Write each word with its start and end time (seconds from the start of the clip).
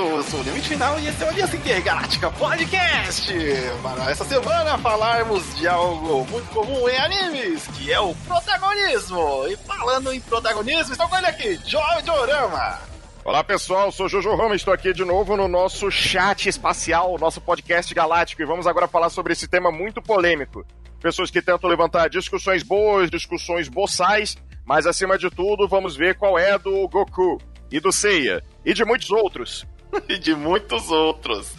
isso, 0.00 0.16
eu 0.16 0.22
sou 0.22 0.40
o 0.40 0.42
Limite 0.42 0.68
Final 0.68 0.98
e 0.98 1.08
esse 1.08 1.22
é 1.22 1.26
o 1.26 1.28
Aliança 1.28 1.56
Intergaláctica 1.56 2.30
Podcast. 2.30 3.34
Para 3.82 4.10
essa 4.10 4.24
semana 4.24 4.78
falarmos 4.78 5.56
de 5.56 5.68
algo 5.68 6.24
muito 6.30 6.48
comum 6.50 6.88
em 6.88 6.96
animes, 6.96 7.66
que 7.68 7.92
é 7.92 8.00
o 8.00 8.14
protagonismo. 8.26 9.46
E 9.48 9.56
falando 9.56 10.12
em 10.12 10.20
protagonismo, 10.20 10.92
estou 10.92 11.08
com 11.08 11.16
ele 11.16 11.26
aqui, 11.26 11.60
Jojo 11.66 12.12
Orama. 12.12 12.78
Olá 13.24 13.44
pessoal, 13.44 13.92
sou 13.92 14.08
Jojo 14.08 14.34
Rama, 14.34 14.54
estou 14.54 14.72
aqui 14.72 14.94
de 14.94 15.04
novo 15.04 15.36
no 15.36 15.46
nosso 15.46 15.90
chat 15.90 16.48
espacial, 16.48 17.18
nosso 17.18 17.40
podcast 17.40 17.92
galáctico, 17.94 18.40
e 18.40 18.46
vamos 18.46 18.66
agora 18.66 18.88
falar 18.88 19.10
sobre 19.10 19.34
esse 19.34 19.46
tema 19.46 19.70
muito 19.70 20.00
polêmico. 20.00 20.64
Pessoas 21.02 21.30
que 21.30 21.42
tentam 21.42 21.68
levantar 21.68 22.08
discussões 22.08 22.62
boas, 22.62 23.10
discussões 23.10 23.68
boçais, 23.68 24.38
mas 24.64 24.86
acima 24.86 25.18
de 25.18 25.28
tudo, 25.30 25.68
vamos 25.68 25.94
ver 25.94 26.16
qual 26.16 26.38
é 26.38 26.58
do 26.58 26.88
Goku 26.88 27.38
e 27.70 27.78
do 27.78 27.92
Seiya 27.92 28.42
e 28.64 28.72
de 28.72 28.84
muitos 28.84 29.10
outros. 29.10 29.66
e 30.08 30.18
de 30.18 30.34
muitos 30.34 30.90
outros. 30.90 31.52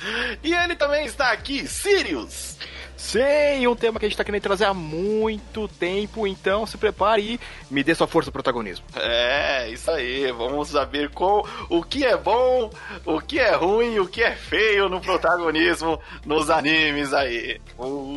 E 0.44 0.54
ele 0.54 0.76
também 0.76 1.06
está 1.06 1.32
aqui, 1.32 1.68
Sirius. 1.68 2.58
Sim, 3.02 3.66
um 3.66 3.76
tema 3.76 4.00
que 4.00 4.06
a 4.06 4.08
gente 4.08 4.18
tá 4.18 4.24
querendo 4.24 4.44
trazer 4.44 4.66
há 4.66 4.76
muito 4.76 5.68
tempo, 5.68 6.28
então 6.28 6.68
se 6.68 6.78
prepare 6.78 7.34
e 7.34 7.40
me 7.70 7.84
dê 7.84 7.96
sua 7.96 8.06
força 8.06 8.30
e 8.30 8.32
protagonismo. 8.32 8.86
É, 8.96 9.68
isso 9.70 9.90
aí. 9.90 10.32
Vamos 10.32 10.70
saber 10.70 11.10
qual, 11.10 11.46
o 11.68 11.84
que 11.84 12.06
é 12.06 12.16
bom, 12.16 12.70
o 13.04 13.20
que 13.20 13.40
é 13.40 13.56
ruim, 13.56 13.98
o 13.98 14.08
que 14.08 14.22
é 14.22 14.36
feio 14.36 14.88
no 14.88 15.02
protagonismo 15.02 16.00
nos 16.24 16.52
animes 16.52 17.12
aí. 17.12 17.60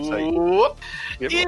Isso 0.02 0.12
aí. 0.12 1.28
E 1.30 1.44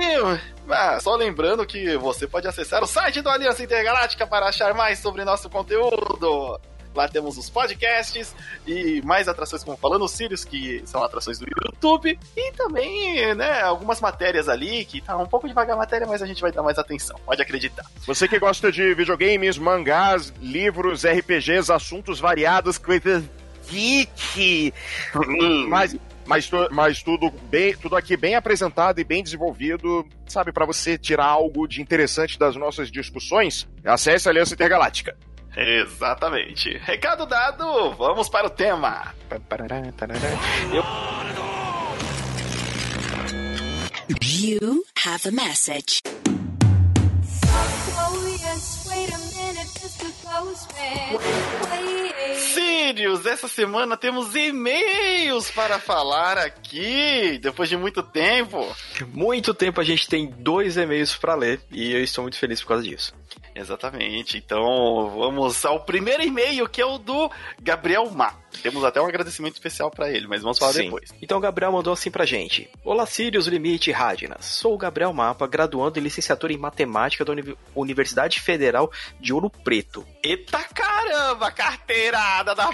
ah, 0.71 0.99
só 0.99 1.15
lembrando 1.15 1.67
que 1.67 1.95
você 1.99 2.27
pode 2.27 2.49
acessar 2.49 2.83
o 2.83 2.87
site 2.87 3.21
do 3.21 3.29
Aliança 3.29 3.63
Intergaláctica 3.63 4.27
para 4.27 4.49
achar 4.49 4.73
mais 4.73 4.99
sobre 4.99 5.25
nosso 5.25 5.51
conteúdo. 5.51 6.59
Lá 6.97 7.09
temos 7.09 7.37
os 7.37 7.51
podcasts 7.51 8.35
e 8.67 9.03
mais 9.03 9.29
atrações, 9.29 9.63
como 9.63 9.77
falando, 9.77 10.05
os 10.05 10.13
Sirius, 10.13 10.45
que 10.45 10.83
são 10.87 11.03
atrações 11.03 11.39
do 11.39 11.47
YouTube. 11.47 12.19
E 12.37 12.53
também, 12.53 13.35
né, 13.35 13.61
algumas 13.61 14.01
matérias 14.01 14.49
ali, 14.49 14.85
que 14.85 15.01
tá 15.01 15.17
um 15.17 15.27
pouco 15.27 15.47
devagar 15.47 15.77
a 15.77 15.79
matéria, 15.79 16.07
mas 16.07 16.23
a 16.23 16.27
gente 16.27 16.41
vai 16.41 16.51
dar 16.51 16.63
mais 16.63 16.79
atenção. 16.79 17.19
Pode 17.25 17.43
acreditar. 17.43 17.85
Você 18.07 18.27
que 18.27 18.39
gosta 18.39 18.73
de 18.73 18.95
videogames, 18.95 19.59
mangás, 19.59 20.33
livros, 20.41 21.05
RPGs, 21.05 21.71
assuntos 21.71 22.19
variados, 22.19 22.79
coisas 22.79 23.25
geek. 23.69 24.73
mas 25.69 25.97
mas, 26.27 26.51
mas 26.73 27.03
tudo 27.03 27.31
bem, 27.31 27.75
tudo 27.77 27.97
aqui 27.97 28.17
bem 28.17 28.35
apresentado 28.35 29.01
e 29.01 29.05
bem 29.05 29.23
desenvolvido, 29.23 30.05
sabe, 30.27 30.53
para 30.53 30.67
você 30.67 30.99
tirar 30.99 31.27
algo 31.27 31.67
de 31.69 31.81
interessante 31.81 32.39
das 32.39 32.57
nossas 32.57 32.91
discussões, 32.91 33.67
acesse 33.85 34.29
a 34.29 34.33
Aliança 34.33 34.55
Intergaláctica. 34.55 35.17
Exatamente. 35.57 36.77
Recado 36.79 37.25
dado, 37.25 37.93
vamos 37.95 38.29
para 38.29 38.47
o 38.47 38.51
tema. 38.51 39.15
Eu... 40.73 40.85
You 44.23 44.85
have 45.05 45.27
a 45.27 45.33
message. 45.33 46.01
Sirius, 52.37 53.27
essa 53.27 53.49
semana 53.49 53.97
temos 53.97 54.35
e-mails 54.35 55.51
para 55.51 55.79
falar 55.79 56.37
aqui, 56.39 57.39
depois 57.39 57.69
de 57.69 57.77
muito 57.77 58.03
tempo. 58.03 58.65
Muito 59.09 59.55
tempo 59.55 59.81
a 59.81 59.85
gente 59.85 60.07
tem 60.07 60.27
dois 60.27 60.77
e-mails 60.77 61.17
para 61.17 61.35
ler 61.35 61.61
e 61.71 61.93
eu 61.93 62.03
estou 62.03 62.23
muito 62.23 62.39
feliz 62.39 62.61
por 62.61 62.69
causa 62.69 62.83
disso. 62.85 63.15
Exatamente. 63.57 64.37
Então, 64.37 65.11
vamos 65.17 65.65
ao 65.65 65.81
primeiro 65.81 66.23
e-mail, 66.23 66.69
que 66.69 66.81
é 66.81 66.87
o 66.87 66.99
do 66.99 67.31
Gabriel 67.61 68.11
Má. 68.11 68.35
Temos 68.63 68.85
até 68.85 69.01
um 69.01 69.07
agradecimento 69.07 69.55
especial 69.55 69.91
para 69.91 70.11
ele, 70.11 70.27
mas 70.27 70.43
vamos 70.43 70.59
falar 70.59 70.73
Sim. 70.73 70.85
depois. 70.85 71.15
Então 71.21 71.39
o 71.39 71.41
Gabriel 71.41 71.73
mandou 71.73 71.93
assim 71.93 72.11
pra 72.11 72.27
gente. 72.27 72.69
Olá, 72.85 73.07
Sirius 73.07 73.47
Limite 73.47 73.91
Radinas. 73.91 74.45
Sou 74.45 74.75
o 74.75 74.79
Gabriel 74.79 75.13
Mapa, 75.13 75.47
graduando 75.47 75.99
em 75.99 76.03
licenciatura 76.03 76.53
em 76.53 76.59
Matemática 76.59 77.25
da 77.25 77.33
Uni 77.33 77.57
Universidade 77.75 78.41
Federal 78.41 78.91
de 79.21 79.33
Ouro 79.33 79.51
Preto. 79.51 80.07
Eita 80.23 80.63
caramba, 80.75 81.51
carteirada 81.51 82.55
da 82.55 82.71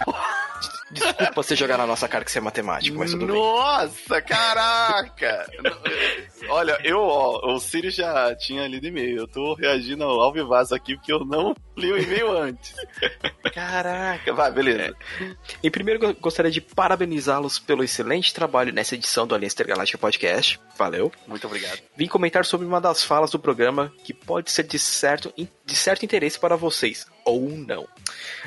Desculpa 0.93 1.33
você 1.35 1.57
jogar 1.57 1.79
na 1.79 1.87
nossa 1.87 2.07
cara 2.07 2.25
que 2.25 2.31
você 2.31 2.39
é 2.39 2.43
matemático, 2.43 2.99
mas 2.99 3.13
tudo 3.13 3.27
Nossa, 3.27 4.21
caraca! 4.21 5.47
Olha, 6.49 6.79
eu, 6.85 7.01
ó, 7.01 7.55
o 7.55 7.59
Sirius 7.59 7.95
já 7.95 8.35
tinha 8.35 8.67
lido 8.67 8.87
e-mail. 8.87 9.19
Eu 9.19 9.29
tô 9.29 9.55
reagindo 9.55 10.05
ao 10.05 10.33
vivaço 10.33 10.75
aqui 10.75 10.97
porque 10.97 11.13
eu 11.13 11.25
não 11.25 11.55
li 11.77 11.91
o 11.91 11.99
e-mail 11.99 12.31
antes. 12.37 12.75
Caraca, 13.55 14.33
vai, 14.33 14.51
beleza. 14.51 14.95
É. 15.21 15.35
Em 15.63 15.71
primeiro, 15.71 16.05
eu 16.05 16.15
gostaria 16.15 16.51
de 16.51 16.61
parabenizá-los 16.61 17.59
pelo 17.59 17.85
excelente 17.85 18.35
trabalho 18.35 18.73
nessa 18.73 18.95
edição 18.95 19.27
do 19.27 19.35
Aliança 19.35 19.55
Intergaláctica 19.55 19.99
Podcast. 19.99 20.61
Valeu. 20.77 21.13
Muito 21.27 21.47
obrigado. 21.47 21.81
Vim 21.97 22.07
comentar 22.07 22.45
sobre 22.45 22.67
uma 22.67 22.81
das 22.81 23.05
falas 23.05 23.31
do 23.31 23.39
programa 23.39 23.93
que 24.05 24.13
pode 24.13 24.51
ser 24.51 24.65
de 24.65 24.79
certo, 24.79 25.33
de 25.37 25.77
certo 25.77 26.05
interesse 26.05 26.39
para 26.39 26.57
vocês, 26.57 27.07
ou 27.25 27.49
não. 27.49 27.87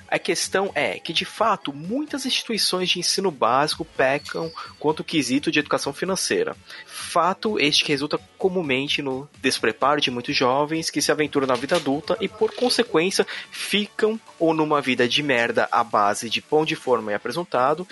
A 0.07 0.19
questão 0.19 0.71
é 0.75 0.99
que, 0.99 1.13
de 1.13 1.25
fato, 1.25 1.71
muitas 1.71 2.25
instituições 2.25 2.89
de 2.89 2.99
ensino 2.99 3.31
básico 3.31 3.85
pecam 3.85 4.51
quanto 4.79 5.01
ao 5.01 5.05
quesito 5.05 5.51
de 5.51 5.59
educação 5.59 5.93
financeira. 5.93 6.55
Fato 6.85 7.59
este 7.59 7.83
que 7.83 7.91
resulta 7.91 8.19
comumente 8.37 9.01
no 9.01 9.29
despreparo 9.39 10.01
de 10.01 10.11
muitos 10.11 10.35
jovens 10.35 10.89
que 10.89 11.01
se 11.01 11.11
aventuram 11.11 11.47
na 11.47 11.55
vida 11.55 11.75
adulta 11.75 12.17
e, 12.19 12.27
por 12.27 12.53
consequência, 12.53 13.25
ficam 13.51 14.19
ou 14.37 14.53
numa 14.53 14.81
vida 14.81 15.07
de 15.07 15.23
merda 15.23 15.67
à 15.71 15.83
base 15.83 16.29
de 16.29 16.41
pão 16.41 16.65
de 16.65 16.75
forma 16.75 17.11
e 17.11 17.15
apresentado, 17.15 17.87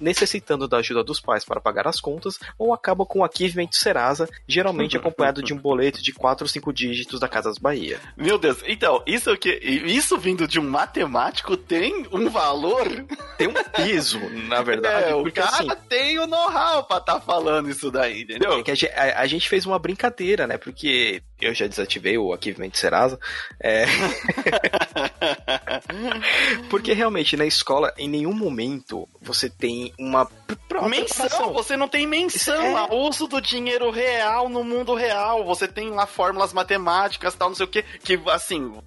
necessitando 0.00 0.66
da 0.66 0.78
ajuda 0.78 1.04
dos 1.04 1.20
pais 1.20 1.44
para 1.44 1.60
pagar 1.60 1.86
as 1.86 2.00
contas, 2.00 2.38
ou 2.58 2.74
acabam 2.74 3.06
com 3.06 3.20
o 3.20 3.24
Achievement 3.50 3.68
Serasa, 3.72 4.28
geralmente 4.46 4.96
acompanhado 4.96 5.42
de 5.42 5.52
um 5.52 5.58
boleto 5.58 6.02
de 6.02 6.12
4 6.12 6.44
ou 6.44 6.48
5 6.48 6.72
dígitos 6.72 7.20
da 7.20 7.28
Casas 7.28 7.58
Bahia. 7.58 7.98
Meu 8.16 8.38
Deus, 8.38 8.62
então, 8.66 9.02
isso 9.06 9.36
que 9.36 9.50
isso 9.50 10.16
vindo 10.16 10.46
de 10.46 10.60
um 10.60 10.68
matemático 10.68 11.56
tem 11.56 12.06
um 12.12 12.28
valor? 12.28 12.86
Tem 13.36 13.48
um 13.48 13.54
peso, 13.54 14.18
na 14.48 14.62
verdade. 14.62 15.10
É, 15.10 15.14
o 15.14 15.30
cara 15.32 15.48
assim, 15.48 15.68
tem 15.88 16.18
o 16.18 16.26
know-how 16.26 16.84
pra 16.84 16.98
estar 16.98 17.14
tá 17.14 17.20
falando 17.20 17.68
isso 17.68 17.90
daí, 17.90 18.22
entendeu? 18.22 18.58
É 18.58 18.62
que 18.62 18.70
a, 18.70 18.74
a, 18.94 19.20
a, 19.22 19.26
gente 19.26 19.48
fez 19.48 19.66
uma 19.66 19.78
brincadeira, 19.78 20.46
né? 20.46 20.56
Porque 20.56 21.22
eu 21.40 21.54
já 21.54 21.66
desativei 21.66 22.18
o 22.18 22.32
Achievement 22.32 22.70
Serasa. 22.74 23.18
É... 23.60 23.86
Porque 26.68 26.92
realmente 26.92 27.36
na 27.36 27.46
escola, 27.46 27.92
em 27.96 28.08
nenhum 28.08 28.32
momento 28.32 29.08
você 29.20 29.48
tem 29.48 29.92
uma 29.98 30.28
menção. 30.88 31.52
Você 31.52 31.76
não 31.76 31.88
tem 31.88 32.06
menção 32.06 32.78
é... 32.78 32.94
uso 32.94 33.26
do 33.26 33.40
dinheiro 33.40 33.90
real 33.90 34.48
no 34.48 34.64
mundo 34.64 34.94
real. 34.94 35.44
Você 35.44 35.66
tem 35.66 35.90
lá 35.90 36.06
fórmulas 36.06 36.52
matemáticas, 36.52 37.34
tal, 37.34 37.48
não 37.48 37.56
sei 37.56 37.66
o 37.66 37.68
que. 37.68 37.82
Que 37.82 38.20
assim, 38.30 38.78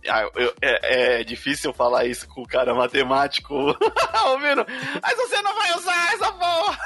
é, 0.62 1.19
é 1.19 1.24
difícil 1.24 1.74
falar 1.74 2.06
isso 2.06 2.28
com 2.28 2.42
o 2.42 2.47
cara 2.47 2.74
matemático 2.74 3.53
ouvindo. 4.25 4.66
Mas 5.02 5.18
você 5.18 5.42
não 5.42 5.56
vai 5.56 5.78
usar 5.78 6.13
essa 6.13 6.31
porra! 6.31 6.80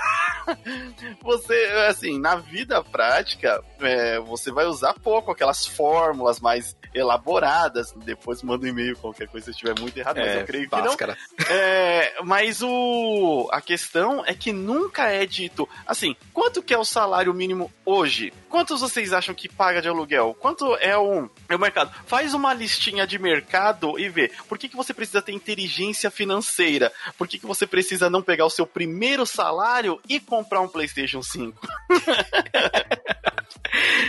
Você, 1.22 1.54
assim, 1.88 2.20
na 2.20 2.36
vida 2.36 2.84
prática, 2.84 3.64
é, 3.80 4.20
você 4.20 4.52
vai 4.52 4.66
usar 4.66 4.94
pouco 4.94 5.32
aquelas 5.32 5.57
fórmulas 5.66 6.40
mais 6.40 6.76
elaboradas. 6.94 7.94
Depois 7.96 8.42
manda 8.42 8.66
um 8.66 8.70
e-mail 8.70 8.98
qualquer 8.98 9.28
coisa 9.28 9.46
se 9.46 9.52
estiver 9.52 9.80
muito 9.80 9.98
errado, 9.98 10.18
mas 10.18 10.28
é, 10.28 10.42
eu 10.42 10.46
creio 10.46 10.70
báscara. 10.70 11.16
que 11.16 11.44
não. 11.44 11.56
É, 11.56 12.16
mas 12.24 12.62
o 12.62 13.48
a 13.52 13.62
questão 13.62 14.24
é 14.26 14.34
que 14.34 14.52
nunca 14.52 15.10
é 15.10 15.26
dito 15.26 15.68
assim, 15.86 16.16
quanto 16.34 16.62
que 16.62 16.74
é 16.74 16.78
o 16.78 16.86
salário 16.86 17.34
mínimo 17.34 17.72
hoje? 17.86 18.34
Quantos 18.50 18.82
vocês 18.82 19.14
acham 19.14 19.36
que 19.36 19.50
paga 19.50 19.82
de 19.82 19.88
aluguel? 19.88 20.36
Quanto 20.40 20.76
é 20.78 20.98
o, 20.98 21.30
é 21.50 21.56
o 21.56 21.60
mercado? 21.60 21.94
Faz 22.06 22.34
uma 22.34 22.54
listinha 22.54 23.06
de 23.06 23.20
mercado 23.20 24.00
e 24.00 24.10
vê. 24.10 24.32
Por 24.48 24.58
que, 24.58 24.70
que 24.70 24.76
você 24.76 24.94
precisa 24.94 25.22
ter 25.22 25.34
inteligência 25.34 26.10
financeira? 26.10 26.92
Por 27.18 27.28
que, 27.28 27.38
que 27.38 27.46
você 27.46 27.68
precisa 27.68 28.10
não 28.10 28.22
pegar 28.22 28.46
o 28.46 28.50
seu 28.50 28.66
primeiro 28.66 29.26
salário 29.26 30.00
e 30.08 30.20
comprar 30.20 30.62
um 30.62 30.68
PlayStation 30.68 31.22
5? 31.22 31.60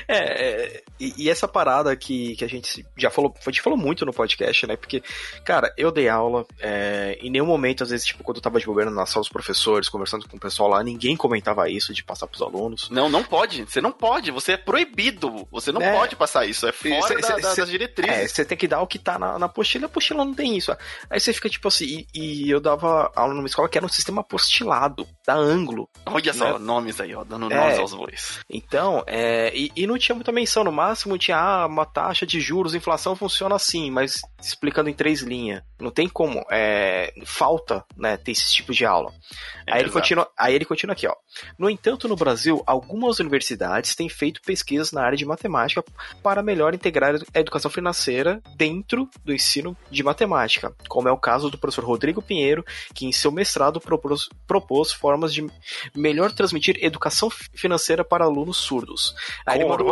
É, 0.07 0.17
é 0.17 0.83
e, 1.01 1.15
e, 1.17 1.31
essa 1.31 1.47
parada 1.47 1.95
que, 1.95 2.35
que 2.37 2.45
a 2.45 2.49
gente 2.49 2.85
já 2.97 3.09
falou, 3.09 3.33
a 3.39 3.51
gente 3.51 3.63
falou 3.63 3.79
muito 3.79 4.05
no 4.05 4.13
podcast, 4.13 4.67
né? 4.67 4.77
Porque, 4.77 5.03
cara, 5.45 5.73
eu 5.77 5.93
dei 5.93 6.09
aula, 6.09 6.45
é, 6.59 7.17
em 7.23 7.31
nenhum 7.31 7.47
momento, 7.47 7.85
às 7.85 7.91
vezes, 7.91 8.05
tipo, 8.07 8.25
quando 8.25 8.39
eu 8.39 8.43
tava 8.43 8.59
de 8.59 8.67
governo 8.67 8.91
na 8.91 9.07
sala 9.07 9.23
dos 9.23 9.29
professores, 9.29 9.89
conversando 9.89 10.29
com 10.29 10.37
o 10.37 10.41
pessoal 10.41 10.69
lá, 10.69 10.83
ninguém 10.83 11.17
comentava 11.17 11.71
isso 11.71 11.95
de 11.95 12.03
passar 12.03 12.27
pros 12.27 12.43
alunos. 12.43 12.91
Não, 12.91 13.09
não 13.09 13.23
pode. 13.23 13.65
Você 13.65 13.81
não 13.81 13.93
pode. 13.93 14.31
Você 14.33 14.53
é 14.53 14.57
proibido. 14.57 15.47
Você 15.53 15.71
não 15.71 15.81
é, 15.81 15.93
pode 15.93 16.17
passar 16.17 16.47
isso. 16.47 16.67
É 16.67 16.73
fora 16.73 17.07
cê, 17.07 17.15
da, 17.15 17.23
cê, 17.23 17.41
da, 17.41 17.55
das 17.55 17.71
diretrizes. 17.71 18.17
É, 18.17 18.29
você 18.29 18.45
tem 18.45 18.59
que 18.59 18.67
dar 18.67 18.81
o 18.81 18.87
que 18.87 18.99
tá 18.99 19.19
na, 19.19 19.39
na 19.39 19.47
apostila. 19.47 19.87
A 19.87 19.87
apostila 19.87 20.25
não 20.25 20.35
tem 20.35 20.57
isso. 20.57 20.75
Aí 21.09 21.21
você 21.21 21.33
fica 21.33 21.49
tipo 21.49 21.69
assim. 21.69 22.07
E, 22.15 22.47
e, 22.47 22.51
eu 22.51 22.61
dava 22.61 23.13
aula 23.15 23.35
numa 23.35 23.47
escola 23.47 23.69
que 23.69 23.79
era 23.79 23.87
um 23.87 23.91
sistema 23.91 24.21
apostilado. 24.21 25.07
Da 25.29 25.35
Anglo. 25.35 25.87
Olha 26.07 26.33
só, 26.33 26.55
Né? 26.55 26.59
nomes 26.59 26.99
aí, 27.03 27.15
ó, 27.15 27.23
dando 27.23 27.53
É. 27.53 27.55
nomes 27.55 27.79
aos 27.79 27.93
bois. 27.93 28.41
Então, 28.49 29.05
é, 29.07 29.53
e, 29.55 29.71
e 29.77 29.87
não 29.87 29.99
tinha 29.99 30.15
muita 30.17 30.33
menção, 30.33 30.65
no 30.65 30.73
máximo 30.73 31.19
tinha 31.19 31.37
ah, 31.37 31.67
uma 31.67 31.85
taxa 31.85 32.25
de 32.27 32.41
juros, 32.41 32.75
inflação 32.75 33.15
funciona 33.15 33.55
assim, 33.55 33.91
mas 33.91 34.23
explicando 34.41 34.89
em 34.89 34.95
três 34.95 35.21
linhas. 35.21 35.63
Não 35.79 35.91
tem 35.91 36.09
como, 36.09 36.43
é, 36.51 37.13
falta, 37.27 37.85
né, 37.95 38.17
ter 38.17 38.33
esse 38.33 38.51
tipo 38.55 38.73
de 38.73 38.87
aula. 38.87 39.13
Aí 39.67 39.75
ele, 39.75 39.91
Exato. 39.91 39.93
continua, 39.93 40.31
aí 40.37 40.55
ele 40.55 40.65
continua 40.65 40.95
aqui, 40.95 41.07
ó. 41.07 41.15
No 41.59 41.69
entanto, 41.69 42.09
no 42.09 42.17
Brasil, 42.17 42.63
algumas 42.67 43.19
universidades 43.19 43.95
têm 43.95 44.09
feito 44.09 44.41
pesquisas 44.41 44.93
na 44.93 45.03
área 45.03 45.17
de 45.19 45.27
matemática 45.27 45.85
para 46.23 46.43
melhor 46.43 46.75
integrar 46.75 47.15
a 47.35 47.39
educação 47.39 47.71
financeira 47.71 48.41
dentro 48.57 49.09
do 49.23 49.35
ensino 49.35 49.77
de 49.91 50.03
matemática, 50.03 50.75
como 50.89 51.07
é 51.07 51.13
o 51.13 51.19
caso 51.19 51.51
do 51.51 51.59
professor 51.59 51.85
Rodrigo 51.85 52.23
Pinheiro, 52.23 52.65
que 52.95 53.05
em 53.05 53.13
seu 53.13 53.31
mestrado 53.31 53.79
propôs, 53.79 54.29
propôs 54.47 54.91
formas 55.19 55.35
de 55.35 55.47
melhor 55.95 56.33
transmitir 56.33 56.79
educação 56.81 57.29
fi- 57.29 57.49
financeira 57.53 58.05
para 58.05 58.25
alunos 58.25 58.57
surdos. 58.59 59.15
Aí 59.45 59.59
ele 59.59 59.65
mandou? 59.69 59.87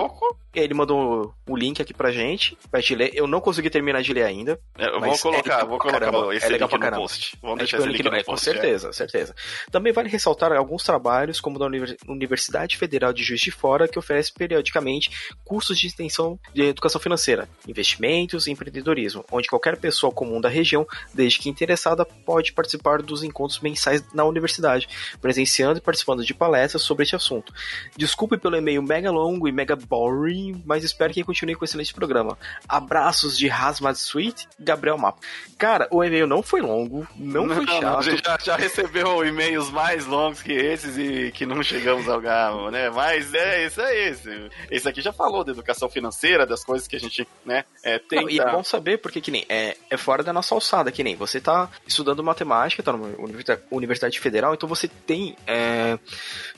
Ele 0.57 0.75
mandou 0.75 1.35
o 1.49 1.57
link 1.57 1.81
aqui 1.81 1.93
pra 1.95 2.11
gente, 2.11 2.57
pra 2.71 2.81
gente 2.81 2.95
ler. 2.95 3.11
Eu 3.15 3.27
não 3.27 3.41
consegui 3.41 3.71
terminar 3.71 4.03
de 4.03 4.13
ler 4.13 4.25
ainda. 4.25 4.59
É, 4.79 4.87
Eu 4.87 4.93
vou 4.93 5.01
Mas 5.01 5.23
colocar, 5.23 5.61
é 5.61 5.65
vou 5.65 5.79
colocar 5.79 6.01
caramba, 6.01 6.35
esse 6.35 6.47
é 6.47 6.49
legal 6.49 6.69
link 6.69 6.79
pra 6.81 6.91
no 6.91 6.97
post. 6.97 7.37
Vamos 7.43 7.57
É, 7.57 7.59
deixar 7.61 7.77
esse 7.79 7.87
link 7.87 7.97
link 7.99 8.05
no- 8.07 8.11
no 8.17 8.25
com 8.25 8.33
post. 8.33 8.49
é. 8.49 8.53
certeza, 8.53 8.93
certeza. 8.93 9.35
Também 9.71 9.93
vale 9.93 10.09
ressaltar 10.09 10.53
alguns 10.53 10.83
trabalhos, 10.83 11.41
como 11.41 11.59
da 11.59 11.67
Univer- 11.67 11.97
Universidade 12.09 12.77
Federal 12.77 13.13
de 13.13 13.23
Juiz 13.23 13.41
de 13.41 13.51
Fora, 13.51 13.87
que 13.89 13.99
oferece 13.99 14.33
periodicamente 14.33 15.11
cursos 15.45 15.79
de 15.79 15.87
extensão 15.87 16.39
de 16.55 16.63
educação 16.63 17.01
financeira, 17.01 17.49
investimentos 17.69 18.47
e 18.47 18.51
empreendedorismo, 18.53 19.25
onde 19.31 19.49
qualquer 19.49 19.77
pessoa 19.77 20.13
comum 20.13 20.41
da 20.41 20.49
região, 20.49 20.87
desde 21.15 21.39
que 21.39 21.49
interessada, 21.49 22.05
pode 22.05 22.53
participar 22.53 23.03
dos 23.03 23.23
encontros 23.23 23.61
mensais 23.61 24.03
na 24.15 24.25
universidade, 24.25 24.89
presenciando 25.21 25.79
e 25.79 25.83
participando 25.83 26.25
de 26.25 26.35
palestras 26.35 26.83
sobre 26.83 27.03
este 27.05 27.17
assunto. 27.17 27.53
Desculpe 27.97 28.37
pelo 28.39 28.57
e-mail 28.57 28.83
mega 28.83 29.11
longo 29.11 29.47
e 29.49 29.53
mega 29.53 29.77
boring, 29.77 30.46
mas 30.65 30.85
espero 30.85 31.13
que 31.13 31.25
continue 31.25 31.55
com 31.55 31.63
o 31.63 31.65
excelente 31.65 31.95
programa. 31.95 32.39
Abraços 32.69 33.37
de 33.39 33.51
Hazmat 33.51 33.97
Sweet, 33.97 34.49
Gabriel 34.59 34.99
Mapa. 34.99 35.19
Cara, 35.59 35.89
o 35.91 36.05
e-mail 36.05 36.27
não 36.27 36.43
foi 36.43 36.61
longo, 36.61 37.07
não, 37.17 37.47
foi 37.55 37.65
a 37.65 37.81
chato. 37.81 38.03
gente 38.03 38.23
já, 38.25 38.39
já 38.43 38.57
recebeu 38.57 39.25
e-mails 39.25 39.71
mais 39.71 40.07
longos 40.07 40.43
que 40.43 40.53
esses 40.53 40.99
e 40.99 41.33
que 41.33 41.47
não 41.47 41.63
chegamos 41.63 42.09
ao 42.09 42.21
galo, 42.21 42.71
né? 42.71 42.91
Mas 42.91 43.33
é 43.33 43.67
isso 43.67 43.81
é 43.81 44.09
esse. 44.09 44.51
Esse 44.71 44.89
aqui 44.89 45.01
já 45.01 45.13
falou 45.13 45.45
da 45.45 45.53
educação 45.53 45.89
financeira, 45.89 46.47
das 46.47 46.65
coisas 46.65 46.87
que 46.87 46.97
a 46.97 47.01
gente, 47.01 47.27
né, 47.45 47.65
é, 47.83 47.99
tenta... 47.99 48.23
Não, 48.23 48.31
e 48.31 48.39
é 48.39 48.51
bom 48.51 48.63
saber 48.63 48.99
porque 48.99 49.21
que 49.21 49.31
nem 49.31 49.45
é, 49.49 49.77
é 49.89 49.97
fora 49.97 50.23
da 50.23 50.33
nossa 50.33 50.55
alçada, 50.55 50.93
que 50.93 51.03
nem 51.03 51.17
você 51.17 51.41
tá 51.41 51.71
estudando 51.87 52.23
matemática, 52.23 52.83
tá 52.83 52.93
numa 52.93 53.09
universidade, 53.19 53.63
universidade 53.71 54.21
federal, 54.21 54.55
então 54.55 54.69
você 54.69 54.89
tem, 54.89 55.37
é, 55.47 55.99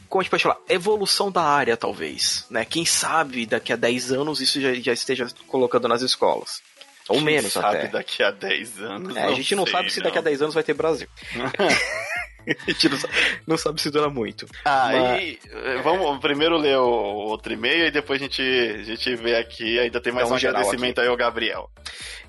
como 0.09 0.21
a 0.21 0.23
gente 0.23 0.31
pode 0.31 0.43
falar, 0.43 0.59
evolução 0.69 1.31
da 1.31 1.43
área 1.43 1.77
talvez, 1.77 2.47
né? 2.51 2.65
Quem 2.65 2.85
sabe 2.85 3.47
daqui 3.47 3.73
a 3.73 3.77
10 3.77 4.13
anos 4.13 4.41
isso 4.41 4.61
já, 4.61 4.75
já 4.75 4.93
esteja 4.93 5.27
colocando 5.47 5.87
nas 5.87 6.03
escolas. 6.03 6.63
Ou 7.09 7.17
Quem 7.17 7.25
menos 7.25 7.53
sabe 7.53 7.79
até. 7.79 7.89
daqui 7.89 8.23
a 8.23 8.31
10 8.31 8.81
anos. 8.83 9.17
É, 9.17 9.23
a 9.25 9.33
gente 9.33 9.55
não 9.55 9.65
sei, 9.65 9.73
sabe 9.73 9.91
se 9.91 10.01
daqui 10.01 10.19
a 10.19 10.21
não. 10.21 10.25
10 10.31 10.43
anos 10.43 10.55
vai 10.55 10.63
ter 10.63 10.75
Brasil. 10.75 11.09
a 12.47 12.71
gente 12.71 12.89
não 12.89 12.99
sabe, 12.99 13.15
não 13.47 13.59
sabe 13.59 13.81
se 13.81 13.91
dura 13.91 14.09
muito. 14.09 14.47
Aí, 14.65 15.39
eh, 15.51 15.81
vamos 15.83 16.19
primeiro 16.21 16.57
ler 16.57 16.79
o 16.79 16.85
outro 16.85 17.53
e-mail 17.53 17.87
e 17.87 17.91
depois 17.91 18.21
a 18.21 18.25
gente, 18.25 18.43
a 18.43 18.83
gente 18.83 19.15
vê 19.17 19.37
aqui. 19.37 19.79
Ainda 19.79 20.01
tem 20.01 20.13
mais 20.13 20.29
Dá 20.29 20.35
um 20.35 20.35
um 20.35 20.39
agradecimento 20.39 21.01
aí 21.01 21.09
ao 21.09 21.17
Gabriel. 21.17 21.71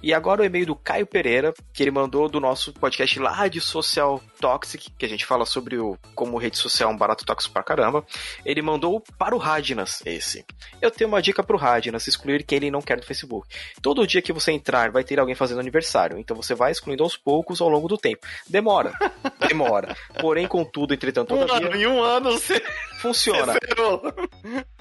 E 0.01 0.13
agora 0.13 0.41
o 0.41 0.45
e-mail 0.45 0.65
do 0.65 0.75
Caio 0.75 1.05
Pereira, 1.05 1.53
que 1.73 1.83
ele 1.83 1.91
mandou 1.91 2.29
do 2.29 2.39
nosso 2.39 2.71
podcast 2.71 3.19
lá 3.19 3.47
de 3.49 3.59
Social 3.59 4.21
Toxic, 4.39 4.91
que 4.97 5.05
a 5.05 5.09
gente 5.09 5.25
fala 5.25 5.45
sobre 5.45 5.77
o, 5.77 5.97
como 6.15 6.37
rede 6.37 6.57
social 6.57 6.89
é 6.89 6.93
um 6.93 6.97
barato 6.97 7.25
tóxico 7.25 7.53
pra 7.53 7.63
caramba. 7.63 8.05
Ele 8.45 8.61
mandou 8.61 9.03
para 9.17 9.35
o 9.35 9.37
Radnas 9.37 10.01
esse. 10.05 10.45
Eu 10.81 10.89
tenho 10.89 11.09
uma 11.09 11.21
dica 11.21 11.43
pro 11.43 11.57
Radnas, 11.57 12.07
excluir 12.07 12.43
quem 12.43 12.57
ele 12.57 12.71
não 12.71 12.81
quer 12.81 12.97
do 12.97 13.05
Facebook. 13.05 13.47
Todo 13.81 14.07
dia 14.07 14.21
que 14.21 14.31
você 14.31 14.53
entrar, 14.53 14.89
vai 14.89 15.03
ter 15.03 15.19
alguém 15.19 15.35
fazendo 15.35 15.59
aniversário, 15.59 16.17
então 16.17 16.35
você 16.35 16.55
vai 16.55 16.71
excluindo 16.71 17.03
aos 17.03 17.17
poucos 17.17 17.59
ao 17.59 17.67
longo 17.67 17.89
do 17.89 17.97
tempo. 17.97 18.25
Demora, 18.47 18.93
demora. 19.49 19.97
Porém, 20.19 20.47
contudo, 20.47 20.93
entretanto, 20.93 21.33
Um 21.33 21.39
todavia, 21.39 21.67
ano, 21.67 21.75
em 21.75 21.87
um 21.87 22.01
ano 22.03 22.31
você 22.31 22.61
funciona. 22.99 23.53
zerou. 23.65 24.01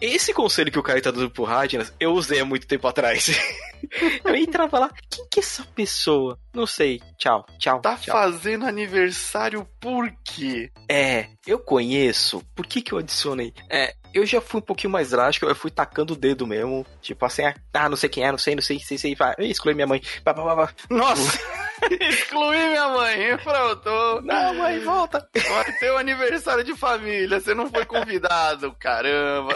Esse 0.01 0.33
conselho 0.33 0.73
que 0.73 0.79
o 0.79 0.83
Caio 0.83 1.03
tá 1.03 1.11
dando 1.11 1.31
pro 1.31 1.45
Radnas, 1.45 1.93
eu 2.01 2.13
usei 2.13 2.41
há 2.41 2.45
muito 2.45 2.67
tempo 2.67 2.87
atrás. 2.89 3.29
eu 4.25 4.35
entrava 4.35 4.79
lá, 4.79 4.91
quem 5.11 5.27
que 5.31 5.41
é 5.41 5.43
essa 5.43 5.65
pessoa? 5.75 6.39
Não 6.53 6.67
sei. 6.67 7.01
Tchau, 7.17 7.45
tchau. 7.59 7.81
Tá 7.81 7.97
tchau. 7.97 8.17
fazendo 8.17 8.67
aniversário 8.67 9.67
por 9.81 10.11
quê? 10.25 10.71
É, 10.89 11.29
eu 11.47 11.59
conheço. 11.59 12.43
Por 12.55 12.67
que 12.67 12.81
que 12.81 12.93
eu 12.93 12.99
adicionei? 12.99 13.53
É, 13.71 13.95
eu 14.15 14.25
já 14.27 14.41
fui 14.41 14.59
um 14.59 14.65
pouquinho 14.65 14.93
mais 14.93 15.11
drástico, 15.11 15.47
eu 15.47 15.55
fui 15.55 15.71
tacando 15.71 16.13
o 16.15 16.17
dedo 16.17 16.47
mesmo. 16.47 16.85
Tipo 17.01 17.25
assim, 17.27 17.43
ah, 17.75 17.89
não 17.89 17.97
sei 17.97 18.09
quem 18.09 18.25
é, 18.25 18.31
não 18.31 18.39
sei, 18.39 18.55
não 18.55 18.63
sei, 18.63 18.79
sei, 18.81 18.99
sei. 18.99 19.15
Vai, 19.15 19.35
exclui 19.39 19.75
minha 19.75 19.87
mãe. 19.87 20.03
Pá, 20.25 20.33
pá, 20.35 20.43
pá. 20.57 20.73
Nossa! 20.91 21.39
Excluí 22.01 22.57
minha 22.57 22.89
mãe, 22.89 23.37
pronto. 23.39 24.21
Não, 24.25 24.55
mãe, 24.55 24.81
volta. 24.81 25.29
Vai 25.49 25.73
ter 25.79 25.93
um 25.93 25.97
aniversário 25.97 26.65
de 26.65 26.75
família, 26.75 27.39
você 27.39 27.55
não 27.55 27.71
foi 27.71 27.85
convidado, 27.87 28.75
caramba. 28.81 29.55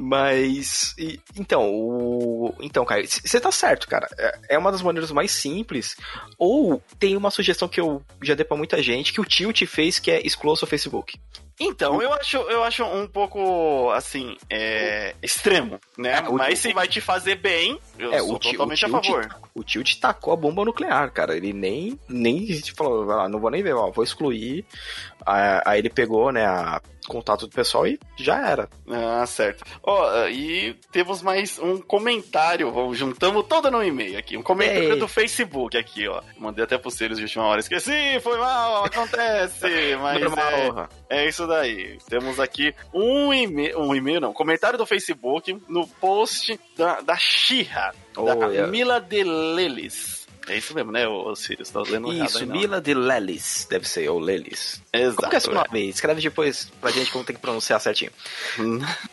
Mas, 0.00 0.94
e- 0.98 1.18
então, 1.36 1.70
o, 1.72 2.54
então, 2.60 2.84
Caio, 2.84 3.06
você 3.08 3.40
tá 3.40 3.50
certo, 3.50 3.88
cara. 3.88 4.06
É- 4.18 4.38
É 4.50 4.58
uma 4.58 4.70
das 4.70 4.82
maneiras 4.82 5.10
mais 5.10 5.30
simples. 5.32 5.96
Ou 6.38 6.82
tem 6.98 7.16
uma 7.16 7.30
sugestão 7.30 7.66
que 7.66 7.80
eu 7.80 8.02
já 8.22 8.34
dei 8.34 8.44
pra 8.44 8.56
muita 8.58 8.82
gente, 8.82 9.12
que 9.12 9.20
o 9.20 9.24
tio 9.24 9.52
te 9.52 9.64
fez, 9.66 9.98
que 9.98 10.10
é 10.10 10.20
exclua 10.24 10.52
o 10.52 10.56
seu 10.56 10.68
Facebook. 10.68 11.18
Então, 11.58 12.02
eu 12.02 12.12
acho, 12.12 12.36
eu 12.36 12.64
acho 12.64 12.84
um 12.84 13.06
pouco, 13.06 13.90
assim, 13.92 14.36
é, 14.50 15.14
extremo, 15.22 15.78
né? 15.96 16.14
É, 16.18 16.22
Mas 16.22 16.58
se 16.58 16.72
vai 16.72 16.88
te 16.88 17.00
fazer 17.00 17.36
bem, 17.36 17.78
eu 17.98 18.12
É, 18.12 18.18
sou 18.18 18.34
o 18.34 18.38
tio, 18.38 18.50
totalmente 18.52 18.84
a 18.84 18.88
favor. 18.88 19.40
O 19.54 19.62
tio 19.62 19.84
te 19.84 20.00
tacou 20.00 20.32
a 20.32 20.36
bomba 20.36 20.64
nuclear, 20.64 21.10
cara. 21.12 21.36
Ele 21.36 21.52
nem, 21.52 21.98
nem 22.08 22.44
te 22.46 22.72
falou, 22.72 23.10
"Ah, 23.12 23.28
não 23.28 23.38
vou 23.38 23.50
nem 23.50 23.62
ver, 23.62 23.74
ó, 23.74 23.90
vou 23.90 24.02
excluir. 24.02 24.64
Aí, 25.24 25.60
aí 25.64 25.78
ele 25.78 25.90
pegou, 25.90 26.32
né, 26.32 26.44
a 26.44 26.80
contato 27.06 27.46
do 27.46 27.54
pessoal 27.54 27.86
e 27.86 27.98
já 28.16 28.48
era. 28.48 28.68
Ah, 28.88 29.24
certo. 29.26 29.64
Ó, 29.82 30.26
e 30.28 30.74
temos 30.92 31.22
mais 31.22 31.58
um 31.58 31.80
comentário, 31.80 32.72
juntamos 32.94 33.46
todo 33.46 33.70
no 33.70 33.82
e-mail 33.82 34.18
aqui. 34.18 34.36
Um 34.36 34.42
comentário 34.42 34.92
Ei. 34.94 34.98
do 34.98 35.08
Facebook 35.08 35.76
aqui, 35.76 36.08
ó. 36.08 36.22
Mandei 36.38 36.64
até 36.64 36.78
pros 36.78 36.94
seres 36.94 37.18
de 37.18 37.24
última 37.24 37.44
hora, 37.44 37.60
esqueci, 37.60 38.18
foi 38.22 38.38
mal, 38.38 38.84
acontece, 38.84 39.66
mas 40.00 40.16
é, 40.20 40.24
Normal. 40.24 40.88
é 41.08 41.28
isso 41.28 41.46
daí. 41.46 41.98
Temos 42.08 42.40
aqui 42.40 42.74
um 42.92 43.32
e-mail, 43.32 43.80
um 43.80 43.94
e-mail 43.94 44.20
não, 44.20 44.32
comentário 44.32 44.78
do 44.78 44.86
Facebook 44.86 45.56
no 45.68 45.86
post 45.86 46.58
da, 46.76 47.00
da 47.00 47.16
Xirra, 47.16 47.92
Oh, 48.16 48.24
da 48.24 48.54
é. 48.54 48.66
Mila 48.66 49.00
de 49.00 49.24
Lelis. 49.24 50.23
É 50.48 50.56
isso 50.58 50.74
mesmo, 50.74 50.92
né, 50.92 51.08
ô 51.08 51.34
Sirius? 51.34 51.70
Tá 51.70 51.80
lendo 51.80 52.12
errado 52.12 52.28
Isso, 52.28 52.46
não. 52.46 52.54
Mila 52.56 52.80
de 52.80 52.92
Lelis, 52.92 53.66
deve 53.70 53.88
ser, 53.88 54.08
ou 54.08 54.18
Lelis. 54.18 54.82
Exato. 54.92 55.16
Como 55.16 55.30
que 55.30 55.36
é 55.36 55.40
é. 55.50 55.54
nome? 55.54 55.88
Escreve 55.88 56.20
depois 56.20 56.70
pra 56.80 56.90
gente 56.90 57.10
como 57.10 57.24
tem 57.24 57.34
que 57.34 57.40
pronunciar 57.42 57.80
certinho. 57.80 58.10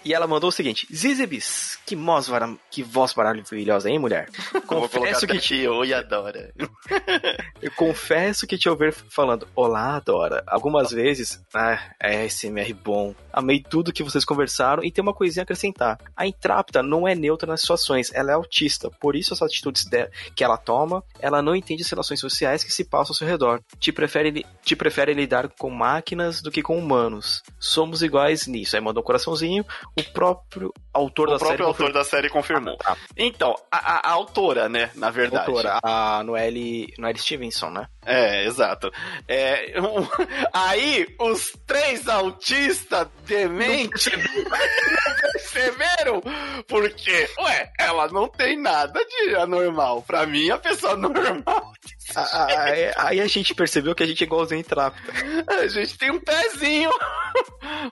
E 0.04 0.14
ela 0.14 0.28
mandou 0.28 0.50
o 0.50 0.52
seguinte: 0.52 0.88
Zizibis, 0.94 1.80
que 1.86 1.96
voz, 1.96 2.28
vara- 2.28 2.56
que 2.70 2.84
voz 2.84 3.14
maravilhosa, 3.16 3.90
hein, 3.90 4.00
mulher? 4.00 4.30
Confesso 4.68 5.26
que, 5.26 5.40
te, 5.40 5.56
e 5.56 5.94
adora. 5.94 6.54
eu 7.62 7.72
confesso 7.72 8.46
que 8.46 8.58
te 8.58 8.68
ouvir 8.70 8.94
falando 8.94 9.48
Olá, 9.56 10.00
Dora. 10.00 10.44
Algumas 10.48 10.92
vezes, 10.92 11.42
ah, 11.54 11.80
é 12.00 12.28
SMR 12.28 12.74
bom. 12.74 13.16
Amei 13.34 13.62
tudo 13.62 13.94
que 13.94 14.04
vocês 14.04 14.26
conversaram 14.26 14.84
e 14.84 14.92
tem 14.92 15.02
uma 15.02 15.14
coisinha 15.14 15.42
a 15.42 15.46
acrescentar. 15.46 15.98
A 16.16 16.26
intrápida 16.28 16.82
não 16.84 17.08
é 17.08 17.16
neutra 17.16 17.48
nas 17.48 17.62
situações, 17.62 18.12
ela 18.14 18.32
é 18.32 18.34
autista. 18.34 18.90
Por 19.00 19.16
isso, 19.16 19.34
as 19.34 19.42
atitudes 19.42 19.86
de- 19.86 20.10
que 20.36 20.44
ela 20.44 20.58
toma, 20.58 21.04
ela 21.20 21.42
não 21.42 21.56
entende 21.56 21.84
as 21.84 21.90
relações 21.90 22.20
sociais 22.20 22.64
que 22.64 22.72
se 22.72 22.84
passam 22.86 23.12
ao 23.12 23.16
seu 23.18 23.28
redor. 23.28 23.62
Te 23.80 23.92
prefere, 23.92 24.46
te 24.64 24.76
prefere 24.76 25.14
lidar 25.14 25.50
com 25.58 25.70
máquinas 25.70 26.42
do 26.42 26.52
que 26.52 26.62
com 26.62 26.78
humanos. 26.78 27.42
Somos 27.60 28.02
iguais 28.02 28.48
nisso. 28.48 28.76
Aí 28.76 28.82
mandou 28.82 29.02
um 29.02 29.06
coraçãozinho. 29.06 29.66
O 29.98 30.04
próprio 30.12 30.74
autor 30.94 31.28
O 31.30 31.32
da 31.32 31.40
série. 31.40 31.48
próprio 31.58 31.68
autor 31.68 31.94
da 31.94 32.04
série 32.04 32.30
confirmou. 32.30 32.78
Ah, 32.86 32.96
Então, 33.18 33.56
a, 33.72 33.78
a- 33.78 34.10
a 34.10 34.12
autora, 34.12 34.68
né, 34.70 34.90
na 34.96 35.10
verdade. 35.10 35.48
Autora, 35.50 35.80
a 35.84 36.24
Noelle, 36.24 36.94
Noelle 36.98 37.20
Stevenson, 37.20 37.70
né? 37.70 37.88
É, 38.06 38.46
exato. 38.46 38.92
É, 39.28 39.74
um- 39.80 40.08
aí, 40.54 41.08
os 41.20 41.52
três 41.68 42.08
autistas 42.08 43.08
dementes 43.26 44.10
não 44.18 45.32
perceberam, 45.32 46.22
porque, 46.68 47.30
ué, 47.40 47.72
ela 47.80 48.08
não 48.08 48.28
tem 48.28 48.58
nada 48.60 49.00
de 49.06 49.36
anormal. 49.36 50.02
Pra 50.02 50.26
mim, 50.26 50.50
a 50.50 50.58
pessoa 50.58 50.96
normal 50.96 51.72
Aí, 52.16 52.92
aí 52.96 53.22
a 53.22 53.28
gente 53.28 53.54
percebeu 53.54 53.96
que 53.96 54.04
a 54.04 54.06
gente 54.06 54.24
é 54.24 54.28
igualzinho 54.28 54.60
em 54.60 54.64
Trápita. 54.64 55.12
A 55.48 55.68
gente 55.68 55.98
tem 55.98 56.12
um 56.12 56.20
pezinho. 56.20 56.92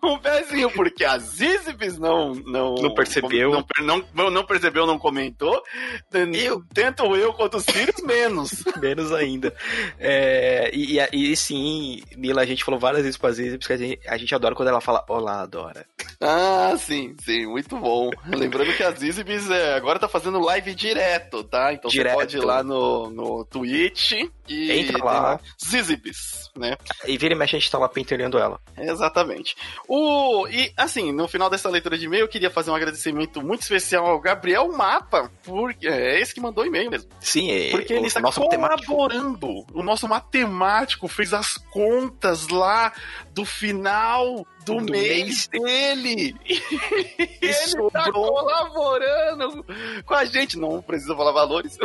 Um 0.04 0.18
pezinho, 0.18 0.70
porque 0.72 1.04
a 1.04 1.18
Zizibis 1.18 1.98
não, 1.98 2.34
não. 2.36 2.76
Não 2.76 2.94
percebeu. 2.94 3.52
Não, 3.80 4.04
não, 4.14 4.30
não, 4.30 4.46
percebeu, 4.46 4.86
não 4.86 5.00
comentou. 5.00 5.62
Eu, 6.34 6.64
tanto 6.74 7.16
eu 7.16 7.34
quanto 7.34 7.58
os 7.58 7.66
filhos, 7.66 8.02
menos. 8.04 8.64
Menos 8.80 9.12
ainda. 9.12 9.54
É, 10.00 10.72
e, 10.74 10.98
e, 11.12 11.36
sim, 11.36 12.02
Nila, 12.16 12.42
a 12.42 12.46
gente 12.46 12.64
falou 12.64 12.80
várias 12.80 13.04
vezes 13.04 13.18
com 13.18 13.28
a 13.28 13.32
Zizibis 13.32 13.68
que 13.68 13.74
a 13.74 13.78
gente, 13.78 14.00
a 14.08 14.18
gente 14.18 14.34
adora 14.34 14.56
quando 14.56 14.70
ela 14.70 14.82
fala 14.82 15.04
Olá, 15.08 15.46
Dora. 15.46 15.86
Ah, 16.20 16.76
sim, 16.78 17.16
sim, 17.24 17.46
muito 17.46 17.78
bom. 17.78 18.10
Lembrando 18.28 18.74
que 18.74 18.84
a 18.84 18.92
Zizibis 18.92 19.50
é, 19.50 19.76
agora 19.76 20.00
tá 20.00 20.08
fazendo 20.08 20.40
live 20.40 20.74
direto, 20.74 21.44
tá? 21.44 21.74
Então 21.74 21.90
Direto. 21.90 22.14
você 22.14 22.20
pode 22.20 22.38
ir 22.38 22.46
lá 22.46 22.64
no, 22.64 23.10
no 23.10 23.46
Twitch 23.46 24.09
e. 24.48 24.72
Entra 24.72 25.04
lá. 25.04 25.40
Zizibis, 25.64 26.49
né? 26.60 26.78
E 27.08 27.18
vira 27.18 27.34
e 27.34 27.38
mexe 27.38 27.56
a 27.56 27.60
gente 27.60 27.72
tá 27.72 27.78
lá 27.78 27.88
pentelhando 27.90 28.38
ela. 28.38 28.60
Exatamente. 28.78 29.56
O, 29.88 30.48
e, 30.48 30.72
assim, 30.78 31.12
no 31.12 31.28
final 31.28 31.50
dessa 31.50 31.70
leitura 31.70 31.98
de 31.98 32.06
e-mail, 32.06 32.24
eu 32.26 32.28
queria 32.28 32.50
fazer 32.52 32.70
um 32.72 32.76
agradecimento 32.76 33.42
muito 33.42 33.62
especial 33.62 34.06
ao 34.06 34.20
Gabriel 34.20 34.68
Mapa, 34.72 35.32
porque 35.44 35.88
é 35.88 36.20
esse 36.20 36.34
que 36.34 36.42
mandou 36.42 36.66
e-mail 36.66 36.92
mesmo. 36.92 37.10
Sim, 37.20 37.50
é, 37.52 37.72
Porque 37.72 37.94
ele 37.94 38.08
está 38.08 38.22
colaborando. 38.22 39.66
O 39.74 39.82
nosso 39.82 40.08
matemático 40.08 41.08
fez 41.08 41.34
as 41.34 41.58
contas 41.58 42.48
lá 42.50 42.92
do 43.34 43.46
final 43.46 44.46
do, 44.66 44.76
Do 44.76 44.92
mês, 44.92 45.48
dele. 45.48 46.36
ele 47.42 47.50
está 47.50 48.04
sobrou. 48.06 48.34
colaborando 48.34 49.66
com 50.06 50.14
a 50.14 50.26
gente. 50.26 50.58
Não 50.58 50.82
precisa 50.82 51.16
falar 51.16 51.32
valores. 51.32 51.78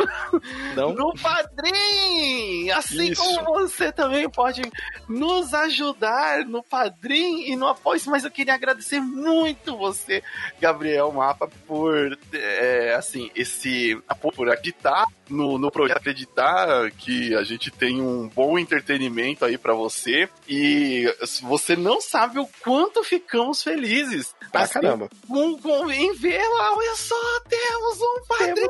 Não? 0.75 0.93
No 0.95 1.13
Padrim! 1.21 2.69
Assim 2.71 3.11
Isso. 3.11 3.21
como 3.21 3.59
você 3.59 3.91
também 3.91 4.29
pode 4.29 4.61
nos 5.07 5.53
ajudar 5.53 6.45
no 6.45 6.63
Padrim 6.63 7.49
e 7.51 7.55
no 7.55 7.67
Apoio. 7.67 8.01
Mas 8.07 8.23
eu 8.23 8.31
queria 8.31 8.53
agradecer 8.53 8.99
muito 8.99 9.77
você, 9.77 10.23
Gabriel 10.59 11.11
Mapa, 11.11 11.49
por, 11.67 12.17
é, 12.33 12.93
assim, 12.95 13.31
esse 13.35 13.99
apoio, 14.07 14.33
por 14.33 14.49
acreditar 14.49 15.05
no, 15.29 15.57
no 15.57 15.71
projeto, 15.71 15.97
acreditar 15.97 16.91
que 16.91 17.33
a 17.35 17.43
gente 17.43 17.71
tem 17.71 18.01
um 18.01 18.27
bom 18.27 18.57
entretenimento 18.59 19.45
aí 19.45 19.57
pra 19.57 19.73
você. 19.73 20.29
E 20.47 21.05
você 21.41 21.75
não 21.75 22.01
sabe 22.01 22.39
o 22.39 22.47
quanto 22.61 23.03
ficamos 23.03 23.63
felizes. 23.63 24.35
Ah, 24.53 24.61
Assim, 24.61 24.73
caramba. 24.73 25.09
com, 25.27 25.57
com, 25.59 25.91
em 25.91 26.13
ver 26.13 26.41
lá, 26.47 26.73
olha 26.75 26.95
só, 26.95 27.39
temos 27.47 28.01
um 28.01 28.21
padrinho! 28.27 28.65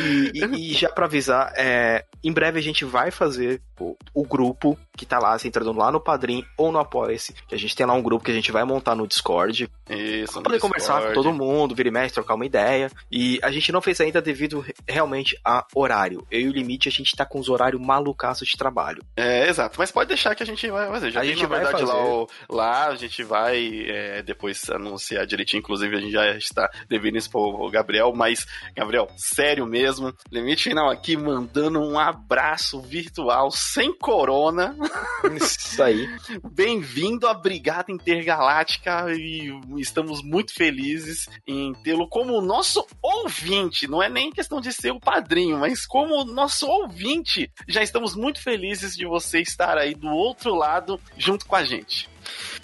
E, 0.00 0.32
e- 0.34 0.70
e 0.70 0.74
já 0.74 0.88
pra 0.90 1.06
avisar, 1.06 1.52
é, 1.56 2.04
em 2.22 2.32
breve 2.32 2.58
a 2.58 2.62
gente 2.62 2.84
vai 2.84 3.10
fazer 3.10 3.60
o, 3.78 3.96
o 4.14 4.24
grupo 4.26 4.78
que 4.96 5.04
tá 5.04 5.18
lá, 5.18 5.38
você 5.38 5.46
entrando 5.48 5.72
lá 5.72 5.92
no 5.92 6.00
Padrim 6.00 6.42
ou 6.56 6.72
no 6.72 6.78
Apoia-se, 6.78 7.34
que 7.46 7.54
a 7.54 7.58
gente 7.58 7.76
tem 7.76 7.84
lá 7.84 7.92
um 7.92 8.02
grupo 8.02 8.24
que 8.24 8.30
a 8.30 8.34
gente 8.34 8.50
vai 8.50 8.64
montar 8.64 8.94
no 8.94 9.06
Discord, 9.06 9.68
Isso, 9.90 10.32
pra 10.34 10.42
poder 10.42 10.58
conversar 10.60 11.02
com 11.08 11.12
todo 11.12 11.32
mundo, 11.32 11.74
vir 11.74 11.86
e 11.86 11.90
mexe, 11.90 12.14
trocar 12.14 12.34
uma 12.34 12.46
ideia. 12.46 12.90
E 13.12 13.38
a 13.42 13.50
gente 13.50 13.70
não 13.70 13.82
fez 13.82 14.00
ainda 14.00 14.22
devido 14.22 14.60
re- 14.60 14.72
realmente 14.88 15.38
a 15.44 15.66
horário. 15.74 16.26
Eu 16.30 16.40
e 16.40 16.48
o 16.48 16.52
Limite, 16.52 16.88
a 16.88 16.92
gente 16.92 17.14
tá 17.14 17.26
com 17.26 17.38
os 17.38 17.48
horários 17.50 17.80
malucaços 17.80 18.48
de 18.48 18.56
trabalho. 18.56 19.02
É, 19.16 19.48
exato. 19.48 19.76
Mas 19.78 19.90
pode 19.92 20.08
deixar 20.08 20.34
que 20.34 20.42
a 20.42 20.46
gente 20.46 20.66
vai 20.70 20.88
fazer. 20.88 21.10
Já 21.10 21.20
A 21.20 21.22
tem, 21.22 21.32
gente 21.32 21.42
na 21.42 21.48
vai 21.48 21.60
verdade, 21.60 21.84
lá, 21.84 21.94
fazer. 21.94 22.08
o- 22.08 22.28
lá 22.48 22.86
a 22.88 22.94
gente 22.96 23.22
vai 23.22 23.84
é, 23.88 24.22
depois 24.22 24.70
anunciar 24.70 25.26
direitinho. 25.26 25.60
Inclusive, 25.60 25.94
a 25.96 26.00
gente 26.00 26.12
já 26.12 26.30
está 26.36 26.70
devendo 26.88 27.18
isso 27.18 27.30
pro 27.30 27.68
Gabriel. 27.70 28.12
Mas, 28.16 28.46
Gabriel, 28.74 29.08
sério 29.18 29.65
mesmo. 29.66 30.12
Limite 30.30 30.64
final 30.64 30.90
aqui 30.90 31.16
mandando 31.16 31.80
um 31.80 31.98
abraço 31.98 32.80
virtual 32.80 33.50
sem 33.50 33.96
corona. 33.96 34.76
Isso 35.34 35.82
aí. 35.82 36.08
Bem-vindo 36.52 37.26
à 37.26 37.34
Brigada 37.34 37.92
Intergaláctica 37.92 39.06
e 39.12 39.50
estamos 39.78 40.22
muito 40.22 40.54
felizes 40.54 41.28
em 41.46 41.72
tê-lo 41.82 42.08
como 42.08 42.40
nosso 42.40 42.86
ouvinte. 43.02 43.88
Não 43.88 44.02
é 44.02 44.08
nem 44.08 44.30
questão 44.30 44.60
de 44.60 44.72
ser 44.72 44.92
o 44.92 45.00
padrinho, 45.00 45.58
mas 45.58 45.86
como 45.86 46.24
nosso 46.24 46.66
ouvinte. 46.66 47.50
Já 47.68 47.82
estamos 47.82 48.14
muito 48.14 48.40
felizes 48.40 48.96
de 48.96 49.06
você 49.06 49.40
estar 49.40 49.76
aí 49.76 49.94
do 49.94 50.08
outro 50.08 50.54
lado 50.54 51.00
junto 51.16 51.46
com 51.46 51.56
a 51.56 51.64
gente. 51.64 52.08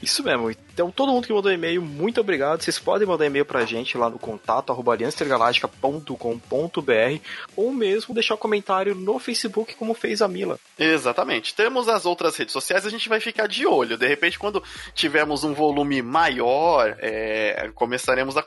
Isso 0.03 0.23
mesmo. 0.23 0.51
Então, 0.51 0.91
todo 0.91 1.13
mundo 1.13 1.27
que 1.27 1.33
mandou 1.33 1.53
e-mail, 1.53 1.83
muito 1.83 2.21
obrigado. 2.21 2.63
Vocês 2.63 2.79
podem 2.79 3.07
mandar 3.07 3.27
e-mail 3.27 3.45
pra 3.45 3.65
gente 3.65 3.97
lá 3.97 4.09
no 4.09 4.19
contato 4.19 4.73
arroba 4.73 4.97
ou 7.57 7.73
mesmo 7.73 8.15
deixar 8.15 8.35
um 8.35 8.39
comentário 8.39 8.95
no 8.95 9.19
Facebook, 9.19 9.75
como 9.77 9.95
fez 9.95 10.23
a 10.23 10.29
Mila. 10.29 10.59
Exatamente. 10.79 11.55
Temos 11.55 11.89
as 11.89 12.07
outras 12.07 12.37
redes 12.37 12.53
sociais, 12.53 12.87
a 12.87 12.91
gente 12.91 13.09
vai 13.09 13.21
ficar 13.21 13.47
de 13.47 13.67
olho. 13.67 13.99
De 13.99 14.07
repente, 14.07 14.39
quando 14.39 14.63
tivermos 14.95 15.45
um 15.45 15.53
volume 15.53 16.03
maior, 16.03 16.97
é, 17.01 17.71
começaremos 17.75 18.37
a 18.37 18.43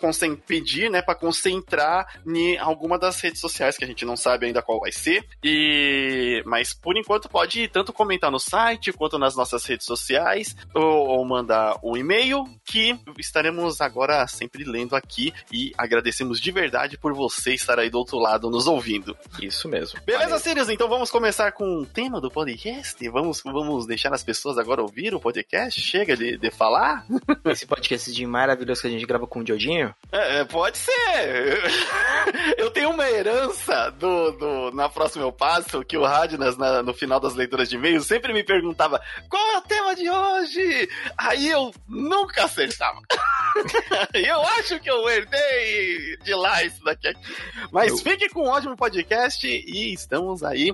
pedir, 0.45 0.89
né, 0.89 1.01
para 1.01 1.15
concentrar 1.15 2.21
em 2.25 2.57
alguma 2.57 2.97
das 2.97 3.19
redes 3.19 3.41
sociais 3.41 3.77
que 3.77 3.83
a 3.83 3.87
gente 3.87 4.05
não 4.05 4.15
sabe 4.15 4.45
ainda 4.45 4.61
qual 4.61 4.79
vai 4.79 4.91
ser. 4.91 5.25
E 5.43 6.41
mas 6.45 6.73
por 6.73 6.97
enquanto 6.97 7.29
pode 7.29 7.67
tanto 7.67 7.91
comentar 7.91 8.31
no 8.31 8.39
site 8.39 8.93
quanto 8.93 9.17
nas 9.17 9.35
nossas 9.35 9.65
redes 9.65 9.85
sociais 9.85 10.55
ou, 10.73 11.04
ou 11.05 11.23
mandar 11.25 11.77
um 11.83 11.95
e-mail 11.95 12.43
que 12.65 12.97
estaremos 13.17 13.81
agora 13.81 14.27
sempre 14.27 14.63
lendo 14.63 14.95
aqui 14.95 15.33
e 15.51 15.71
agradecemos 15.77 16.39
de 16.39 16.51
verdade 16.51 16.97
por 16.97 17.13
você 17.13 17.53
estar 17.53 17.79
aí 17.79 17.89
do 17.89 17.97
outro 17.97 18.17
lado 18.17 18.49
nos 18.49 18.67
ouvindo. 18.67 19.15
Isso 19.41 19.67
mesmo. 19.69 19.99
Beleza, 20.05 20.25
Valeu. 20.25 20.39
Sirius? 20.39 20.69
Então 20.69 20.87
vamos 20.89 21.09
começar 21.11 21.51
com 21.51 21.63
o 21.81 21.85
tema 21.85 22.19
do 22.19 22.29
podcast? 22.31 23.07
Vamos, 23.09 23.41
vamos 23.43 23.85
deixar 23.85 24.13
as 24.13 24.23
pessoas 24.23 24.57
agora 24.57 24.81
ouvir 24.81 25.13
o 25.13 25.19
podcast? 25.19 25.79
Chega 25.79 26.15
de, 26.17 26.37
de 26.37 26.51
falar? 26.51 27.05
Esse 27.45 27.65
podcast 27.65 28.11
de 28.11 28.25
maravilhoso 28.25 28.81
que 28.81 28.87
a 28.87 28.91
gente 28.91 29.05
grava 29.05 29.27
com 29.27 29.39
o 29.39 29.43
Diodinho. 29.43 29.93
É, 30.11 30.39
é, 30.39 30.43
pode 30.45 30.77
ser. 30.77 30.91
Eu 32.57 32.71
tenho 32.71 32.89
uma 32.89 33.09
herança 33.09 33.91
do, 33.91 34.31
do 34.31 34.71
Na 34.71 34.89
Próxima 34.89 35.23
Eu 35.23 35.31
Passo, 35.31 35.83
que 35.83 35.97
o 35.97 36.03
Radnas, 36.03 36.57
na- 36.57 36.81
no 36.83 36.93
final 36.93 37.19
das 37.19 37.35
leituras 37.35 37.69
de 37.69 37.75
e-mails, 37.75 38.05
sempre 38.05 38.33
me 38.33 38.43
perguntava 38.43 39.01
qual 39.29 39.43
é 39.53 39.57
o 39.57 39.61
tema 39.61 39.95
de 39.95 40.09
hoje? 40.09 40.89
Aí 41.17 41.47
eu 41.49 41.73
nunca 41.87 42.45
acertava. 42.45 43.01
Eu 44.13 44.41
acho 44.41 44.79
que 44.81 44.89
eu 44.89 45.07
herdei 45.09 46.17
de 46.23 46.33
lá 46.35 46.61
isso 46.63 46.83
daqui 46.83 47.07
aqui. 47.07 47.35
Mas 47.71 47.89
Eu- 47.91 47.97
fique 47.99 48.27
com 48.29 48.41
um 48.43 48.49
ótimo 48.49 48.75
podcast 48.75 49.47
e 49.47 49.93
estamos 49.93 50.43
aí 50.43 50.73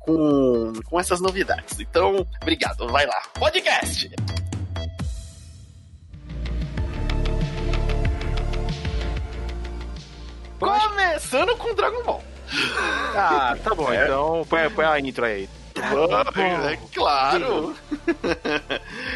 com, 0.00 0.72
com 0.84 0.98
essas 0.98 1.20
novidades. 1.20 1.78
Então, 1.78 2.26
obrigado. 2.42 2.88
Vai 2.88 3.06
lá. 3.06 3.22
Podcast! 3.38 4.10
Começando 10.58 11.56
com 11.56 11.74
Dragon 11.74 12.02
Ball. 12.02 12.22
Ah, 13.14 13.56
tá 13.62 13.74
bom. 13.74 13.92
Então, 13.92 14.46
põe, 14.48 14.70
põe 14.70 14.84
a 14.84 14.98
intro 15.00 15.24
aí. 15.24 15.48
É 15.78 16.78
claro. 16.94 17.76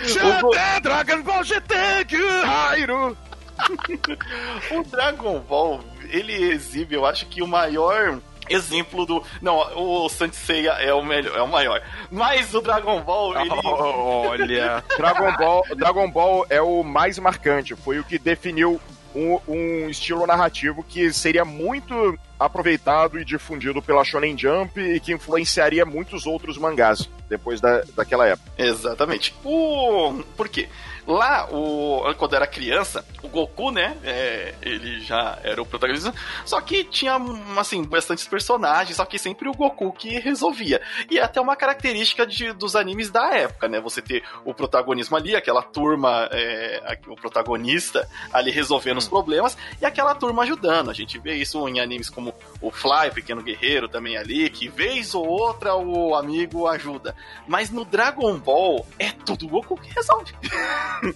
GT, 0.04 0.80
Dragon 0.82 1.22
Ball 1.22 1.44
GT, 1.44 1.74
Gyro! 2.08 3.16
O 4.70 4.82
Dragon 4.84 5.38
Ball, 5.40 5.80
ele 6.08 6.32
exibe, 6.32 6.94
eu 6.94 7.04
acho 7.04 7.26
que 7.26 7.42
o 7.42 7.46
maior 7.46 8.18
exemplo 8.48 9.06
do. 9.06 9.22
Não, 9.40 9.58
o 9.76 10.08
Saint 10.08 10.32
Seiya 10.32 10.72
é 10.72 10.92
o 10.92 11.02
melhor, 11.02 11.36
é 11.36 11.42
o 11.42 11.48
maior. 11.48 11.82
Mas 12.10 12.52
o 12.54 12.60
Dragon 12.60 13.00
Ball, 13.02 13.38
ele. 13.40 13.50
Olha. 13.50 14.84
Dragon 14.96 15.32
Ball, 15.36 15.62
Dragon 15.76 16.10
Ball 16.10 16.46
é 16.50 16.60
o 16.60 16.82
mais 16.82 17.18
marcante, 17.18 17.76
foi 17.76 17.98
o 17.98 18.04
que 18.04 18.18
definiu 18.18 18.80
um, 19.14 19.38
um 19.46 19.88
estilo 19.88 20.26
narrativo 20.26 20.82
que 20.82 21.12
seria 21.12 21.44
muito 21.44 22.18
aproveitado 22.38 23.18
e 23.18 23.24
difundido 23.24 23.82
pela 23.82 24.04
Shonen 24.04 24.36
Jump 24.36 24.80
e 24.80 24.98
que 24.98 25.12
influenciaria 25.12 25.84
muitos 25.84 26.26
outros 26.26 26.56
mangás 26.56 27.08
depois 27.28 27.60
da, 27.60 27.82
daquela 27.94 28.26
época. 28.26 28.50
Exatamente. 28.56 29.34
O. 29.44 30.22
Por 30.36 30.48
quê? 30.48 30.68
Lá, 31.10 31.48
o... 31.50 32.14
quando 32.16 32.36
era 32.36 32.46
criança, 32.46 33.04
o 33.22 33.28
Goku, 33.28 33.70
né? 33.70 33.96
é, 34.04 34.54
ele 34.62 35.00
já 35.00 35.38
era 35.42 35.60
o 35.60 35.66
protagonista. 35.66 36.14
Só 36.44 36.60
que 36.60 36.84
tinha, 36.84 37.16
assim, 37.58 37.82
bastantes 37.84 38.26
personagens, 38.26 38.96
só 38.96 39.04
que 39.04 39.18
sempre 39.18 39.48
o 39.48 39.52
Goku 39.52 39.92
que 39.92 40.18
resolvia. 40.18 40.80
E 41.10 41.18
é 41.18 41.22
até 41.22 41.40
uma 41.40 41.56
característica 41.56 42.26
de, 42.26 42.52
dos 42.52 42.76
animes 42.76 43.10
da 43.10 43.34
época, 43.34 43.68
né? 43.68 43.80
Você 43.80 44.00
ter 44.00 44.22
o 44.44 44.54
protagonismo 44.54 45.16
ali, 45.16 45.34
aquela 45.34 45.62
turma, 45.62 46.28
é, 46.30 46.98
o 47.08 47.16
protagonista 47.16 48.08
ali 48.32 48.50
resolvendo 48.50 48.98
os 48.98 49.08
problemas, 49.08 49.56
e 49.80 49.84
aquela 49.84 50.14
turma 50.14 50.42
ajudando. 50.42 50.90
A 50.90 50.94
gente 50.94 51.18
vê 51.18 51.34
isso 51.34 51.66
em 51.68 51.80
animes 51.80 52.08
como 52.08 52.34
o 52.60 52.70
Fly, 52.70 53.10
Pequeno 53.12 53.42
Guerreiro, 53.42 53.88
também 53.88 54.16
ali, 54.16 54.48
que 54.50 54.68
vez 54.68 55.14
ou 55.14 55.26
outra 55.26 55.74
o 55.74 56.14
amigo 56.14 56.66
ajuda. 56.66 57.14
Mas 57.46 57.70
no 57.70 57.84
Dragon 57.84 58.38
Ball 58.38 58.86
é 58.98 59.10
tudo 59.10 59.46
o 59.46 59.48
Goku 59.48 59.76
que 59.76 59.92
resolve. 59.94 60.32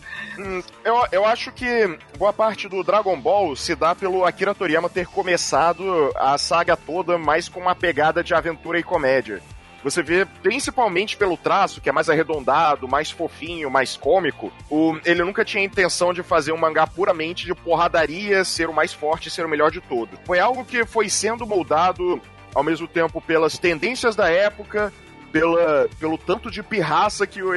Eu, 0.84 1.06
eu 1.12 1.24
acho 1.24 1.52
que 1.52 1.98
boa 2.18 2.32
parte 2.32 2.68
do 2.68 2.82
Dragon 2.82 3.18
Ball 3.18 3.54
se 3.54 3.76
dá 3.76 3.94
pelo 3.94 4.24
Akira 4.24 4.54
Toriyama 4.54 4.90
ter 4.90 5.06
começado 5.06 6.10
a 6.16 6.36
saga 6.36 6.76
toda 6.76 7.16
mais 7.16 7.48
com 7.48 7.60
uma 7.60 7.74
pegada 7.74 8.22
de 8.22 8.34
aventura 8.34 8.78
e 8.78 8.82
comédia. 8.82 9.40
Você 9.84 10.02
vê, 10.02 10.24
principalmente 10.24 11.14
pelo 11.14 11.36
traço, 11.36 11.78
que 11.80 11.90
é 11.90 11.92
mais 11.92 12.08
arredondado, 12.08 12.88
mais 12.88 13.10
fofinho, 13.10 13.70
mais 13.70 13.98
cômico, 13.98 14.50
o, 14.70 14.98
ele 15.04 15.22
nunca 15.22 15.44
tinha 15.44 15.62
intenção 15.62 16.14
de 16.14 16.22
fazer 16.22 16.52
um 16.52 16.56
mangá 16.56 16.86
puramente 16.86 17.44
de 17.44 17.54
porradaria, 17.54 18.44
ser 18.44 18.68
o 18.68 18.72
mais 18.72 18.94
forte, 18.94 19.28
ser 19.28 19.44
o 19.44 19.48
melhor 19.48 19.70
de 19.70 19.82
todo. 19.82 20.18
Foi 20.24 20.40
algo 20.40 20.64
que 20.64 20.86
foi 20.86 21.10
sendo 21.10 21.46
moldado 21.46 22.20
ao 22.54 22.62
mesmo 22.62 22.88
tempo 22.88 23.20
pelas 23.20 23.58
tendências 23.58 24.16
da 24.16 24.30
época, 24.30 24.90
pela, 25.30 25.86
pelo 26.00 26.16
tanto 26.16 26.50
de 26.50 26.62
pirraça 26.62 27.26
que 27.26 27.42
o. 27.42 27.52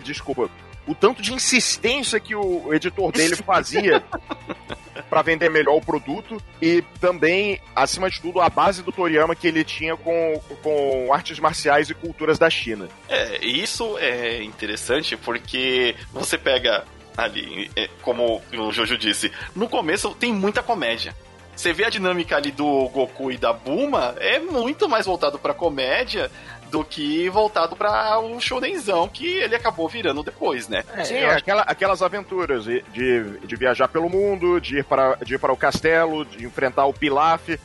Desculpa. 0.00 0.48
O 0.86 0.94
tanto 0.94 1.22
de 1.22 1.32
insistência 1.32 2.18
que 2.18 2.34
o 2.34 2.72
editor 2.74 3.12
dele 3.12 3.36
fazia 3.36 4.02
para 5.08 5.22
vender 5.22 5.50
melhor 5.50 5.76
o 5.76 5.80
produto 5.80 6.42
e 6.60 6.82
também, 7.00 7.60
acima 7.74 8.10
de 8.10 8.20
tudo, 8.20 8.40
a 8.40 8.48
base 8.48 8.82
do 8.82 8.90
Toriyama 8.90 9.36
que 9.36 9.46
ele 9.46 9.62
tinha 9.62 9.96
com, 9.96 10.40
com 10.62 11.12
artes 11.12 11.38
marciais 11.38 11.88
e 11.90 11.94
culturas 11.94 12.38
da 12.38 12.50
China. 12.50 12.88
É, 13.08 13.44
isso 13.44 13.96
é 13.98 14.42
interessante 14.42 15.16
porque 15.16 15.94
você 16.12 16.36
pega 16.36 16.84
ali, 17.16 17.70
é, 17.76 17.88
como 18.00 18.42
o 18.52 18.72
Jojo 18.72 18.96
disse, 18.98 19.30
no 19.54 19.68
começo 19.68 20.14
tem 20.14 20.32
muita 20.32 20.62
comédia. 20.62 21.14
Você 21.54 21.72
vê 21.72 21.84
a 21.84 21.90
dinâmica 21.90 22.36
ali 22.36 22.50
do 22.50 22.88
Goku 22.88 23.30
e 23.30 23.36
da 23.36 23.52
Buma, 23.52 24.16
é 24.18 24.38
muito 24.38 24.88
mais 24.88 25.06
voltado 25.06 25.38
pra 25.38 25.52
comédia 25.52 26.30
do 26.72 26.82
que 26.82 27.28
voltado 27.28 27.76
para 27.76 28.18
o 28.18 28.40
shonenzão 28.40 29.06
que 29.06 29.26
ele 29.26 29.54
acabou 29.54 29.86
virando 29.86 30.22
depois, 30.22 30.68
né? 30.68 30.82
É, 30.96 31.04
Sim, 31.04 31.22
aquela, 31.24 31.62
aquelas 31.62 32.00
aventuras 32.00 32.64
de, 32.64 32.82
de, 32.90 33.38
de, 33.46 33.56
viajar 33.56 33.88
pelo 33.88 34.08
mundo, 34.08 34.58
de 34.58 34.78
ir, 34.78 34.84
para, 34.84 35.16
de 35.16 35.34
ir 35.34 35.38
para 35.38 35.52
o 35.52 35.56
castelo, 35.56 36.24
de 36.24 36.46
enfrentar 36.46 36.86
o 36.86 36.94
Pilaf. 36.94 37.50
E 37.50 37.58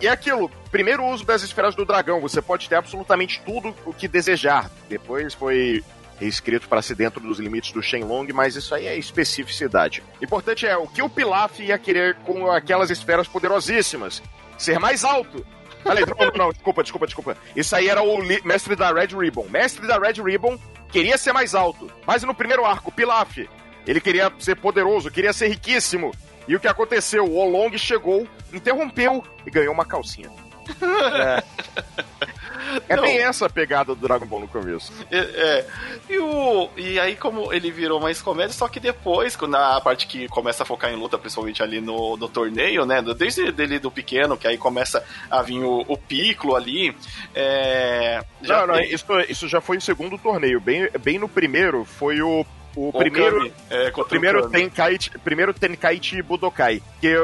é, 0.00 0.06
é 0.06 0.08
aquilo, 0.08 0.50
primeiro 0.70 1.04
uso 1.04 1.26
das 1.26 1.42
esferas 1.42 1.74
do 1.74 1.84
dragão, 1.84 2.18
você 2.18 2.40
pode 2.40 2.66
ter 2.66 2.76
absolutamente 2.76 3.42
tudo 3.44 3.76
o 3.84 3.92
que 3.92 4.08
desejar. 4.08 4.70
Depois 4.88 5.34
foi 5.34 5.84
reescrito 6.18 6.66
para 6.70 6.80
ser 6.80 6.94
dentro 6.94 7.20
dos 7.20 7.38
limites 7.38 7.70
do 7.72 7.82
Shenlong, 7.82 8.32
mas 8.32 8.56
isso 8.56 8.74
aí 8.74 8.86
é 8.86 8.96
especificidade. 8.96 10.02
Importante 10.22 10.66
é 10.66 10.74
o 10.74 10.86
que 10.86 11.02
o 11.02 11.10
Pilaf 11.10 11.60
ia 11.60 11.78
querer 11.78 12.14
com 12.24 12.50
aquelas 12.50 12.88
esferas 12.88 13.28
poderosíssimas. 13.28 14.22
Ser 14.56 14.78
mais 14.78 15.04
alto, 15.04 15.44
Falei, 15.86 16.04
não, 16.04 16.26
não, 16.26 16.32
não, 16.46 16.52
desculpa, 16.52 16.82
desculpa, 16.82 17.06
desculpa. 17.06 17.36
Isso 17.54 17.74
aí 17.76 17.88
era 17.88 18.02
o 18.02 18.22
mestre 18.44 18.74
da 18.74 18.92
Red 18.92 19.16
Ribbon. 19.16 19.46
Mestre 19.48 19.86
da 19.86 19.98
Red 19.98 20.22
Ribbon 20.22 20.58
queria 20.90 21.16
ser 21.16 21.32
mais 21.32 21.54
alto. 21.54 21.90
Mas 22.06 22.22
no 22.22 22.34
primeiro 22.34 22.64
arco, 22.64 22.90
Pilaf, 22.90 23.48
ele 23.86 24.00
queria 24.00 24.32
ser 24.38 24.56
poderoso, 24.56 25.10
queria 25.10 25.32
ser 25.32 25.48
riquíssimo. 25.48 26.12
E 26.48 26.54
o 26.54 26.60
que 26.60 26.68
aconteceu? 26.68 27.24
O 27.24 27.36
Olong 27.36 27.76
chegou, 27.78 28.26
interrompeu 28.52 29.22
e 29.46 29.50
ganhou 29.50 29.72
uma 29.72 29.84
calcinha. 29.84 30.30
É. 31.14 31.42
É 32.88 32.96
bem 33.00 33.18
essa 33.18 33.46
a 33.46 33.50
pegada 33.50 33.94
do 33.94 34.00
Dragon 34.00 34.26
Ball 34.26 34.40
no 34.40 34.48
começo. 34.48 34.92
É, 35.10 35.18
é. 35.18 35.66
E, 36.08 36.18
o, 36.18 36.68
e 36.76 36.98
aí, 36.98 37.16
como 37.16 37.52
ele 37.52 37.70
virou 37.70 38.00
mais 38.00 38.20
comédia, 38.20 38.52
só 38.52 38.68
que 38.68 38.80
depois, 38.80 39.36
na 39.48 39.80
parte 39.80 40.06
que 40.06 40.28
começa 40.28 40.62
a 40.62 40.66
focar 40.66 40.92
em 40.92 40.96
luta, 40.96 41.18
principalmente 41.18 41.62
ali 41.62 41.80
no, 41.80 42.16
no 42.16 42.28
torneio, 42.28 42.84
né? 42.84 43.02
Desde 43.16 43.52
dele 43.52 43.78
do 43.78 43.90
pequeno, 43.90 44.36
que 44.36 44.46
aí 44.46 44.58
começa 44.58 45.04
a 45.30 45.42
vir 45.42 45.60
o, 45.60 45.84
o 45.86 45.96
Piccolo 45.96 46.56
ali. 46.56 46.96
É, 47.34 48.24
já 48.42 48.60
não, 48.60 48.68
não, 48.68 48.74
tem... 48.74 48.92
isso, 48.92 49.06
isso 49.28 49.48
já 49.48 49.60
foi 49.60 49.76
o 49.76 49.82
segundo 49.82 50.18
torneio. 50.18 50.60
Bem, 50.60 50.88
bem 51.00 51.18
no 51.18 51.28
primeiro 51.28 51.84
foi 51.84 52.20
o 52.20 52.44
o, 52.76 52.92
primeiro, 52.92 53.50
é, 53.70 53.90
o 53.96 54.04
primeiro 54.04 54.50
Tenkaichi, 54.50 55.10
primeiro 55.18 55.54
Tenkaichi 55.54 56.20
Budokai, 56.20 56.82
que, 57.00 57.14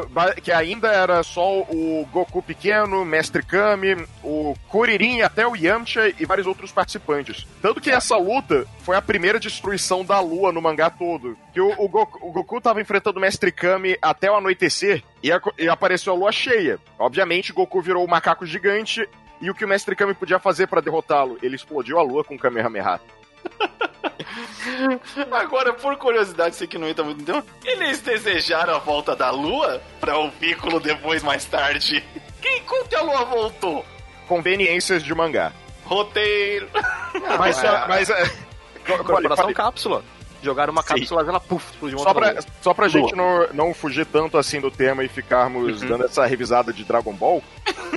que 0.42 0.50
ainda 0.50 0.90
era 0.90 1.22
só 1.22 1.60
o 1.60 2.08
Goku 2.10 2.42
pequeno, 2.42 3.04
Mestre 3.04 3.42
Kami, 3.42 4.06
o 4.24 4.54
Kuririn 4.68 5.20
até 5.20 5.46
o 5.46 5.54
Yamcha 5.54 6.12
e 6.18 6.24
vários 6.24 6.46
outros 6.46 6.72
participantes. 6.72 7.46
Tanto 7.60 7.82
que 7.82 7.90
essa 7.90 8.16
luta 8.16 8.66
foi 8.80 8.96
a 8.96 9.02
primeira 9.02 9.38
destruição 9.38 10.02
da 10.02 10.18
lua 10.20 10.50
no 10.50 10.62
mangá 10.62 10.88
todo. 10.88 11.36
Que 11.52 11.60
o, 11.60 11.70
o, 11.78 11.86
Goku, 11.86 12.26
o 12.26 12.32
Goku 12.32 12.60
tava 12.60 12.80
enfrentando 12.80 13.18
o 13.18 13.20
Mestre 13.20 13.52
Kami 13.52 13.98
até 14.00 14.30
o 14.30 14.36
anoitecer 14.36 15.02
e, 15.22 15.30
a, 15.30 15.40
e 15.58 15.68
apareceu 15.68 16.14
a 16.14 16.16
lua 16.16 16.32
cheia. 16.32 16.78
Obviamente, 16.98 17.52
Goku 17.52 17.82
virou 17.82 18.02
o 18.02 18.06
um 18.06 18.10
macaco 18.10 18.46
gigante 18.46 19.06
e 19.38 19.50
o 19.50 19.54
que 19.54 19.64
o 19.64 19.68
Mestre 19.68 19.94
Kami 19.94 20.14
podia 20.14 20.38
fazer 20.38 20.66
para 20.66 20.80
derrotá-lo? 20.80 21.36
Ele 21.42 21.56
explodiu 21.56 21.98
a 21.98 22.02
lua 22.02 22.24
com 22.24 22.36
o 22.36 22.38
Kamehameha. 22.38 23.00
Agora, 25.30 25.72
por 25.74 25.96
curiosidade, 25.96 26.56
sei 26.56 26.66
que 26.66 26.78
não 26.78 26.88
entra 26.88 27.04
muito 27.04 27.20
então, 27.20 27.42
eles 27.64 28.00
desejaram 28.00 28.74
a 28.74 28.78
volta 28.78 29.14
da 29.14 29.30
Lua 29.30 29.82
para 30.00 30.18
o 30.18 30.30
Piccolo 30.30 30.80
depois, 30.80 31.22
mais 31.22 31.44
tarde. 31.44 32.04
Quem 32.40 32.62
conta 32.64 32.98
a 32.98 33.02
Lua 33.02 33.24
voltou? 33.24 33.84
Conveniências 34.26 35.02
de 35.02 35.14
mangá. 35.14 35.52
Roteiro. 35.84 36.68
Não, 37.14 37.38
mas, 37.38 37.62
é, 37.62 37.86
mas 37.86 38.10
é, 38.10 38.30
Corporação 38.86 39.52
cápsula. 39.52 40.04
Jogaram 40.42 40.72
uma 40.72 40.82
cápsula, 40.82 41.22
ela 41.22 41.38
puf, 41.38 41.70
explodiu 41.70 41.98
Só 42.00 42.12
pra, 42.12 42.34
só 42.60 42.74
pra 42.74 42.88
gente 42.88 43.14
não, 43.14 43.46
não 43.52 43.72
fugir 43.72 44.04
tanto 44.04 44.36
assim 44.36 44.60
do 44.60 44.72
tema 44.72 45.04
e 45.04 45.08
ficarmos 45.08 45.82
uhum. 45.82 45.88
dando 45.88 46.04
essa 46.04 46.26
revisada 46.26 46.72
de 46.72 46.82
Dragon 46.82 47.12
Ball, 47.12 47.40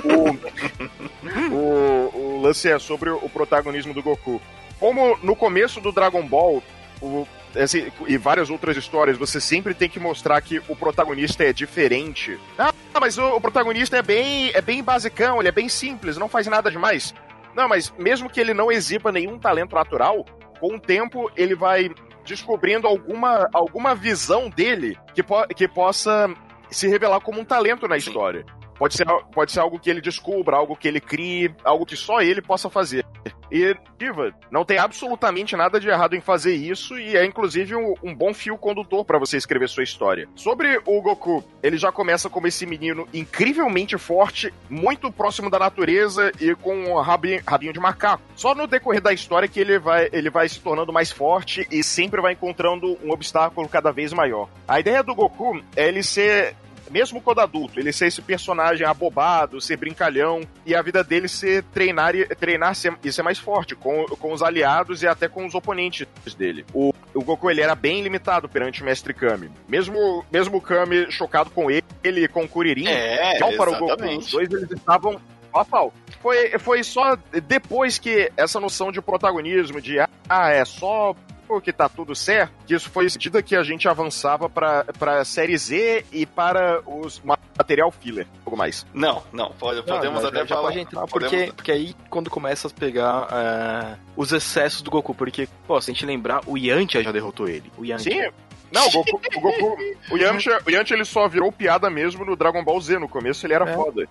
o, 0.04 1.50
o, 1.52 2.16
o 2.16 2.40
lance 2.40 2.70
é 2.70 2.78
sobre 2.78 3.10
o 3.10 3.28
protagonismo 3.28 3.92
do 3.92 4.00
Goku 4.00 4.40
como 4.78 5.16
no 5.22 5.34
começo 5.34 5.80
do 5.80 5.92
Dragon 5.92 6.26
Ball, 6.26 6.62
o, 7.00 7.26
assim, 7.54 7.90
e 8.06 8.16
várias 8.16 8.50
outras 8.50 8.76
histórias, 8.76 9.16
você 9.16 9.40
sempre 9.40 9.74
tem 9.74 9.88
que 9.88 10.00
mostrar 10.00 10.40
que 10.40 10.60
o 10.68 10.76
protagonista 10.76 11.44
é 11.44 11.52
diferente. 11.52 12.38
Ah, 12.58 12.72
mas 13.00 13.18
o, 13.18 13.36
o, 13.36 13.40
protagonista 13.40 13.96
é 13.96 14.02
bem, 14.02 14.50
é 14.54 14.60
bem 14.60 14.82
basicão, 14.82 15.40
ele 15.40 15.48
é 15.48 15.52
bem 15.52 15.68
simples, 15.68 16.16
não 16.16 16.28
faz 16.28 16.46
nada 16.46 16.70
demais. 16.70 17.14
Não, 17.54 17.68
mas 17.68 17.92
mesmo 17.98 18.28
que 18.28 18.40
ele 18.40 18.52
não 18.52 18.70
exiba 18.70 19.10
nenhum 19.10 19.38
talento 19.38 19.74
natural, 19.74 20.24
com 20.60 20.76
o 20.76 20.80
tempo 20.80 21.30
ele 21.36 21.54
vai 21.54 21.90
descobrindo 22.24 22.86
alguma, 22.86 23.48
alguma 23.52 23.94
visão 23.94 24.50
dele 24.50 24.98
que, 25.14 25.22
po 25.22 25.46
que 25.48 25.68
possa 25.68 26.28
se 26.70 26.88
revelar 26.88 27.20
como 27.20 27.40
um 27.40 27.44
talento 27.44 27.86
na 27.86 27.96
história. 27.96 28.44
Pode 28.78 28.94
ser, 28.94 29.06
pode 29.32 29.52
ser 29.52 29.60
algo 29.60 29.78
que 29.78 29.88
ele 29.88 30.00
descubra, 30.00 30.56
algo 30.56 30.76
que 30.76 30.86
ele 30.86 31.00
crie, 31.00 31.54
algo 31.64 31.86
que 31.86 31.96
só 31.96 32.20
ele 32.20 32.42
possa 32.42 32.68
fazer. 32.68 33.04
E, 33.50 33.76
Diva, 33.98 34.32
não 34.50 34.64
tem 34.64 34.78
absolutamente 34.78 35.56
nada 35.56 35.78
de 35.78 35.88
errado 35.88 36.14
em 36.14 36.20
fazer 36.20 36.54
isso 36.54 36.98
e 36.98 37.16
é 37.16 37.24
inclusive 37.24 37.76
um, 37.76 37.94
um 38.02 38.14
bom 38.14 38.34
fio 38.34 38.58
condutor 38.58 39.04
para 39.04 39.18
você 39.18 39.36
escrever 39.36 39.68
sua 39.68 39.84
história. 39.84 40.28
Sobre 40.34 40.80
o 40.84 41.00
Goku, 41.00 41.44
ele 41.62 41.76
já 41.76 41.92
começa 41.92 42.28
como 42.28 42.46
esse 42.46 42.66
menino 42.66 43.06
incrivelmente 43.14 43.96
forte, 43.96 44.52
muito 44.68 45.12
próximo 45.12 45.48
da 45.48 45.58
natureza 45.58 46.32
e 46.40 46.54
com 46.56 46.76
um 46.76 47.00
rabinho, 47.00 47.40
rabinho 47.46 47.72
de 47.72 47.80
macaco. 47.80 48.22
Só 48.34 48.54
no 48.54 48.66
decorrer 48.66 49.00
da 49.00 49.12
história 49.12 49.48
que 49.48 49.60
ele 49.60 49.78
vai, 49.78 50.08
ele 50.12 50.30
vai 50.30 50.48
se 50.48 50.60
tornando 50.60 50.92
mais 50.92 51.10
forte 51.10 51.66
e 51.70 51.82
sempre 51.82 52.20
vai 52.20 52.32
encontrando 52.32 52.98
um 53.04 53.12
obstáculo 53.12 53.68
cada 53.68 53.92
vez 53.92 54.12
maior. 54.12 54.48
A 54.66 54.80
ideia 54.80 55.02
do 55.02 55.14
Goku 55.14 55.62
é 55.76 55.86
ele 55.88 56.02
ser 56.02 56.56
mesmo 56.90 57.20
quando 57.20 57.40
adulto, 57.40 57.78
ele 57.78 57.92
ser 57.92 58.06
esse 58.06 58.22
personagem 58.22 58.86
abobado, 58.86 59.60
ser 59.60 59.76
brincalhão, 59.76 60.42
e 60.64 60.74
a 60.74 60.82
vida 60.82 61.02
dele 61.02 61.28
ser 61.28 61.62
treinar, 61.64 62.14
e, 62.14 62.26
treinar 62.26 62.74
ser, 62.74 62.96
e 63.02 63.12
ser 63.12 63.22
mais 63.22 63.38
forte 63.38 63.74
com, 63.74 64.04
com 64.04 64.32
os 64.32 64.42
aliados 64.42 65.02
e 65.02 65.06
até 65.06 65.28
com 65.28 65.46
os 65.46 65.54
oponentes 65.54 66.06
dele. 66.36 66.64
O, 66.72 66.92
o 67.14 67.22
Goku 67.22 67.50
ele 67.50 67.60
era 67.60 67.74
bem 67.74 68.02
limitado 68.02 68.48
perante 68.48 68.82
o 68.82 68.84
Mestre 68.84 69.14
Kami. 69.14 69.50
Mesmo, 69.68 70.24
mesmo 70.30 70.58
o 70.58 70.60
Kami 70.60 71.10
chocado 71.10 71.50
com 71.50 71.70
ele, 71.70 71.84
ele 72.02 72.28
com 72.28 72.44
o 72.44 72.48
Kuririn, 72.48 72.88
é, 72.88 73.38
para 73.38 73.70
o 73.70 73.78
Goku, 73.78 74.18
os 74.18 74.30
dois 74.30 74.50
eles 74.50 74.70
estavam 74.70 75.20
pau. 75.64 75.92
Foi, 76.20 76.58
foi 76.58 76.82
só 76.82 77.16
depois 77.46 77.98
que 77.98 78.30
essa 78.36 78.58
noção 78.58 78.90
de 78.90 79.00
protagonismo, 79.00 79.80
de 79.80 79.98
ah, 80.00 80.50
é 80.50 80.64
só 80.64 81.14
que 81.60 81.72
tá 81.72 81.88
tudo 81.88 82.14
certo, 82.14 82.52
que 82.66 82.74
isso 82.74 82.90
foi 82.90 83.04
medida 83.04 83.42
que 83.42 83.56
a 83.56 83.62
gente 83.62 83.88
avançava 83.88 84.48
pra, 84.48 84.84
pra 84.98 85.24
série 85.24 85.56
Z 85.56 86.04
e 86.12 86.26
para 86.26 86.82
os 86.86 87.22
material 87.56 87.90
filler, 87.90 88.26
algo 88.44 88.56
mais. 88.56 88.86
Não, 88.92 89.22
não, 89.32 89.50
pode, 89.52 89.82
podemos 89.82 90.22
não, 90.22 90.28
até 90.28 90.40
já, 90.40 90.46
falar. 90.46 90.68
Pode 90.68 90.80
entrar, 90.80 91.06
porque, 91.06 91.52
porque 91.54 91.72
aí 91.72 91.94
quando 92.10 92.28
começa 92.28 92.68
a 92.68 92.70
pegar 92.70 93.22
uh, 93.24 93.98
os 94.16 94.32
excessos 94.32 94.82
do 94.82 94.90
Goku, 94.90 95.14
porque, 95.14 95.48
pô, 95.66 95.80
se 95.80 95.90
a 95.90 95.94
gente 95.94 96.04
lembrar, 96.04 96.40
o 96.46 96.56
Yantia 96.56 97.02
já 97.02 97.12
derrotou 97.12 97.48
ele. 97.48 97.70
O 97.78 97.84
Yantia. 97.84 98.30
Sim, 98.30 98.46
não, 98.72 98.86
o 98.88 98.90
Goku, 98.90 99.20
o, 99.36 99.40
Goku, 99.40 99.78
o 100.10 100.16
Yamcha, 100.16 100.60
o 100.66 100.70
Yamcha 100.70 100.94
ele 100.94 101.04
só 101.04 101.28
virou 101.28 101.52
piada 101.52 101.88
mesmo 101.88 102.24
no 102.24 102.36
Dragon 102.36 102.64
Ball 102.64 102.80
Z. 102.80 102.98
No 102.98 103.08
começo 103.08 103.46
ele 103.46 103.54
era 103.54 103.68
é. 103.68 103.74
foda. 103.74 104.08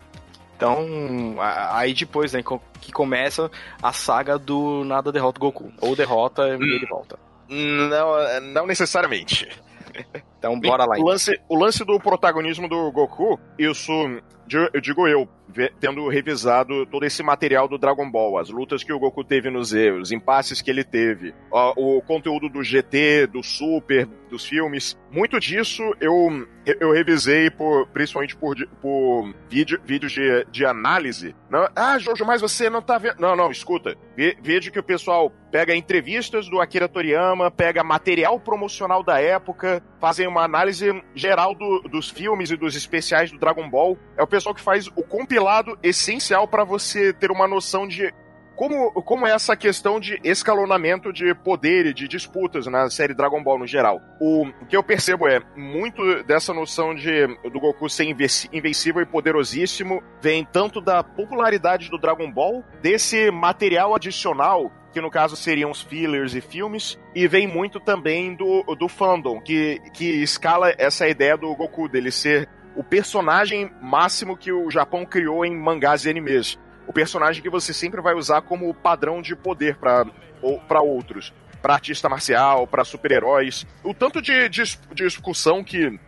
Então, 0.56 1.36
aí 1.40 1.94
depois, 1.94 2.32
né, 2.32 2.42
que 2.80 2.92
começa 2.92 3.52
a 3.84 3.92
saga 3.92 4.40
do 4.40 4.86
nada 4.86 5.12
derrota 5.12 5.38
o 5.38 5.42
Goku. 5.42 5.72
Ou 5.82 5.96
derrota 5.96 6.48
e 6.48 6.54
ele 6.54 6.86
volta. 6.86 7.20
Não, 7.50 8.42
não 8.42 8.68
necessariamente. 8.68 9.48
Então 10.38 10.60
bora 10.60 10.86
lá. 10.86 10.98
O 10.98 11.04
lance, 11.04 11.40
o 11.48 11.58
lance 11.58 11.84
do 11.86 12.00
protagonismo 12.00 12.68
do 12.68 12.92
Goku, 12.92 13.40
isso 13.58 13.92
eu 14.74 14.82
digo 14.82 15.08
eu, 15.08 15.28
tendo 15.80 16.08
revisado 16.08 16.86
todo 16.86 17.06
esse 17.06 17.22
material 17.24 17.68
do 17.68 17.78
Dragon 17.78 18.10
Ball, 18.10 18.38
as 18.38 18.50
lutas 18.50 18.84
que 18.84 18.92
o 18.92 19.00
Goku 19.00 19.24
teve 19.24 19.50
no 19.50 19.64
Z, 19.64 19.92
os 19.92 20.12
impasses 20.12 20.62
que 20.62 20.70
ele 20.70 20.84
teve, 20.84 21.34
o 21.52 22.02
conteúdo 22.02 22.50
do 22.50 22.64
GT, 22.64 23.28
do 23.28 23.44
Super, 23.44 24.08
dos 24.30 24.46
filmes, 24.46 24.98
muito 25.12 25.40
disso 25.40 25.82
eu, 26.02 26.46
eu 26.66 26.92
revisei 26.92 27.50
por, 27.50 27.88
principalmente 27.88 28.36
por, 28.36 28.56
por 28.82 29.34
vídeo, 29.50 29.80
vídeos 29.86 30.12
de, 30.12 30.46
de 30.52 30.66
análise. 30.66 31.36
Não, 31.50 31.70
ah, 31.76 31.98
Jojo, 31.98 32.26
mas 32.26 32.42
você 32.42 32.70
não 32.70 32.82
tá 32.82 32.98
vendo. 32.98 33.20
Não, 33.20 33.36
não, 33.36 33.50
escuta. 33.50 33.96
Vejo 34.42 34.72
que 34.72 34.80
o 34.80 34.84
pessoal 34.84 35.32
pega 35.52 35.76
entrevistas 35.76 36.50
do 36.50 36.60
Akira 36.60 36.90
Toriyama, 36.90 37.50
pega 37.50 37.84
material 37.84 38.40
promocional 38.40 39.02
da 39.04 39.22
época, 39.22 39.82
fazem 40.02 40.28
uma 40.28 40.44
análise 40.44 41.02
geral 41.14 41.56
do, 41.56 41.84
dos 41.90 42.10
filmes 42.10 42.52
e 42.52 42.58
dos 42.58 42.76
especiais 42.76 43.32
do 43.32 43.40
Dragon 43.40 43.70
Ball. 43.70 43.98
É 44.18 44.24
o 44.24 44.28
pessoal 44.36 44.54
que 44.54 44.62
faz 44.62 44.88
o 44.88 45.02
compilado 45.02 45.80
essencial 45.82 46.46
para 46.46 46.66
você 46.66 47.14
ter 47.14 47.32
uma 47.32 47.48
noção 47.48 47.88
de 47.88 48.14
como, 48.54 48.92
como 48.92 49.26
é 49.26 49.32
essa 49.32 49.56
questão 49.56 49.98
de 49.98 50.20
escalonamento 50.24 51.14
de 51.14 51.34
poder 51.34 51.86
e 51.86 51.94
de 51.94 52.06
disputas 52.06 52.68
na 52.68 52.90
série 52.90 53.14
Dragon 53.14 53.42
Ball 53.42 53.60
no 53.60 53.68
geral. 53.68 54.02
O, 54.20 54.46
o 54.62 54.66
que 54.66 54.76
eu 54.76 54.84
percebo 54.84 55.26
é 55.28 55.42
muito 55.56 56.24
dessa 56.24 56.54
noção 56.54 56.94
de 56.94 57.28
do 57.50 57.60
Goku 57.62 57.90
ser 57.90 58.06
invencível 58.06 59.02
e 59.02 59.06
poderosíssimo 59.06 60.04
vem 60.22 60.46
tanto 60.46 60.82
da 60.82 61.02
popularidade 61.02 61.90
do 61.90 61.98
Dragon 61.98 62.30
Ball, 62.30 62.62
desse 62.82 63.32
material 63.32 63.96
adicional 63.96 64.70
que 64.92 65.02
no 65.02 65.12
caso 65.12 65.36
seriam 65.36 65.72
os 65.72 65.82
fillers 65.82 66.34
e 66.36 66.40
filmes, 66.40 66.98
e 67.14 67.28
vem 67.28 67.46
muito 67.46 67.82
também 67.82 68.34
do, 68.34 68.64
do 68.80 68.88
fandom, 68.88 69.42
que, 69.42 69.82
que 69.94 70.24
escala 70.24 70.74
essa 70.78 71.06
ideia 71.06 71.36
do 71.36 71.54
Goku, 71.54 71.90
dele 71.90 72.12
ser 72.12 72.48
o 72.76 72.84
personagem 72.84 73.72
máximo 73.82 74.36
que 74.36 74.52
o 74.52 74.70
Japão 74.70 75.06
criou 75.06 75.46
em 75.46 75.56
mangás 75.56 76.06
e 76.06 76.10
animes. 76.10 76.60
O 76.88 76.94
personagem 76.94 77.42
que 77.42 77.50
você 77.50 77.74
sempre 77.74 78.02
vai 78.02 78.14
usar 78.14 78.42
como 78.42 78.74
padrão 78.74 79.22
de 79.22 79.36
poder 79.36 79.78
para 79.78 80.82
outros. 80.82 81.34
Para 81.62 81.76
artista 81.76 82.08
marcial, 82.08 82.68
para 82.68 82.84
super-heróis. 82.84 83.66
O 83.84 83.94
tanto 83.94 84.22
de, 84.22 84.48
de, 84.50 84.64
de 84.64 85.04
discussão 85.04 85.64
que 85.64 86.00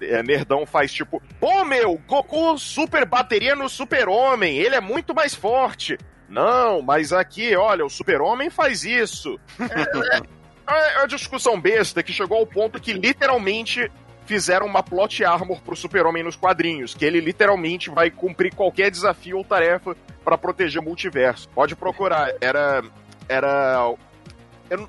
é, 0.00 0.22
Nerdão 0.22 0.66
faz 0.66 0.92
tipo, 0.92 1.22
pô 1.40 1.64
meu, 1.64 1.98
Goku 2.06 2.58
super 2.58 3.06
bateria 3.06 3.54
no 3.56 3.68
super-homem, 3.68 4.58
ele 4.58 4.74
é 4.74 4.80
muito 4.80 5.14
mais 5.14 5.34
forte. 5.34 5.96
Não, 6.28 6.82
mas 6.82 7.12
aqui, 7.12 7.54
olha, 7.56 7.84
o 7.84 7.90
super-homem 7.90 8.50
faz 8.50 8.84
isso. 8.84 9.38
É, 10.68 10.74
é, 10.74 10.94
é 10.94 10.98
uma 10.98 11.06
discussão 11.06 11.60
besta 11.60 12.02
que 12.02 12.12
chegou 12.12 12.38
ao 12.38 12.46
ponto 12.46 12.80
que 12.80 12.92
literalmente 12.92 13.88
fizeram 14.26 14.66
uma 14.66 14.82
plot 14.82 15.24
armor 15.24 15.60
pro 15.62 15.76
super-homem 15.76 16.22
nos 16.22 16.36
quadrinhos, 16.36 16.94
que 16.94 17.04
ele 17.04 17.20
literalmente 17.20 17.88
vai 17.88 18.10
cumprir 18.10 18.54
qualquer 18.54 18.90
desafio 18.90 19.38
ou 19.38 19.44
tarefa 19.44 19.96
para 20.24 20.36
proteger 20.36 20.82
o 20.82 20.84
multiverso. 20.84 21.48
Pode 21.50 21.74
procurar, 21.76 22.34
era 22.40 22.82
era 23.28 23.94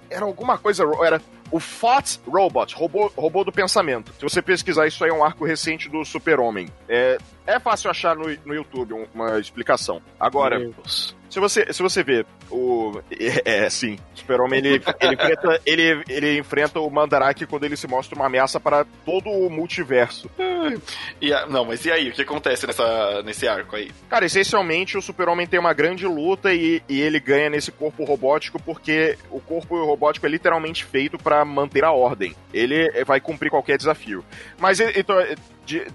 era 0.10 0.26
alguma 0.26 0.58
coisa, 0.58 0.84
era 1.04 1.22
o 1.52 1.60
Thought 1.60 2.20
Robot, 2.28 2.76
robô, 2.76 3.12
robô 3.16 3.44
do 3.44 3.52
pensamento. 3.52 4.12
Se 4.14 4.22
você 4.22 4.42
pesquisar, 4.42 4.88
isso 4.88 5.04
aí 5.04 5.10
é 5.10 5.14
um 5.14 5.24
arco 5.24 5.46
recente 5.46 5.88
do 5.88 6.04
Super-Homem. 6.04 6.68
É, 6.90 7.18
é 7.46 7.60
fácil 7.60 7.90
achar 7.90 8.16
no, 8.16 8.26
no 8.46 8.54
YouTube 8.54 9.08
uma 9.14 9.40
explicação. 9.40 10.02
Agora, 10.20 10.60
se 11.30 11.40
você, 11.40 11.74
se 11.74 11.82
você 11.84 12.04
ver 12.04 12.26
o. 12.50 13.02
É, 13.46 13.66
é 13.66 13.70
sim. 13.70 13.98
O 14.16 14.20
Super-Homem 14.20 14.60
ele, 14.60 14.82
ele, 15.00 15.14
enfrenta, 15.14 15.62
ele, 15.66 16.04
ele 16.08 16.40
enfrenta 16.40 16.80
o 16.80 16.90
Mandarake 16.90 17.46
quando 17.46 17.66
ele 17.66 17.76
se 17.76 17.88
mostra 17.88 18.16
uma 18.16 18.26
ameaça 18.26 18.60
para 18.60 18.86
todo 19.06 19.30
o 19.30 19.50
multiverso. 19.50 20.30
E 21.22 21.32
não, 21.50 21.66
mas 21.66 21.86
e 21.86 21.92
aí? 21.92 22.10
O 22.10 22.14
que 22.14 22.22
acontece 22.22 22.66
nessa, 22.66 23.22
nesse 23.24 23.48
arco 23.48 23.76
aí? 23.76 23.92
Cara, 24.10 24.26
essencialmente 24.26 24.98
o 24.98 25.02
Super-Homem 25.02 25.48
tem 25.48 25.60
uma 25.60 25.74
grande 25.74 26.06
luta 26.06 26.54
e, 26.54 26.82
e 26.88 27.02
ele 27.02 27.20
ganha 27.20 27.50
nesse 27.50 27.72
corpo 27.72 28.04
robótico 28.04 28.62
porque 28.62 29.18
o 29.30 29.40
corpo 29.40 29.76
robótico 29.86 30.26
é 30.26 30.30
literalmente 30.30 30.86
feito 30.86 31.18
para 31.18 31.44
manter 31.44 31.84
a 31.84 31.92
ordem. 31.92 32.36
Ele 32.54 32.90
vai 33.04 33.20
cumprir 33.20 33.50
qualquer 33.50 33.78
desafio. 33.78 34.24
Mas 34.58 34.80
então, 34.80 35.18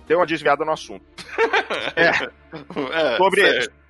deu 0.07 0.19
uma 0.19 0.27
desviada 0.27 0.65
no 0.65 0.73
assunto. 0.73 1.05
é. 1.97 2.09
é. 2.09 3.17
Sobre. 3.17 3.41
Certo 3.41 3.82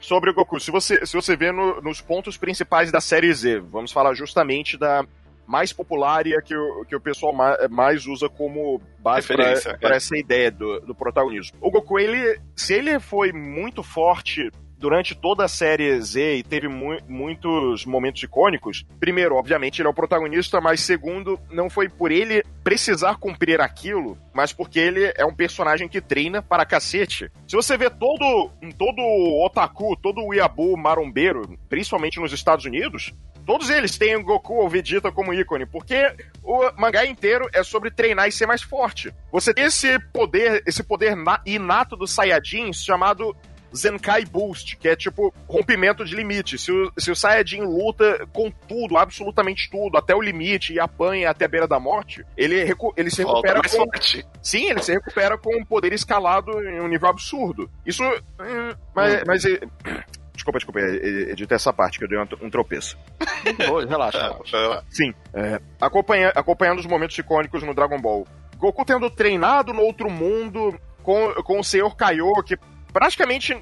sobre 0.00 0.30
o 0.30 0.34
Goku. 0.34 0.58
Se 0.60 0.70
você, 0.70 1.04
se 1.04 1.14
você 1.14 1.36
vê 1.36 1.52
no, 1.52 1.80
nos 1.80 2.00
pontos 2.00 2.36
principais 2.36 2.90
da 2.90 3.00
série 3.00 3.32
Z, 3.32 3.60
vamos 3.60 3.92
falar 3.92 4.14
justamente 4.14 4.76
da 4.76 5.04
mais 5.46 5.72
popular 5.72 6.26
e 6.26 6.34
a 6.34 6.40
que 6.40 6.56
o, 6.56 6.84
que 6.84 6.94
o 6.96 7.00
pessoal 7.00 7.32
mais, 7.32 7.68
mais 7.68 8.06
usa 8.06 8.28
como 8.28 8.80
base 9.00 9.26
para 9.26 9.50
é. 9.50 9.96
essa 9.96 10.16
ideia 10.16 10.50
do, 10.50 10.80
do 10.80 10.94
protagonismo. 10.94 11.58
O 11.60 11.70
Goku, 11.70 11.98
ele, 11.98 12.40
se 12.56 12.74
ele 12.74 12.98
foi 13.00 13.32
muito 13.32 13.82
forte 13.82 14.50
durante 14.82 15.14
toda 15.14 15.44
a 15.44 15.48
série 15.48 15.98
Z 16.00 16.38
e 16.38 16.42
teve 16.42 16.66
mu 16.66 16.98
muitos 17.08 17.86
momentos 17.86 18.20
icônicos. 18.20 18.84
Primeiro, 18.98 19.36
obviamente, 19.36 19.80
ele 19.80 19.86
é 19.86 19.90
o 19.90 19.94
protagonista, 19.94 20.60
mas 20.60 20.80
segundo, 20.80 21.38
não 21.52 21.70
foi 21.70 21.88
por 21.88 22.10
ele 22.10 22.42
precisar 22.64 23.16
cumprir 23.16 23.60
aquilo, 23.60 24.18
mas 24.34 24.52
porque 24.52 24.80
ele 24.80 25.12
é 25.16 25.24
um 25.24 25.34
personagem 25.34 25.88
que 25.88 26.00
treina 26.00 26.42
para 26.42 26.66
cacete. 26.66 27.30
Se 27.46 27.54
você 27.54 27.76
vê 27.76 27.88
todo, 27.88 28.50
todo 28.76 29.00
otaku, 29.44 29.96
todo 29.96 30.20
o 30.20 30.34
Yabu 30.34 30.76
marombeiro, 30.76 31.56
principalmente 31.68 32.18
nos 32.18 32.32
Estados 32.32 32.64
Unidos, 32.64 33.14
Todos 33.44 33.70
eles 33.70 33.98
têm 33.98 34.14
o 34.14 34.22
Goku 34.22 34.54
ou 34.54 34.68
Vegeta 34.68 35.10
como 35.10 35.34
ícone, 35.34 35.66
porque 35.66 36.14
o 36.44 36.70
mangá 36.78 37.04
inteiro 37.04 37.48
é 37.52 37.64
sobre 37.64 37.90
treinar 37.90 38.28
e 38.28 38.32
ser 38.32 38.46
mais 38.46 38.62
forte. 38.62 39.12
Você 39.32 39.52
tem 39.52 39.64
esse 39.64 39.98
poder, 40.12 40.62
esse 40.64 40.84
poder 40.84 41.16
inato 41.44 41.96
dos 41.96 42.12
Saiyajins 42.12 42.84
chamado 42.84 43.36
Zenkai 43.74 44.24
Boost, 44.24 44.76
que 44.76 44.88
é 44.88 44.96
tipo 44.96 45.32
rompimento 45.48 46.04
de 46.04 46.14
limite. 46.14 46.58
Se 46.58 46.70
o, 46.70 46.92
se 46.96 47.10
o 47.10 47.16
Saiyajin 47.16 47.62
luta 47.62 48.26
com 48.32 48.50
tudo, 48.50 48.96
absolutamente 48.96 49.70
tudo, 49.70 49.96
até 49.96 50.14
o 50.14 50.20
limite 50.20 50.72
e 50.72 50.80
apanha 50.80 51.30
até 51.30 51.44
a 51.44 51.48
beira 51.48 51.66
da 51.66 51.80
morte, 51.80 52.24
ele, 52.36 52.62
recu 52.64 52.92
ele 52.96 53.10
se 53.10 53.22
recupera 53.22 53.60
com. 53.62 53.68
Forte. 53.68 54.26
Sim, 54.42 54.70
ele 54.70 54.82
se 54.82 54.92
recupera 54.92 55.38
com 55.38 55.56
um 55.58 55.64
poder 55.64 55.92
escalado 55.92 56.62
em 56.62 56.80
um 56.80 56.88
nível 56.88 57.08
absurdo. 57.08 57.70
Isso. 57.86 58.02
Hum, 58.04 58.74
mas. 58.94 59.14
Hum. 59.14 59.24
mas 59.26 59.42
Desculpa, 60.34 60.58
desculpa, 60.58 60.80
edita 60.80 61.54
essa 61.54 61.72
parte 61.72 61.98
que 61.98 62.04
eu 62.04 62.08
dei 62.08 62.18
um, 62.18 62.50
tropeço. 62.50 62.98
relaxa, 63.88 64.18
relaxa. 64.18 64.84
Sim, 64.90 65.14
é, 65.34 65.60
acompanha, 65.80 66.32
acompanhando 66.34 66.78
os 66.78 66.86
momentos 66.86 67.16
icônicos 67.18 67.62
no 67.62 67.74
Dragon 67.74 68.00
Ball. 68.00 68.26
Goku 68.56 68.84
tendo 68.84 69.10
treinado 69.10 69.72
no 69.72 69.82
outro 69.82 70.08
mundo 70.10 70.74
com, 71.02 71.34
com 71.42 71.60
o 71.60 71.64
Senhor 71.64 71.94
Kaiô, 71.94 72.42
que 72.42 72.56
praticamente 72.92 73.54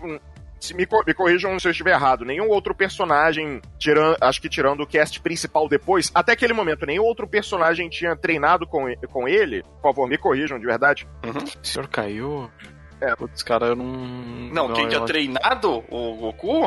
se 0.61 0.75
me, 0.75 0.87
me, 1.07 1.15
corrijam 1.15 1.59
se 1.59 1.67
eu 1.67 1.71
estiver 1.71 1.93
errado, 1.93 2.25
nenhum 2.25 2.49
outro 2.49 2.75
personagem, 2.75 3.63
tirando, 3.79 4.17
acho 4.21 4.43
que 4.43 4.49
tirando 4.49 4.83
o 4.83 4.87
cast 4.87 5.19
principal 5.21 5.67
depois, 5.69 6.11
até 6.15 6.33
aquele 6.33 6.53
momento, 6.53 6.85
nenhum 6.85 7.05
outro 7.05 7.27
personagem 7.27 7.89
tinha 7.89 8.15
treinado 8.15 8.67
com, 8.67 8.85
com 9.09 9.27
ele. 9.27 9.63
Por 9.63 9.95
favor, 9.95 10.09
me 10.09 10.19
corrijam 10.19 10.59
de 10.59 10.67
verdade. 10.67 11.09
Uhum. 11.25 11.45
O 11.63 11.67
senhor 11.67 11.89
caiu? 11.89 12.51
É. 13.01 13.17
Putz, 13.17 13.43
cara, 13.43 13.69
eu 13.69 13.77
não. 13.77 13.87
Não, 13.87 14.69
não 14.69 14.75
quem 14.75 14.89
tinha 14.89 15.01
treinado 15.01 15.83
o 15.89 16.17
Goku? 16.17 16.63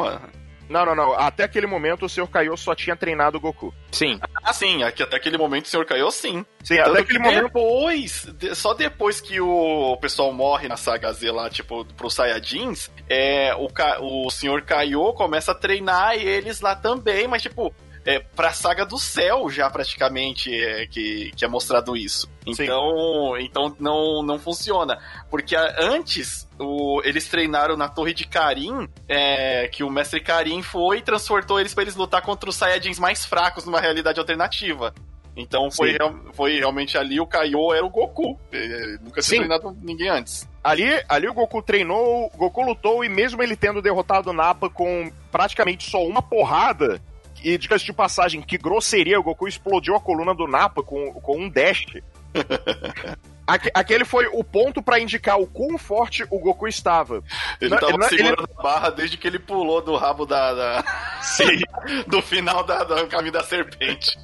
Não, 0.70 0.86
não, 0.86 0.96
não. 0.96 1.14
Até 1.14 1.44
aquele 1.44 1.68
momento 1.68 2.06
o 2.06 2.10
Sr. 2.10 2.28
Kaiô 2.28 2.56
só 2.58 2.74
tinha 2.74 2.96
treinado 2.96 3.38
o 3.38 3.42
Goku. 3.42 3.74
Sim. 3.92 4.20
Ah, 4.44 4.54
sim. 4.54 4.84
Aqui, 4.84 5.04
até 5.04 5.18
aquele 5.18 5.38
momento 5.38 5.66
o 5.66 5.70
Sr. 5.70 5.86
Kaiô, 5.86 6.10
sim. 6.12 6.46
Sim, 6.64 6.78
Tanto 6.78 6.92
até 6.92 7.02
aquele 7.02 7.20
momento. 7.20 7.44
Depois, 7.44 8.28
só 8.54 8.74
depois 8.74 9.22
que 9.22 9.40
o 9.40 9.98
pessoal 9.98 10.32
morre 10.34 10.68
na 10.68 10.78
saga 10.78 11.12
Z 11.12 11.32
lá, 11.32 11.50
tipo, 11.50 11.86
pro 11.96 12.10
Saiyajins, 12.10 12.90
é, 13.10 13.54
o, 13.56 13.68
o 14.02 14.30
Sr. 14.30 14.64
Kaiô 14.66 15.14
começa 15.14 15.52
a 15.52 15.56
treinar 15.56 16.16
eles 16.16 16.62
lá 16.62 16.76
também, 16.76 17.28
mas, 17.28 17.42
tipo, 17.42 17.74
é, 18.06 18.20
pra 18.20 18.52
saga 18.52 18.86
do 18.86 18.98
céu 18.98 19.50
já 19.50 19.70
praticamente 19.70 20.54
é, 20.54 20.86
que, 20.88 21.32
que 21.36 21.46
é 21.46 21.48
mostrado 21.48 21.96
isso. 21.96 22.30
Então, 22.46 23.38
então 23.40 23.76
não, 23.80 24.22
não 24.22 24.38
funciona. 24.38 25.00
Porque 25.30 25.56
antes 25.56 26.48
o, 26.64 27.02
eles 27.04 27.28
treinaram 27.28 27.76
na 27.76 27.90
Torre 27.90 28.14
de 28.14 28.26
Karim, 28.28 28.88
é, 29.08 29.68
que 29.68 29.84
o 29.84 29.90
mestre 29.90 30.20
Karim 30.20 30.62
foi 30.62 30.98
e 30.98 31.02
transportou 31.02 31.60
eles 31.60 31.74
para 31.74 31.84
eles 31.84 31.96
lutar 31.96 32.22
contra 32.22 32.50
os 32.50 32.56
Saiyajins 32.56 33.00
mais 33.00 33.26
fracos 33.26 33.66
numa 33.66 33.80
realidade 33.80 34.20
alternativa. 34.20 34.94
Então 35.36 35.72
foi, 35.72 35.98
foi 36.34 36.58
realmente 36.58 36.98
ali 36.98 37.20
o 37.20 37.26
Kaiô 37.26 37.74
era 37.74 37.86
o 37.86 37.90
Goku. 37.90 38.40
Ele 38.52 39.00
nunca 39.04 39.22
tinha 39.22 39.40
treinado 39.40 39.76
ninguém 39.82 40.10
antes. 40.10 40.48
Ali, 40.64 40.86
ali 41.10 41.28
o 41.28 41.34
Goku 41.34 41.62
treinou, 41.62 42.32
o 42.34 42.38
Goku 42.38 42.64
lutou 42.64 43.04
e 43.04 43.10
mesmo 43.10 43.42
ele 43.42 43.56
tendo 43.56 43.82
derrotado 43.82 44.30
o 44.30 44.34
Nappa 44.34 44.70
com 44.70 45.12
praticamente 45.32 45.90
só 45.90 46.06
uma 46.06 46.22
porrada, 46.22 47.02
e 47.44 47.58
diga-se 47.58 47.84
de 47.84 47.92
passagem, 47.92 48.42
que 48.42 48.58
grosseria, 48.58 49.20
o 49.20 49.24
Goku 49.24 49.48
explodiu 49.48 49.96
a 49.96 50.00
coluna 50.00 50.34
do 50.34 50.48
Nappa 50.48 50.82
com, 50.82 51.12
com 51.14 51.38
um 51.38 51.50
dash. 51.50 51.86
Aquele 53.46 54.06
foi 54.06 54.28
o 54.28 54.44
ponto 54.44 54.82
para 54.82 55.00
indicar 55.00 55.40
o 55.40 55.46
quão 55.46 55.78
forte 55.78 56.26
o 56.30 56.40
Goku 56.40 56.68
estava. 56.68 57.22
Ele 57.60 57.72
não, 57.72 57.78
tava 57.78 57.94
ele, 57.94 58.04
segurando 58.04 58.44
ele... 58.44 58.54
a 58.58 58.62
barra 58.62 58.90
desde 58.90 59.18
que 59.18 59.28
ele 59.28 59.40
pulou 59.40 59.82
do 59.82 59.96
rabo 59.96 60.26
da. 60.26 60.54
da... 60.54 60.84
Sim, 61.22 61.62
do 62.08 62.22
final 62.22 62.64
da, 62.64 62.84
do 62.84 63.08
caminho 63.08 63.34
da 63.34 63.44
serpente. 63.44 64.18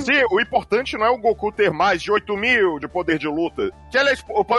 Sim, 0.00 0.22
o 0.30 0.40
importante 0.40 0.96
não 0.96 1.06
é 1.06 1.10
o 1.10 1.18
Goku 1.18 1.50
ter 1.50 1.70
mais 1.70 2.02
de 2.02 2.10
8 2.10 2.36
mil 2.36 2.78
de 2.78 2.86
poder 2.86 3.18
de 3.18 3.26
luta. 3.26 3.72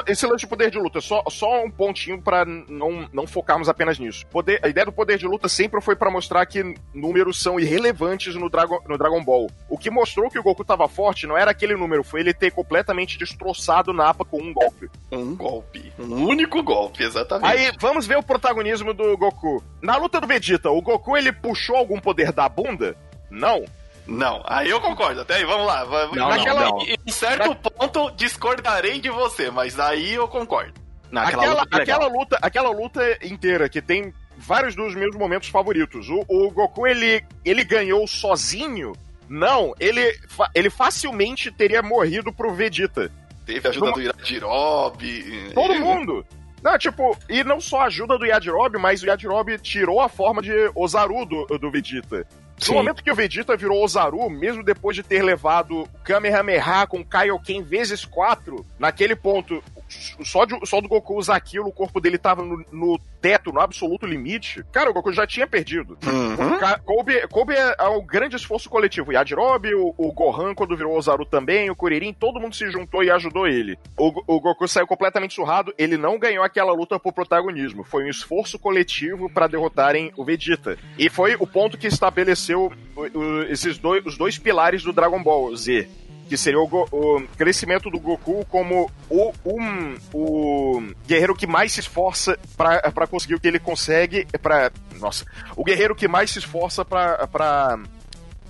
Esse 0.07 0.25
lance 0.25 0.41
de 0.41 0.47
poder 0.47 0.71
de 0.71 0.77
luta, 0.77 1.01
só, 1.01 1.23
só 1.29 1.63
um 1.63 1.69
pontinho 1.69 2.21
pra 2.21 2.45
não, 2.45 3.07
não 3.13 3.27
focarmos 3.27 3.69
apenas 3.69 3.99
nisso. 3.99 4.25
Poder, 4.27 4.59
a 4.63 4.67
ideia 4.67 4.85
do 4.85 4.91
poder 4.91 5.17
de 5.17 5.27
luta 5.27 5.47
sempre 5.47 5.81
foi 5.81 5.95
para 5.95 6.11
mostrar 6.11 6.45
que 6.45 6.75
números 6.93 7.41
são 7.41 7.59
irrelevantes 7.59 8.35
no 8.35 8.49
Dragon, 8.49 8.79
no 8.87 8.97
Dragon 8.97 9.23
Ball. 9.23 9.49
O 9.69 9.77
que 9.77 9.89
mostrou 9.89 10.29
que 10.29 10.39
o 10.39 10.43
Goku 10.43 10.63
tava 10.63 10.87
forte 10.87 11.27
não 11.27 11.37
era 11.37 11.51
aquele 11.51 11.75
número, 11.75 12.03
foi 12.03 12.21
ele 12.21 12.33
ter 12.33 12.51
completamente 12.51 13.17
destroçado 13.17 13.91
o 13.91 13.93
Napa 13.93 14.25
com 14.25 14.41
um 14.41 14.53
golpe. 14.53 14.89
Um 15.11 15.35
golpe. 15.35 15.91
Um 15.99 16.25
único 16.25 16.61
golpe, 16.63 17.03
exatamente. 17.03 17.47
Aí, 17.49 17.71
vamos 17.79 18.07
ver 18.07 18.17
o 18.17 18.23
protagonismo 18.23 18.93
do 18.93 19.17
Goku. 19.17 19.63
Na 19.81 19.97
luta 19.97 20.19
do 20.19 20.27
Vegeta, 20.27 20.69
o 20.69 20.81
Goku 20.81 21.15
ele 21.15 21.31
puxou 21.31 21.75
algum 21.75 21.99
poder 21.99 22.31
da 22.31 22.47
bunda? 22.49 22.95
Não. 23.29 23.65
Não, 24.07 24.41
aí 24.45 24.69
eu 24.69 24.79
concordo. 24.79 25.21
Até 25.21 25.35
aí, 25.35 25.45
vamos 25.45 25.67
lá. 25.67 25.85
Não, 26.13 26.29
Naquela, 26.29 26.61
não, 26.61 26.77
não. 26.77 26.85
Em 26.85 27.11
certo 27.11 27.49
Na... 27.49 27.55
ponto, 27.55 28.11
discordarei 28.11 28.99
de 28.99 29.09
você, 29.09 29.51
mas 29.51 29.79
aí 29.79 30.13
eu 30.13 30.27
concordo. 30.27 30.73
Naquela 31.11 31.43
aquela, 31.43 31.61
luta, 31.61 31.77
aquela, 31.77 32.07
luta, 32.07 32.39
aquela 32.41 32.69
luta 32.69 33.25
inteira 33.25 33.69
que 33.69 33.81
tem 33.81 34.13
vários 34.37 34.75
dos 34.75 34.95
meus 34.95 35.15
momentos 35.15 35.49
favoritos. 35.49 36.07
O, 36.09 36.25
o 36.27 36.51
Goku, 36.51 36.87
ele, 36.87 37.23
ele 37.43 37.63
ganhou 37.63 38.07
sozinho? 38.07 38.93
Não, 39.29 39.73
ele, 39.79 40.17
ele 40.55 40.69
facilmente 40.69 41.51
teria 41.51 41.81
morrido 41.81 42.31
pro 42.31 42.53
Vegeta. 42.53 43.11
Teve 43.45 43.67
a 43.67 43.71
ajuda 43.71 43.85
Numa... 43.87 43.97
do 43.97 44.01
Yajirobe. 44.01 45.51
Todo 45.53 45.75
mundo. 45.79 46.25
Não, 46.63 46.77
tipo, 46.77 47.17
e 47.29 47.43
não 47.43 47.61
só 47.61 47.81
a 47.81 47.85
ajuda 47.85 48.17
do 48.17 48.25
Yajirobe, 48.25 48.77
mas 48.77 49.01
o 49.01 49.05
Yajirobe 49.05 49.57
tirou 49.59 50.01
a 50.01 50.09
forma 50.09 50.41
de 50.41 50.51
Ozaru 50.75 51.25
do, 51.25 51.45
do 51.57 51.71
Vegeta. 51.71 52.27
No 52.67 52.73
momento 52.73 53.03
que 53.03 53.11
o 53.11 53.15
Vegeta 53.15 53.55
virou 53.55 53.83
Ozaru, 53.83 54.29
mesmo 54.29 54.63
depois 54.63 54.95
de 54.95 55.03
ter 55.03 55.21
levado 55.21 55.83
o 55.83 55.87
Kamehameha 56.03 56.87
com 56.87 57.05
Kaioken 57.05 57.61
vezes 57.61 58.03
4, 58.03 58.65
naquele 58.79 59.15
ponto, 59.15 59.63
só, 59.89 60.45
de, 60.45 60.57
só 60.65 60.81
do 60.81 60.87
Goku 60.87 61.17
usar 61.17 61.35
aquilo, 61.35 61.67
o 61.67 61.73
corpo 61.73 61.99
dele 61.99 62.17
tava 62.17 62.43
no, 62.43 62.63
no 62.71 62.99
teto, 63.21 63.51
no 63.51 63.59
absoluto 63.59 64.05
limite, 64.05 64.63
cara, 64.71 64.89
o 64.89 64.93
Goku 64.93 65.11
já 65.11 65.25
tinha 65.25 65.47
perdido. 65.47 65.97
Uhum. 66.05 66.57
Kobe, 66.85 67.27
Kobe 67.27 67.53
é, 67.53 67.75
é 67.79 67.89
um 67.89 68.05
grande 68.05 68.35
esforço 68.35 68.69
coletivo. 68.69 69.09
O 69.09 69.13
Yajirobe, 69.13 69.73
o, 69.73 69.93
o 69.97 70.11
Gohan, 70.11 70.53
quando 70.53 70.75
virou 70.75 70.95
Ozaru 70.95 71.25
também, 71.25 71.69
o 71.69 71.75
Kuririn, 71.75 72.13
todo 72.13 72.39
mundo 72.39 72.55
se 72.55 72.69
juntou 72.69 73.03
e 73.03 73.09
ajudou 73.09 73.47
ele. 73.47 73.77
O, 73.97 74.35
o 74.35 74.39
Goku 74.39 74.67
saiu 74.67 74.87
completamente 74.87 75.33
surrado, 75.33 75.73
ele 75.77 75.97
não 75.97 76.19
ganhou 76.19 76.43
aquela 76.43 76.73
luta 76.73 76.99
por 76.99 77.13
protagonismo. 77.13 77.83
Foi 77.83 78.03
um 78.03 78.09
esforço 78.09 78.59
coletivo 78.59 79.29
para 79.29 79.47
derrotarem 79.47 80.11
o 80.15 80.23
Vegeta. 80.23 80.77
E 80.97 81.09
foi 81.09 81.35
o 81.39 81.47
ponto 81.47 81.77
que 81.77 81.87
estabeleceu 81.87 82.71
o, 82.95 83.01
o, 83.01 83.43
esses 83.43 83.77
dois, 83.77 84.05
os 84.05 84.17
dois 84.17 84.37
pilares 84.37 84.83
do 84.83 84.93
Dragon 84.93 85.21
Ball 85.21 85.55
Z 85.55 85.87
que 86.27 86.37
seria 86.37 86.59
o, 86.59 86.87
o, 86.91 87.27
crescimento 87.37 87.89
do 87.89 87.99
Goku 87.99 88.45
como 88.45 88.91
o, 89.09 89.33
um, 89.45 89.95
o 90.13 90.83
guerreiro 91.07 91.35
que 91.35 91.47
mais 91.47 91.71
se 91.71 91.79
esforça 91.79 92.37
para 92.55 93.07
conseguir 93.07 93.35
o 93.35 93.39
que 93.39 93.47
ele 93.47 93.59
consegue, 93.59 94.27
para 94.41 94.71
nossa, 94.99 95.25
o 95.55 95.63
guerreiro 95.63 95.95
que 95.95 96.07
mais 96.07 96.31
se 96.31 96.39
esforça 96.39 96.83
para 96.83 97.79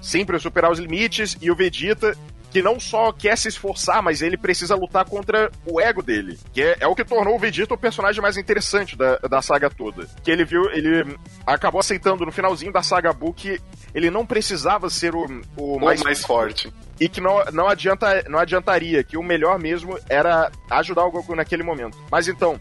sempre 0.01 0.39
superar 0.39 0.71
os 0.71 0.79
limites 0.79 1.37
e 1.41 1.51
o 1.51 1.55
Vegeta 1.55 2.17
que 2.49 2.61
não 2.61 2.79
só 2.79 3.11
quer 3.11 3.37
se 3.37 3.49
esforçar, 3.49 4.01
mas 4.01 4.21
ele 4.21 4.37
precisa 4.37 4.73
lutar 4.73 5.03
contra 5.05 5.51
o 5.65 5.81
ego 5.81 6.01
dele. 6.01 6.39
Que 6.53 6.63
é, 6.63 6.77
é, 6.79 6.87
o 6.87 6.95
que 6.95 7.03
tornou 7.03 7.35
o 7.35 7.39
Vegeta 7.39 7.73
o 7.73 7.77
personagem 7.77 8.21
mais 8.21 8.37
interessante 8.37 8.95
da, 8.95 9.17
da 9.17 9.41
saga 9.41 9.69
toda. 9.69 10.07
Que 10.23 10.31
ele 10.31 10.45
viu, 10.45 10.69
ele 10.71 11.17
acabou 11.45 11.79
aceitando 11.79 12.25
no 12.25 12.31
finalzinho 12.31 12.71
da 12.71 12.81
saga 12.81 13.11
Buu 13.11 13.33
que 13.33 13.61
ele 13.93 14.09
não 14.09 14.25
precisava 14.25 14.89
ser 14.89 15.13
o, 15.13 15.25
o, 15.57 15.79
mais, 15.79 16.01
o 16.01 16.05
mais 16.05 16.23
forte 16.23 16.71
e 16.99 17.07
que 17.07 17.21
não, 17.21 17.43
não, 17.53 17.67
adianta, 17.67 18.23
não 18.27 18.39
adiantaria, 18.39 19.03
que 19.03 19.17
o 19.17 19.23
melhor 19.23 19.59
mesmo 19.59 19.97
era 20.09 20.51
ajudar 20.69 21.05
o 21.05 21.11
Goku 21.11 21.35
naquele 21.35 21.63
momento. 21.63 21.97
Mas 22.11 22.27
então, 22.27 22.59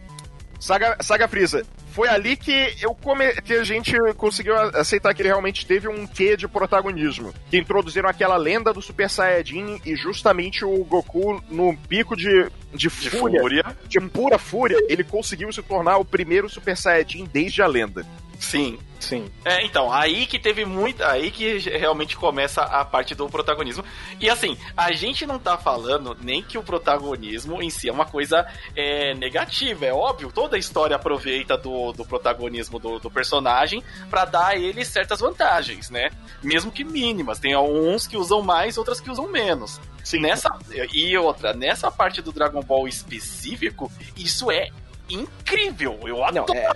Saga, 0.58 0.96
Saga 1.00 1.28
Freeza, 1.28 1.64
foi 1.96 2.08
ali 2.08 2.36
que, 2.36 2.74
eu 2.80 2.94
come, 2.94 3.32
que 3.42 3.54
a 3.54 3.64
gente 3.64 3.96
conseguiu 4.16 4.54
aceitar 4.54 5.14
que 5.14 5.22
ele 5.22 5.28
realmente 5.28 5.66
teve 5.66 5.88
um 5.88 6.06
quê 6.06 6.36
de 6.36 6.46
protagonismo. 6.46 7.32
Que 7.50 7.58
introduziram 7.58 8.08
aquela 8.08 8.36
lenda 8.36 8.72
do 8.72 8.82
Super 8.82 9.08
Saiyajin 9.08 9.80
e 9.84 9.96
justamente 9.96 10.64
o 10.64 10.84
Goku, 10.84 11.42
no 11.48 11.76
pico 11.88 12.16
de, 12.16 12.50
de, 12.74 12.88
de 12.88 12.90
fúria, 12.90 13.40
fúria, 13.40 13.64
de 13.88 14.00
pura 14.00 14.38
fúria, 14.38 14.78
ele 14.88 15.04
conseguiu 15.04 15.50
se 15.52 15.62
tornar 15.62 15.96
o 15.98 16.04
primeiro 16.04 16.48
Super 16.48 16.76
Saiyajin 16.76 17.24
desde 17.32 17.62
a 17.62 17.66
lenda. 17.66 18.04
Sim, 18.38 18.78
sim. 19.00 19.30
É, 19.44 19.64
então, 19.64 19.92
aí 19.92 20.26
que 20.26 20.38
teve 20.38 20.64
muita. 20.64 21.10
Aí 21.10 21.30
que 21.30 21.58
realmente 21.58 22.16
começa 22.16 22.62
a 22.62 22.84
parte 22.84 23.14
do 23.14 23.28
protagonismo. 23.28 23.84
E 24.20 24.28
assim, 24.28 24.56
a 24.76 24.92
gente 24.92 25.26
não 25.26 25.38
tá 25.38 25.56
falando 25.56 26.16
nem 26.20 26.42
que 26.42 26.58
o 26.58 26.62
protagonismo 26.62 27.62
em 27.62 27.70
si 27.70 27.88
é 27.88 27.92
uma 27.92 28.04
coisa 28.04 28.46
é, 28.74 29.14
negativa. 29.14 29.86
É 29.86 29.92
óbvio, 29.92 30.30
toda 30.32 30.56
a 30.56 30.58
história 30.58 30.96
aproveita 30.96 31.56
do, 31.56 31.92
do 31.92 32.04
protagonismo 32.04 32.78
do, 32.78 32.98
do 32.98 33.10
personagem 33.10 33.82
para 34.10 34.24
dar 34.24 34.46
a 34.48 34.56
ele 34.56 34.84
certas 34.84 35.20
vantagens, 35.20 35.90
né? 35.90 36.10
Mesmo 36.42 36.70
que 36.70 36.84
mínimas. 36.84 37.38
Tem 37.38 37.54
alguns 37.54 38.06
que 38.06 38.16
usam 38.16 38.42
mais, 38.42 38.76
outras 38.76 39.00
que 39.00 39.10
usam 39.10 39.28
menos. 39.28 39.80
Sim. 40.04 40.20
Nessa, 40.20 40.56
e 40.92 41.16
outra, 41.18 41.52
nessa 41.52 41.90
parte 41.90 42.22
do 42.22 42.30
Dragon 42.30 42.60
Ball 42.60 42.86
específico, 42.86 43.90
isso 44.16 44.50
é 44.50 44.68
incrível. 45.08 45.98
Eu 46.04 46.24
adoro. 46.24 46.46
Não, 46.48 46.54
é... 46.54 46.66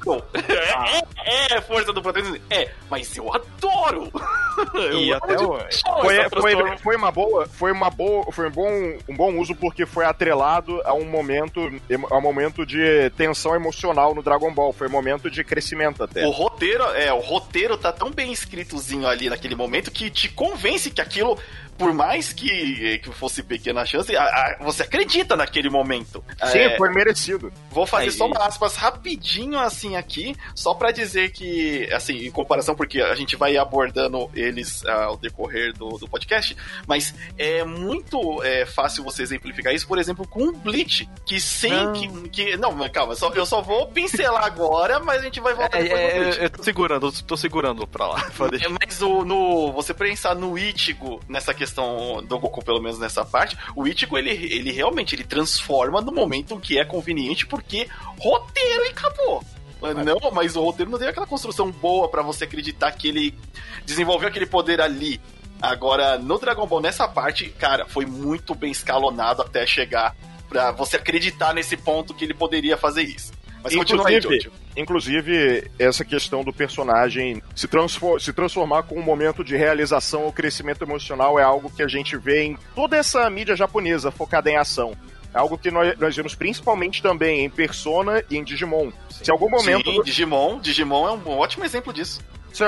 Ah. 0.74 1.02
é, 1.24 1.54
é, 1.54 1.60
força 1.60 1.92
do 1.92 2.02
protagonismo. 2.02 2.44
É, 2.50 2.70
mas 2.88 3.16
eu 3.16 3.32
adoro. 3.32 4.10
E 4.92 5.08
eu 5.08 5.16
até 5.16 5.40
o... 5.40 5.58
foi, 6.02 6.28
foi, 6.28 6.76
foi, 6.78 6.96
uma 6.96 7.10
boa, 7.10 7.46
foi 7.46 7.72
uma 7.72 7.88
boa, 7.88 8.30
foi 8.30 8.48
um 8.48 8.50
bom, 8.50 8.98
um 9.08 9.16
bom 9.16 9.38
uso 9.38 9.54
porque 9.54 9.86
foi 9.86 10.04
atrelado 10.04 10.82
a 10.84 10.92
um 10.92 11.06
momento, 11.06 11.60
a 12.10 12.18
um 12.18 12.20
momento 12.20 12.66
de 12.66 13.08
tensão 13.16 13.54
emocional 13.54 14.14
no 14.14 14.22
Dragon 14.22 14.52
Ball. 14.52 14.72
Foi 14.72 14.86
um 14.86 14.90
momento 14.90 15.30
de 15.30 15.42
crescimento 15.42 16.02
até. 16.02 16.26
O 16.26 16.30
roteiro, 16.30 16.84
é, 16.94 17.10
o 17.12 17.20
roteiro 17.20 17.78
tá 17.78 17.90
tão 17.90 18.10
bem 18.10 18.32
escritozinho 18.32 19.06
ali 19.06 19.30
naquele 19.30 19.54
momento 19.54 19.90
que 19.90 20.10
te 20.10 20.28
convence 20.28 20.90
que 20.90 21.00
aquilo 21.00 21.38
por 21.80 21.94
mais 21.94 22.30
que, 22.30 22.98
que 22.98 23.10
fosse 23.10 23.42
pequena 23.42 23.86
chance, 23.86 24.14
a, 24.14 24.22
a, 24.22 24.56
você 24.60 24.82
acredita 24.82 25.34
naquele 25.34 25.70
momento. 25.70 26.22
Sim, 26.44 26.58
é, 26.58 26.76
foi 26.76 26.90
merecido. 26.90 27.50
Vou 27.70 27.86
fazer 27.86 28.04
Aí. 28.04 28.10
só 28.10 28.26
uma 28.26 28.44
aspas 28.44 28.76
rapidinho 28.76 29.58
assim 29.58 29.96
aqui, 29.96 30.36
só 30.54 30.74
para 30.74 30.92
dizer 30.92 31.32
que, 31.32 31.88
assim, 31.90 32.26
em 32.26 32.30
comparação, 32.30 32.74
porque 32.74 33.00
a 33.00 33.14
gente 33.14 33.34
vai 33.34 33.56
abordando 33.56 34.30
eles 34.34 34.82
uh, 34.82 34.90
ao 34.90 35.16
decorrer 35.16 35.72
do, 35.72 35.88
do 35.96 36.06
podcast, 36.06 36.54
mas 36.86 37.14
é 37.38 37.64
muito 37.64 38.42
é, 38.42 38.66
fácil 38.66 39.02
você 39.02 39.22
exemplificar 39.22 39.72
isso, 39.74 39.88
por 39.88 39.98
exemplo, 39.98 40.28
com 40.28 40.48
o 40.48 40.52
Bleach, 40.52 41.08
que 41.24 41.40
sem 41.40 41.72
não. 41.72 41.92
que, 41.94 42.28
que. 42.28 42.56
Não, 42.58 42.76
calma, 42.90 43.14
só, 43.14 43.30
eu 43.30 43.46
só 43.46 43.62
vou 43.62 43.86
pincelar 43.86 44.44
agora, 44.44 45.00
mas 45.00 45.22
a 45.22 45.24
gente 45.24 45.40
vai 45.40 45.54
voltar 45.54 45.80
é, 45.80 45.88
é, 45.88 46.44
Eu 46.44 46.50
tô 46.50 46.62
segurando, 46.62 47.10
tô 47.22 47.36
segurando 47.38 47.86
pra 47.86 48.06
lá. 48.06 48.30
É, 48.60 48.68
mas 48.68 49.00
o, 49.00 49.24
no, 49.24 49.70
você 49.72 49.94
pensar 49.94 50.34
no 50.34 50.58
Ichigo 50.58 51.20
nessa 51.28 51.54
questão 51.54 51.69
questão 51.70 52.22
do 52.24 52.38
Goku, 52.38 52.64
pelo 52.64 52.82
menos 52.82 52.98
nessa 52.98 53.24
parte, 53.24 53.56
o 53.76 53.86
Ichigo, 53.86 54.18
ele, 54.18 54.30
ele 54.30 54.72
realmente 54.72 55.14
ele 55.14 55.24
transforma 55.24 56.00
no 56.00 56.12
momento 56.12 56.58
que 56.58 56.78
é 56.78 56.84
conveniente, 56.84 57.46
porque 57.46 57.88
roteiro 58.18 58.84
e 58.86 58.88
acabou. 58.88 59.42
Não, 60.04 60.30
mas 60.30 60.56
o 60.56 60.62
roteiro 60.62 60.90
não 60.90 60.98
tem 60.98 61.08
aquela 61.08 61.26
construção 61.26 61.70
boa 61.70 62.08
para 62.08 62.22
você 62.22 62.44
acreditar 62.44 62.92
que 62.92 63.08
ele 63.08 63.34
desenvolveu 63.86 64.28
aquele 64.28 64.44
poder 64.44 64.80
ali. 64.80 65.20
Agora, 65.62 66.18
no 66.18 66.38
Dragon 66.38 66.66
Ball, 66.66 66.80
nessa 66.80 67.08
parte, 67.08 67.48
cara, 67.50 67.86
foi 67.86 68.04
muito 68.04 68.54
bem 68.54 68.70
escalonado 68.72 69.40
até 69.40 69.66
chegar 69.66 70.14
para 70.48 70.72
você 70.72 70.96
acreditar 70.96 71.54
nesse 71.54 71.76
ponto 71.76 72.12
que 72.12 72.24
ele 72.24 72.34
poderia 72.34 72.76
fazer 72.76 73.02
isso. 73.02 73.32
Mas 73.62 73.72
inclusive, 73.72 74.50
inclusive, 74.76 75.70
essa 75.78 76.04
questão 76.04 76.42
do 76.42 76.52
personagem 76.52 77.42
se, 77.54 77.68
se 78.18 78.32
transformar 78.32 78.84
com 78.84 78.98
um 78.98 79.02
momento 79.02 79.44
de 79.44 79.56
realização 79.56 80.22
ou 80.22 80.32
crescimento 80.32 80.82
emocional 80.82 81.38
é 81.38 81.42
algo 81.42 81.70
que 81.70 81.82
a 81.82 81.88
gente 81.88 82.16
vê 82.16 82.44
em 82.44 82.58
toda 82.74 82.96
essa 82.96 83.28
mídia 83.28 83.54
japonesa 83.54 84.10
focada 84.10 84.50
em 84.50 84.56
ação. 84.56 84.96
É 85.32 85.38
algo 85.38 85.56
que 85.56 85.70
nós, 85.70 85.96
nós 85.98 86.16
vemos 86.16 86.34
principalmente 86.34 87.02
também 87.02 87.44
em 87.44 87.50
Persona 87.50 88.24
e 88.28 88.36
em 88.36 88.42
Digimon. 88.42 88.90
Sim. 89.10 89.24
Se 89.24 89.30
algum 89.30 89.48
momento. 89.48 89.90
Sim, 89.90 90.02
Digimon, 90.02 90.58
Digimon 90.58 91.08
é 91.08 91.12
um 91.12 91.38
ótimo 91.38 91.64
exemplo 91.64 91.92
disso. 91.92 92.20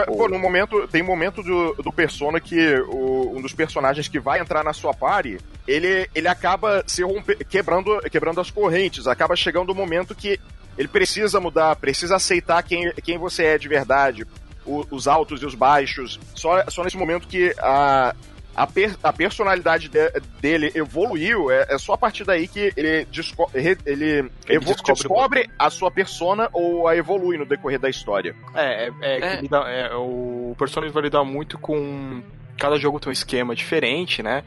Pô, 0.06 0.28
no 0.28 0.38
momento, 0.38 0.86
tem 0.86 1.02
momento 1.02 1.42
do, 1.42 1.74
do 1.74 1.92
Persona 1.92 2.40
que 2.40 2.76
o, 2.88 3.36
um 3.36 3.42
dos 3.42 3.52
personagens 3.52 4.06
que 4.06 4.20
vai 4.20 4.40
entrar 4.40 4.62
na 4.62 4.72
sua 4.72 4.94
party, 4.94 5.38
ele, 5.66 6.08
ele 6.14 6.28
acaba 6.28 6.84
se 6.86 7.02
romper, 7.02 7.44
quebrando, 7.44 8.00
quebrando 8.10 8.40
as 8.40 8.50
correntes, 8.50 9.08
acaba 9.08 9.34
chegando 9.34 9.70
o 9.70 9.72
um 9.72 9.76
momento 9.76 10.14
que 10.14 10.38
ele 10.76 10.88
precisa 10.88 11.40
mudar, 11.40 11.76
precisa 11.76 12.16
aceitar 12.16 12.62
quem, 12.62 12.92
quem 13.02 13.18
você 13.18 13.44
é 13.44 13.58
de 13.58 13.68
verdade, 13.68 14.26
o, 14.64 14.86
os 14.90 15.06
altos 15.08 15.42
e 15.42 15.46
os 15.46 15.54
baixos. 15.54 16.18
Só, 16.34 16.64
só 16.68 16.82
nesse 16.84 16.96
momento 16.96 17.28
que 17.28 17.54
a, 17.58 18.14
a, 18.54 18.66
per, 18.66 18.96
a 19.02 19.12
personalidade 19.12 19.88
de, 19.88 20.10
dele 20.40 20.70
evoluiu, 20.74 21.50
é, 21.50 21.66
é, 21.68 21.78
só 21.78 21.94
a 21.94 21.98
partir 21.98 22.24
daí 22.24 22.46
que 22.46 22.72
ele, 22.76 23.04
desco 23.06 23.50
ele, 23.54 23.76
ele, 23.84 24.30
descobre, 24.60 24.94
descobre 24.94 25.50
a 25.58 25.70
sua 25.70 25.90
persona 25.90 26.48
ou 26.52 26.86
a 26.86 26.96
evolui 26.96 27.36
no 27.36 27.46
decorrer 27.46 27.78
da 27.78 27.90
história. 27.90 28.34
É, 28.54 28.86
é, 28.86 28.92
é, 29.00 29.20
é. 29.20 29.40
Lida, 29.40 29.58
é 29.58 29.94
o 29.94 30.54
personagem 30.58 30.92
vai 30.92 31.02
lidar 31.04 31.24
muito 31.24 31.58
com. 31.58 32.22
Cada 32.58 32.76
jogo 32.76 33.00
tem 33.00 33.08
um 33.08 33.12
esquema 33.12 33.56
diferente, 33.56 34.22
né? 34.22 34.44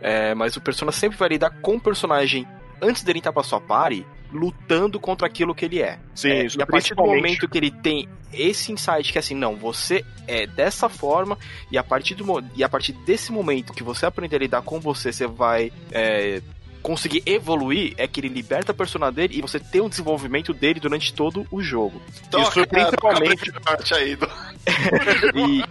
É, 0.00 0.34
mas 0.34 0.56
o 0.56 0.60
Persona 0.60 0.92
sempre 0.92 1.18
vai 1.18 1.30
lidar 1.30 1.50
com 1.62 1.76
o 1.76 1.80
personagem 1.80 2.46
antes 2.80 3.02
dele 3.02 3.18
entrar 3.18 3.32
pra 3.32 3.42
sua 3.42 3.60
party, 3.60 4.06
lutando 4.32 4.98
contra 4.98 5.26
aquilo 5.26 5.54
que 5.54 5.64
ele 5.64 5.80
é. 5.80 5.98
Sim, 6.14 6.30
é, 6.30 6.44
isso 6.44 6.58
e 6.58 6.62
a 6.62 6.66
partir 6.66 6.94
do 6.94 7.04
momento 7.04 7.48
que 7.48 7.58
ele 7.58 7.70
tem 7.70 8.08
esse 8.32 8.72
insight 8.72 9.12
que 9.12 9.18
é 9.18 9.20
assim, 9.20 9.34
não, 9.34 9.56
você 9.56 10.04
é 10.26 10.46
dessa 10.46 10.88
forma, 10.88 11.38
e 11.70 11.78
a 11.78 11.84
partir, 11.84 12.14
do, 12.14 12.44
e 12.54 12.62
a 12.62 12.68
partir 12.68 12.92
desse 12.92 13.32
momento 13.32 13.72
que 13.72 13.82
você 13.82 14.06
aprender 14.06 14.36
a 14.36 14.40
lidar 14.40 14.62
com 14.62 14.80
você, 14.80 15.12
você 15.12 15.26
vai 15.26 15.72
é, 15.90 16.42
conseguir 16.82 17.22
evoluir, 17.26 17.94
é 17.96 18.06
que 18.06 18.20
ele 18.20 18.28
liberta 18.28 18.72
a 18.72 18.74
persona 18.74 19.10
dele 19.10 19.38
e 19.38 19.40
você 19.40 19.58
tem 19.58 19.80
um 19.80 19.88
desenvolvimento 19.88 20.52
dele 20.52 20.78
durante 20.78 21.12
todo 21.12 21.46
o 21.50 21.62
jogo. 21.62 22.00
Toca, 22.30 22.60
isso 22.60 22.68
principalmente. 22.68 23.52
Aí 23.92 24.16
do... 24.16 24.26
e, 25.34 25.64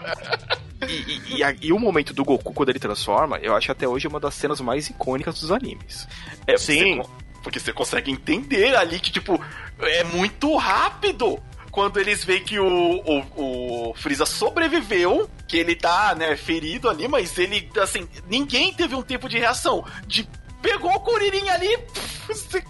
e, 0.88 0.94
e, 0.94 1.42
e, 1.42 1.68
e, 1.68 1.74
o 1.74 1.80
momento 1.80 2.14
do 2.14 2.24
Goku 2.24 2.54
quando 2.54 2.70
ele 2.70 2.80
transforma, 2.80 3.38
eu 3.38 3.56
acho 3.56 3.72
até 3.72 3.88
hoje 3.88 4.08
uma 4.08 4.20
das 4.20 4.34
cenas 4.34 4.60
mais 4.60 4.90
icônicas 4.90 5.40
dos 5.40 5.52
animes. 5.52 6.08
É, 6.46 6.58
Sim. 6.58 6.98
Você, 6.98 7.10
porque 7.42 7.60
você 7.60 7.72
consegue 7.72 8.12
entender 8.12 8.76
ali 8.76 9.00
que, 9.00 9.12
tipo, 9.12 9.40
é 9.80 10.04
muito 10.04 10.56
rápido 10.58 11.40
quando 11.72 12.00
eles 12.00 12.24
veem 12.24 12.44
que 12.44 12.60
o, 12.60 12.66
o, 12.68 13.90
o 13.90 13.94
Freeza 13.96 14.26
sobreviveu, 14.26 15.30
que 15.48 15.58
ele 15.58 15.76
tá, 15.76 16.16
né, 16.16 16.36
ferido 16.36 16.90
ali, 16.90 17.08
mas 17.08 17.38
ele, 17.38 17.70
assim, 17.82 18.08
ninguém 18.28 18.74
teve 18.74 18.96
um 18.96 19.02
tempo 19.02 19.30
de 19.30 19.38
reação. 19.38 19.86
De 20.08 20.28
pegou 20.62 20.92
o 20.92 21.00
Kuririn 21.00 21.50
ali. 21.50 21.78
Pff, 21.78 22.64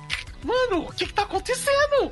Mano, 0.43 0.87
o 0.87 0.93
que, 0.93 1.07
que 1.07 1.13
tá 1.13 1.23
acontecendo? 1.23 2.11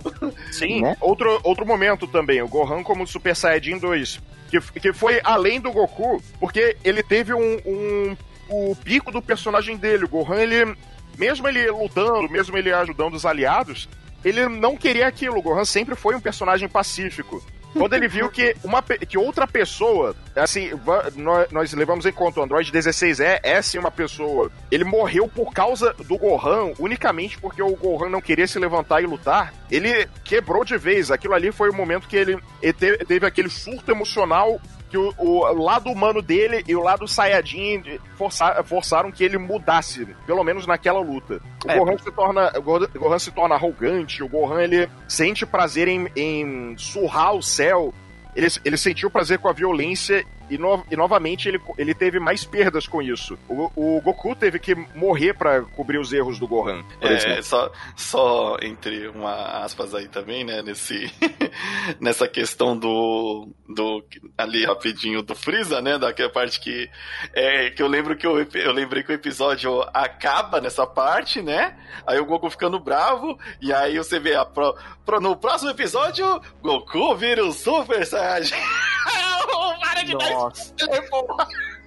Sim, 0.51 0.81
né? 0.81 0.97
outro, 0.99 1.39
outro 1.43 1.65
momento 1.67 2.07
também, 2.07 2.41
o 2.41 2.47
Gohan 2.47 2.81
como 2.81 3.05
Super 3.05 3.35
Saiyajin 3.35 3.77
2 3.77 4.19
que, 4.61 4.79
que 4.79 4.93
foi 4.93 5.19
além 5.23 5.59
do 5.59 5.71
Goku, 5.71 6.21
porque 6.39 6.77
ele 6.83 7.01
teve 7.03 7.33
um, 7.33 7.57
um 7.65 8.17
o 8.49 8.75
pico 8.75 9.11
do 9.11 9.21
personagem 9.21 9.77
dele. 9.77 10.05
O 10.05 10.09
Gohan, 10.09 10.41
ele, 10.41 10.75
mesmo 11.17 11.47
ele 11.47 11.69
lutando, 11.71 12.29
mesmo 12.29 12.57
ele 12.57 12.71
ajudando 12.71 13.15
os 13.15 13.25
aliados, 13.25 13.89
ele 14.23 14.47
não 14.47 14.77
queria 14.77 15.07
aquilo. 15.07 15.37
O 15.37 15.41
Gohan 15.41 15.65
sempre 15.65 15.95
foi 15.95 16.15
um 16.15 16.21
personagem 16.21 16.69
pacífico. 16.69 17.43
Quando 17.73 17.93
ele 17.93 18.07
viu 18.07 18.29
que, 18.29 18.55
uma, 18.63 18.81
que 18.81 19.17
outra 19.17 19.47
pessoa, 19.47 20.15
assim, 20.35 20.71
nós, 21.15 21.51
nós 21.51 21.73
levamos 21.73 22.05
em 22.05 22.11
conta 22.11 22.39
o 22.39 22.43
Android 22.43 22.71
16 22.71 23.19
é, 23.19 23.39
é 23.43 23.61
sim 23.61 23.79
uma 23.79 23.91
pessoa. 23.91 24.51
Ele 24.71 24.83
morreu 24.83 25.27
por 25.27 25.51
causa 25.51 25.93
do 25.93 26.17
Gohan, 26.17 26.73
unicamente 26.79 27.39
porque 27.39 27.61
o 27.61 27.75
Gohan 27.75 28.09
não 28.09 28.21
queria 28.21 28.47
se 28.47 28.59
levantar 28.59 29.01
e 29.01 29.07
lutar. 29.07 29.53
Ele 29.71 30.07
quebrou 30.23 30.63
de 30.63 30.77
vez. 30.77 31.09
Aquilo 31.09 31.33
ali 31.33 31.51
foi 31.51 31.69
o 31.69 31.73
momento 31.73 32.07
que 32.07 32.15
ele, 32.15 32.37
ele 32.61 32.73
teve, 32.73 33.25
aquele 33.25 33.49
surto 33.49 33.91
emocional 33.91 34.61
que 34.93 34.97
o, 34.97 35.11
o, 35.17 35.63
lado 35.63 35.89
humano 35.89 36.21
dele 36.21 36.63
e 36.67 36.75
o 36.75 36.83
lado 36.83 37.07
Saiyajin 37.07 37.99
forçar, 38.15 38.63
forçaram 38.63 39.11
que 39.11 39.23
ele 39.23 39.39
mudasse, 39.39 40.05
pelo 40.27 40.43
menos 40.43 40.67
naquela 40.67 40.99
luta. 40.99 41.41
O, 41.65 41.71
é. 41.71 41.79
Gohan, 41.79 41.97
se 41.97 42.11
torna, 42.11 42.53
o 42.55 42.61
Gohan 42.61 43.17
se 43.17 43.31
torna 43.31 43.55
arrogante, 43.55 44.21
o 44.21 44.29
Gohan 44.29 44.61
ele 44.61 44.87
sente 45.07 45.47
prazer 45.47 45.87
em, 45.87 46.07
em 46.15 46.77
surrar 46.77 47.33
o 47.33 47.41
céu, 47.41 47.91
ele, 48.35 48.45
ele 48.63 48.77
sentiu 48.77 49.09
prazer 49.09 49.39
com 49.39 49.47
a 49.47 49.53
violência 49.53 50.23
e, 50.49 50.57
no, 50.57 50.83
e 50.89 50.95
novamente 50.95 51.47
ele, 51.47 51.61
ele 51.77 51.93
teve 51.93 52.19
mais 52.19 52.43
perdas 52.43 52.87
com 52.87 53.01
isso. 53.01 53.37
O, 53.47 53.71
o 53.75 54.01
Goku 54.01 54.35
teve 54.35 54.59
que 54.59 54.75
morrer 54.95 55.33
para 55.33 55.61
cobrir 55.61 55.97
os 55.97 56.11
erros 56.11 56.39
do 56.39 56.47
Gohan. 56.47 56.83
é, 57.01 57.41
só, 57.41 57.71
só 57.95 58.57
entre 58.61 59.07
uma 59.07 59.63
aspas 59.63 59.95
aí 59.95 60.07
também, 60.07 60.43
né, 60.43 60.61
nesse, 60.61 61.11
nessa 61.99 62.27
questão 62.27 62.77
do, 62.77 63.47
do 63.67 64.03
ali 64.37 64.65
rapidinho 64.65 65.21
do 65.21 65.35
Freeza, 65.35 65.81
né, 65.81 65.97
daquela 65.97 66.29
parte 66.29 66.59
que 66.59 66.89
é, 67.33 67.69
que 67.69 67.81
eu 67.81 67.87
lembro 67.87 68.15
que 68.15 68.27
eu, 68.27 68.37
eu 68.53 68.71
lembrei 68.71 69.03
que 69.03 69.11
o 69.11 69.15
episódio 69.15 69.81
acaba 69.93 70.59
nessa 70.59 70.85
parte, 70.85 71.41
né? 71.41 71.77
Aí 72.05 72.19
o 72.19 72.25
Goku 72.25 72.49
ficando 72.49 72.79
bravo 72.79 73.37
e 73.61 73.71
aí 73.71 73.97
você 73.97 74.19
vê 74.19 74.35
a 74.35 74.45
pro, 74.45 74.75
pro, 75.05 75.21
no 75.21 75.35
próximo 75.35 75.71
episódio 75.71 76.41
Goku 76.61 77.15
vira 77.15 77.45
o 77.45 77.51
Super 77.53 78.05
Saiyajin. 78.05 78.55
Para 79.79 80.03
de 80.03 80.13
Nossa. 80.13 80.73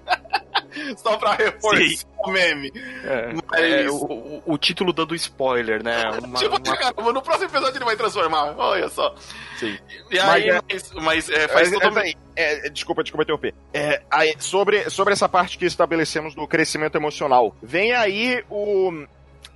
Só 0.96 1.16
pra 1.16 1.34
reforçar 1.34 2.06
o 2.18 2.30
meme. 2.30 2.70
É, 3.04 3.32
Mas... 3.32 3.60
é, 3.60 3.90
o, 3.90 4.42
o, 4.44 4.58
título 4.58 4.92
dando 4.92 5.14
spoiler, 5.14 5.82
né? 5.82 6.02
Uma, 6.22 6.38
tipo, 6.38 6.56
uma... 6.56 6.76
Caramba, 6.76 7.12
no 7.12 7.22
próximo 7.22 7.46
episódio 7.46 7.78
ele 7.78 7.84
vai 7.84 7.96
transformar. 7.96 8.54
Olha 8.56 8.88
só. 8.88 9.14
Sim. 9.58 9.76
E 10.10 10.18
aí, 10.18 10.50
mas, 10.52 10.92
mas, 10.92 11.02
mas 11.02 11.30
é, 11.30 11.48
faz 11.48 11.72
é, 11.72 11.78
todo... 11.78 11.98
é, 12.36 12.70
Desculpa, 12.70 13.02
desculpa 13.02 13.22
interromper. 13.22 13.54
É, 13.72 14.02
aí, 14.10 14.34
sobre, 14.38 14.90
sobre 14.90 15.12
essa 15.12 15.28
parte 15.28 15.56
que 15.56 15.64
estabelecemos 15.64 16.34
do 16.34 16.46
crescimento 16.46 16.96
emocional. 16.96 17.54
Vem 17.62 17.92
aí 17.92 18.44
o, 18.50 19.06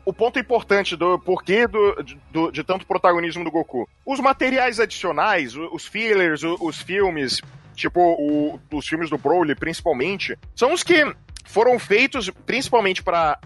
o 0.05 0.13
ponto 0.13 0.39
importante 0.39 0.97
do 0.97 1.19
porquê 1.19 1.67
do, 1.67 2.05
do, 2.31 2.51
de 2.51 2.65
tanto 2.65 2.87
protagonismo 2.87 3.45
do 3.45 3.51
Goku. 3.51 3.89
Os 4.07 4.21
materiais 4.21 4.81
adicionais, 4.81 5.55
os 5.55 5.87
fillers, 5.87 6.43
os 6.43 6.81
filmes, 6.81 7.43
tipo 7.81 8.01
o, 8.01 8.61
os 8.73 8.87
filmes 8.87 9.11
do 9.11 9.19
Broly, 9.19 9.55
principalmente, 9.55 10.39
são 10.55 10.73
os 10.73 10.83
que 10.83 11.05
foram 11.45 11.79
feitos 11.79 12.31
principalmente 12.47 13.03
para 13.03 13.39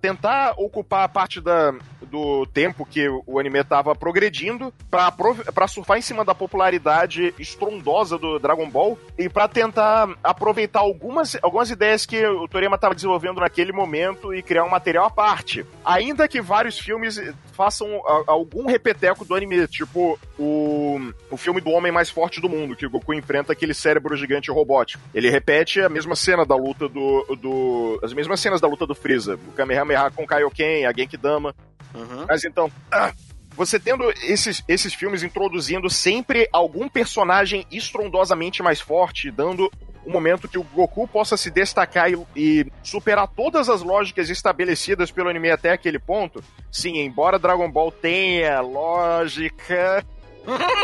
tentar 0.00 0.54
ocupar 0.56 1.04
a 1.04 1.08
parte 1.08 1.40
da, 1.40 1.72
do 2.10 2.46
tempo 2.46 2.84
que 2.84 3.08
o 3.26 3.38
anime 3.38 3.60
estava 3.60 3.94
progredindo, 3.94 4.72
para 4.90 5.68
surfar 5.68 5.98
em 5.98 6.02
cima 6.02 6.24
da 6.24 6.34
popularidade 6.34 7.32
estrondosa 7.38 8.18
do 8.18 8.38
Dragon 8.38 8.68
Ball 8.68 8.98
e 9.16 9.28
para 9.28 9.48
tentar 9.48 10.08
aproveitar 10.22 10.80
algumas, 10.80 11.36
algumas 11.42 11.70
ideias 11.70 12.04
que 12.04 12.24
o 12.26 12.48
Toriyama 12.48 12.76
estava 12.76 12.94
desenvolvendo 12.94 13.40
naquele 13.40 13.72
momento 13.72 14.34
e 14.34 14.42
criar 14.42 14.64
um 14.64 14.70
material 14.70 15.06
à 15.06 15.10
parte. 15.10 15.64
Ainda 15.84 16.28
que 16.28 16.40
vários 16.40 16.78
filmes 16.78 17.20
façam 17.52 17.86
algum 18.26 18.66
repeteco 18.66 19.24
do 19.24 19.34
anime, 19.34 19.66
tipo 19.68 20.18
o, 20.38 20.98
o 21.30 21.36
filme 21.36 21.60
do 21.60 21.70
Homem 21.70 21.92
Mais 21.92 22.08
Forte 22.08 22.40
do 22.40 22.48
Mundo, 22.48 22.74
que 22.74 22.86
o 22.86 22.90
Goku 22.90 23.12
enfrenta 23.12 23.52
aquele 23.52 23.74
cérebro 23.74 24.16
gigante 24.16 24.50
robótico. 24.50 25.02
Ele 25.14 25.30
repete 25.30 25.80
a 25.80 25.88
mesma 25.88 26.16
cena 26.16 26.44
da 26.44 26.56
luta 26.56 26.88
do 26.88 27.09
do, 27.40 28.00
as 28.02 28.12
mesmas 28.12 28.40
cenas 28.40 28.60
da 28.60 28.68
luta 28.68 28.86
do 28.86 28.94
Freeza, 28.94 29.38
o 29.48 29.52
Kamehameha 29.52 30.10
com 30.10 30.24
o 30.24 30.26
Kaioken, 30.26 30.86
a 30.86 30.92
Genkidama. 30.92 31.54
Uhum. 31.94 32.26
Mas 32.28 32.44
então, 32.44 32.70
ah, 32.90 33.12
você 33.60 33.78
tendo 33.78 34.10
esses, 34.22 34.62
esses 34.66 34.94
filmes 34.94 35.22
introduzindo 35.22 35.90
sempre 35.90 36.48
algum 36.52 36.88
personagem 36.88 37.66
estrondosamente 37.70 38.62
mais 38.62 38.80
forte, 38.80 39.30
dando 39.30 39.70
um 40.06 40.10
momento 40.10 40.48
que 40.48 40.58
o 40.58 40.62
Goku 40.62 41.06
possa 41.06 41.36
se 41.36 41.50
destacar 41.50 42.10
e, 42.10 42.18
e, 42.34 42.66
superar 42.82 43.28
todas 43.28 43.68
as 43.68 43.82
lógicas 43.82 44.30
estabelecidas 44.30 45.10
pelo 45.10 45.28
anime 45.28 45.50
até 45.50 45.72
aquele 45.72 45.98
ponto. 45.98 46.42
Sim, 46.72 46.98
embora 46.98 47.38
Dragon 47.38 47.70
Ball 47.70 47.92
tenha 47.92 48.60
lógica. 48.60 50.04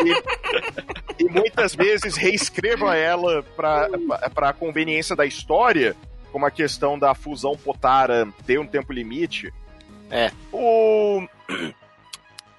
e, 0.04 1.22
e 1.24 1.28
muitas 1.30 1.74
vezes 1.74 2.16
reescreva 2.16 2.94
ela 2.94 3.42
para 3.56 3.88
a 4.48 4.52
conveniência 4.52 5.16
da 5.16 5.24
história 5.24 5.96
como 6.36 6.44
a 6.44 6.50
questão 6.50 6.98
da 6.98 7.14
fusão 7.14 7.56
Potara 7.56 8.28
ter 8.44 8.60
um 8.60 8.66
tempo 8.66 8.92
limite. 8.92 9.50
É. 10.10 10.30
O. 10.52 11.26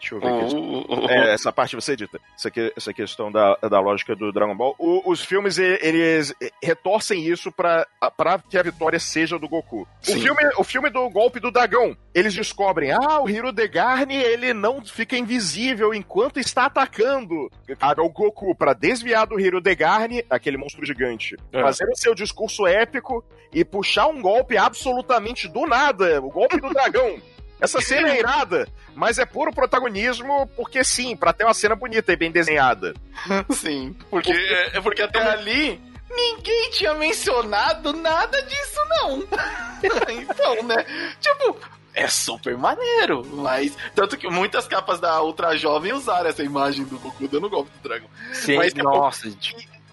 Deixa 0.07 0.15
eu 0.15 0.19
ver 0.19 0.45
aqui. 0.45 0.55
Uh, 0.55 1.05
uh, 1.05 1.09
é, 1.09 1.33
essa 1.33 1.51
parte 1.51 1.75
você 1.75 1.93
edita. 1.93 2.19
Essa, 2.35 2.47
aqui, 2.47 2.73
essa 2.75 2.93
questão 2.93 3.31
da, 3.31 3.55
da 3.55 3.79
lógica 3.79 4.15
do 4.15 4.31
Dragon 4.31 4.55
Ball. 4.55 4.73
O, 4.79 5.11
os 5.11 5.23
filmes, 5.23 5.57
eles 5.57 6.33
retorcem 6.63 7.25
isso 7.25 7.51
pra, 7.51 7.85
pra 8.15 8.39
que 8.39 8.57
a 8.57 8.63
vitória 8.63 8.99
seja 8.99 9.37
do 9.37 9.49
Goku. 9.49 9.87
O 10.07 10.13
filme, 10.13 10.41
o 10.57 10.63
filme 10.63 10.89
do 10.89 11.09
golpe 11.09 11.39
do 11.39 11.51
dragão, 11.51 11.97
eles 12.13 12.33
descobrem, 12.33 12.91
ah, 12.91 13.21
o 13.21 13.29
Hiro 13.29 13.51
Degarni, 13.51 14.15
ele 14.15 14.53
não 14.53 14.83
fica 14.83 15.17
invisível 15.17 15.93
enquanto 15.93 16.39
está 16.39 16.65
atacando. 16.65 17.49
Cabe 17.77 18.01
o 18.01 18.09
Goku 18.09 18.55
para 18.55 18.73
desviar 18.73 19.27
do 19.27 19.39
Hiro 19.39 19.59
Degarni, 19.59 20.23
aquele 20.29 20.57
monstro 20.57 20.85
gigante, 20.85 21.35
é. 21.51 21.61
fazer 21.61 21.85
o 21.85 21.95
seu 21.95 22.15
discurso 22.15 22.65
épico 22.65 23.23
e 23.53 23.65
puxar 23.65 24.07
um 24.07 24.21
golpe 24.21 24.57
absolutamente 24.57 25.47
do 25.47 25.65
nada, 25.65 26.21
o 26.21 26.29
golpe 26.29 26.59
do 26.61 26.69
dragão. 26.69 27.17
Essa 27.59 27.81
cena 27.81 28.09
é 28.09 28.19
irada, 28.19 28.67
mas 28.95 29.17
é 29.17 29.25
puro 29.25 29.51
protagonismo, 29.51 30.47
porque 30.55 30.83
sim, 30.83 31.15
para 31.15 31.33
ter 31.33 31.43
uma 31.43 31.53
cena 31.53 31.75
bonita 31.75 32.13
e 32.13 32.15
bem 32.15 32.31
desenhada. 32.31 32.93
Sim, 33.51 33.95
porque, 34.09 34.31
é 34.31 34.79
porque 34.79 35.01
até 35.01 35.21
ali 35.21 35.81
ninguém 36.09 36.69
tinha 36.71 36.93
mencionado 36.93 37.93
nada 37.93 38.41
disso, 38.43 38.79
não. 38.89 39.27
então, 40.21 40.63
né? 40.63 40.85
Tipo, 41.19 41.57
é 41.93 42.07
super 42.07 42.55
maneiro. 42.55 43.25
Mas, 43.25 43.75
tanto 43.95 44.17
que 44.17 44.29
muitas 44.29 44.67
capas 44.67 44.99
da 44.99 45.21
Ultra 45.21 45.57
Jovem 45.57 45.93
usaram 45.93 46.29
essa 46.29 46.43
imagem 46.43 46.85
do 46.85 46.99
Goku 46.99 47.27
dando 47.27 47.49
golpe 47.49 47.71
do 47.71 47.89
dragão. 47.89 48.07
Sim, 48.33 48.55
Mas, 48.55 48.73
nossa. 48.75 49.27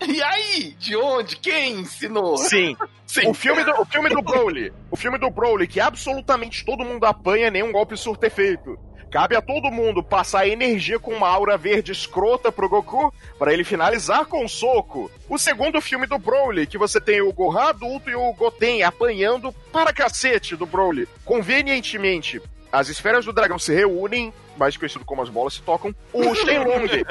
E 0.07 0.23
aí? 0.23 0.75
De 0.79 0.97
onde? 0.97 1.37
Quem 1.37 1.81
ensinou? 1.81 2.37
Sim. 2.37 2.77
Sim. 3.07 3.29
O 3.29 3.35
filme, 3.35 3.63
do, 3.63 3.81
o 3.81 3.85
filme 3.85 4.09
do 4.09 4.21
Broly, 4.21 4.73
o 4.91 4.97
filme 4.97 5.19
do 5.19 5.31
Broly, 5.31 5.69
que 5.69 5.79
absolutamente 5.79 6.65
todo 6.65 6.85
mundo 6.85 7.05
apanha, 7.05 7.51
nenhum 7.51 7.71
golpe 7.71 7.97
surto 7.97 8.27
efeito. 8.27 8.77
Cabe 9.15 9.37
a 9.37 9.41
todo 9.41 9.71
mundo 9.71 10.03
passar 10.03 10.49
energia 10.49 10.99
com 10.99 11.13
uma 11.13 11.29
aura 11.29 11.57
verde 11.57 11.93
escrota 11.93 12.51
pro 12.51 12.69
Goku 12.69 13.15
para 13.39 13.53
ele 13.53 13.63
finalizar 13.63 14.27
com 14.27 14.45
um 14.45 14.49
soco. 14.49 15.09
O 15.29 15.39
segundo 15.39 15.81
filme 15.81 16.05
do 16.05 16.19
Broly, 16.19 16.67
que 16.67 16.77
você 16.77 17.01
tem 17.01 17.21
o 17.21 17.33
Gohan 17.33 17.69
adulto 17.69 18.11
e 18.11 18.17
o 18.17 18.33
Goten 18.33 18.83
apanhando 18.83 19.53
para 19.71 19.93
cacete 19.93 20.57
do 20.57 20.67
Broly. 20.67 21.07
Convenientemente, 21.25 22.43
as 22.75 22.89
esferas 22.89 23.25
do 23.25 23.33
dragão 23.33 23.59
se 23.59 23.73
reúnem, 23.73 24.35
mais 24.57 24.77
conhecido 24.77 25.05
como 25.05 25.23
as 25.23 25.29
bolas 25.29 25.55
se 25.55 25.63
tocam. 25.63 25.95
O 26.13 26.35
Shenlong. 26.35 27.05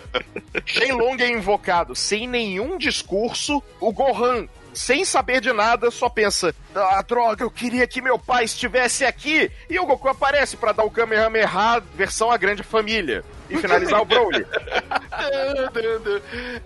Shenlong 0.64 1.22
é 1.22 1.28
invocado 1.28 1.94
sem 1.94 2.26
nenhum 2.26 2.78
discurso. 2.78 3.62
O 3.78 3.92
Gohan 3.92 4.48
sem 4.72 5.04
saber 5.04 5.40
de 5.40 5.52
nada, 5.52 5.90
só 5.90 6.08
pensa: 6.08 6.54
Ah, 6.74 7.02
droga, 7.06 7.44
eu 7.44 7.50
queria 7.50 7.86
que 7.86 8.00
meu 8.00 8.18
pai 8.18 8.44
estivesse 8.44 9.04
aqui. 9.04 9.50
E 9.68 9.78
o 9.78 9.84
Goku 9.84 10.08
aparece 10.08 10.56
para 10.56 10.72
dar 10.72 10.84
o 10.84 10.90
Kamehameha 10.90 11.82
versão 11.94 12.30
A 12.30 12.36
Grande 12.36 12.62
Família 12.62 13.24
e 13.48 13.58
finalizar 13.58 14.00
o 14.00 14.04
Broly. 14.04 14.46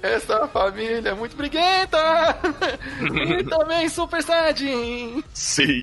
Essa 0.02 0.46
família 0.48 1.10
é 1.10 1.14
muito 1.14 1.34
briguenta! 1.34 2.38
e 3.40 3.44
também 3.44 3.88
Super 3.88 4.22
Saiyajin! 4.22 5.24
Sim. 5.32 5.82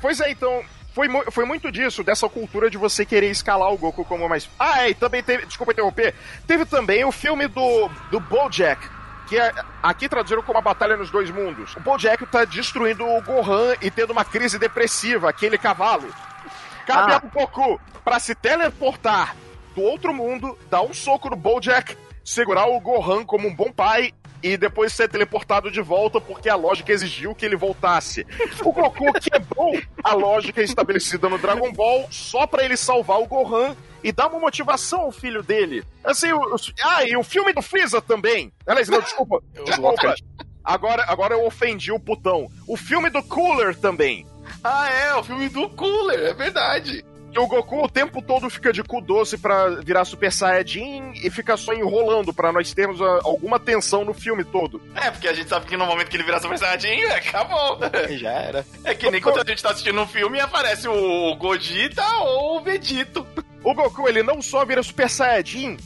Pois 0.00 0.20
é, 0.20 0.30
então. 0.30 0.64
Foi, 0.96 1.08
foi 1.30 1.44
muito 1.44 1.70
disso, 1.70 2.02
dessa 2.02 2.26
cultura 2.26 2.70
de 2.70 2.78
você 2.78 3.04
querer 3.04 3.30
escalar 3.30 3.70
o 3.70 3.76
Goku 3.76 4.02
como 4.02 4.26
mais. 4.26 4.48
Ah, 4.58 4.86
é, 4.86 4.88
e 4.88 4.94
também 4.94 5.22
teve. 5.22 5.44
Desculpa 5.44 5.72
interromper. 5.72 6.14
Teve 6.46 6.64
também 6.64 7.04
o 7.04 7.12
filme 7.12 7.46
do, 7.48 7.90
do 8.10 8.18
Bojack, 8.18 8.80
que 9.28 9.38
é, 9.38 9.52
aqui 9.82 10.08
traduziram 10.08 10.42
como 10.42 10.56
a 10.58 10.62
Batalha 10.62 10.96
nos 10.96 11.10
Dois 11.10 11.30
Mundos. 11.30 11.76
O 11.76 11.80
Bojack 11.80 12.24
tá 12.24 12.46
destruindo 12.46 13.06
o 13.06 13.20
Gohan 13.20 13.74
e 13.82 13.90
tendo 13.90 14.14
uma 14.14 14.24
crise 14.24 14.58
depressiva, 14.58 15.28
aquele 15.28 15.58
cavalo. 15.58 16.08
Cabe 16.86 17.12
Ah. 17.12 17.20
ao 17.22 17.28
Goku 17.28 17.78
pra 18.02 18.18
se 18.18 18.34
teleportar 18.34 19.36
do 19.74 19.82
outro 19.82 20.14
mundo, 20.14 20.58
dar 20.70 20.80
um 20.80 20.94
soco 20.94 21.28
no 21.28 21.36
Bojack, 21.36 21.94
segurar 22.24 22.64
o 22.68 22.80
Gohan 22.80 23.22
como 23.22 23.46
um 23.46 23.54
bom 23.54 23.70
pai 23.70 24.14
e 24.52 24.56
depois 24.56 24.92
ser 24.92 25.08
teleportado 25.08 25.70
de 25.70 25.80
volta 25.80 26.20
porque 26.20 26.48
a 26.48 26.54
lógica 26.56 26.92
exigiu 26.92 27.34
que 27.34 27.44
ele 27.44 27.56
voltasse. 27.56 28.26
O 28.64 28.72
Goku 28.72 29.12
quebrou 29.20 29.80
a 30.04 30.14
lógica 30.14 30.62
estabelecida 30.62 31.28
no 31.28 31.38
Dragon 31.38 31.72
Ball 31.72 32.06
só 32.10 32.46
pra 32.46 32.64
ele 32.64 32.76
salvar 32.76 33.18
o 33.20 33.26
Gohan 33.26 33.74
e 34.04 34.12
dar 34.12 34.28
uma 34.28 34.38
motivação 34.40 35.00
ao 35.02 35.12
filho 35.12 35.42
dele. 35.42 35.82
Assim, 36.04 36.30
o, 36.32 36.38
o- 36.38 36.56
ah, 36.84 37.04
e 37.04 37.16
o 37.16 37.22
filme 37.24 37.52
do 37.52 37.62
Freeza 37.62 38.00
também. 38.00 38.52
Aliás, 38.66 38.88
não, 38.88 39.00
desculpa. 39.00 39.40
desculpa. 39.64 40.14
Agora, 40.64 41.04
agora 41.08 41.34
eu 41.34 41.46
ofendi 41.46 41.92
o 41.92 42.00
putão. 42.00 42.48
O 42.66 42.76
filme 42.76 43.08
do 43.08 43.22
Cooler 43.22 43.76
também. 43.76 44.26
Ah, 44.62 44.88
é, 44.90 45.14
o 45.14 45.22
filme 45.22 45.48
do 45.48 45.68
Cooler, 45.70 46.18
é 46.30 46.34
verdade. 46.34 47.04
Que 47.36 47.40
o 47.40 47.46
Goku 47.46 47.84
o 47.84 47.88
tempo 47.88 48.22
todo 48.22 48.48
fica 48.48 48.72
de 48.72 48.82
cu 48.82 48.98
doce 48.98 49.36
pra 49.36 49.68
virar 49.68 50.06
Super 50.06 50.32
Saiyajin 50.32 51.12
e 51.22 51.28
fica 51.28 51.54
só 51.54 51.74
enrolando 51.74 52.32
pra 52.32 52.50
nós 52.50 52.72
termos 52.72 52.98
ah, 53.02 53.20
alguma 53.24 53.60
tensão 53.60 54.06
no 54.06 54.14
filme 54.14 54.42
todo. 54.42 54.80
É, 54.94 55.10
porque 55.10 55.28
a 55.28 55.34
gente 55.34 55.50
sabe 55.50 55.66
que 55.66 55.76
no 55.76 55.84
momento 55.84 56.08
que 56.08 56.16
ele 56.16 56.24
virar 56.24 56.40
Super 56.40 56.58
Saiyajin, 56.58 57.04
acabou. 57.12 57.78
Já 58.16 58.30
era. 58.30 58.66
É 58.82 58.94
que 58.94 59.10
nem 59.10 59.20
quando 59.20 59.42
a 59.42 59.44
gente 59.44 59.62
tá 59.62 59.68
assistindo 59.68 60.00
um 60.00 60.06
filme 60.06 60.38
e 60.38 60.40
aparece 60.40 60.88
o 60.88 61.36
Gogeta 61.36 62.02
ou 62.20 62.56
o 62.56 62.62
Vegito. 62.62 63.26
O 63.62 63.74
Goku, 63.74 64.08
ele 64.08 64.22
não 64.22 64.40
só 64.40 64.64
vira 64.64 64.82
Super 64.82 65.10
Saiyajin, 65.10 65.76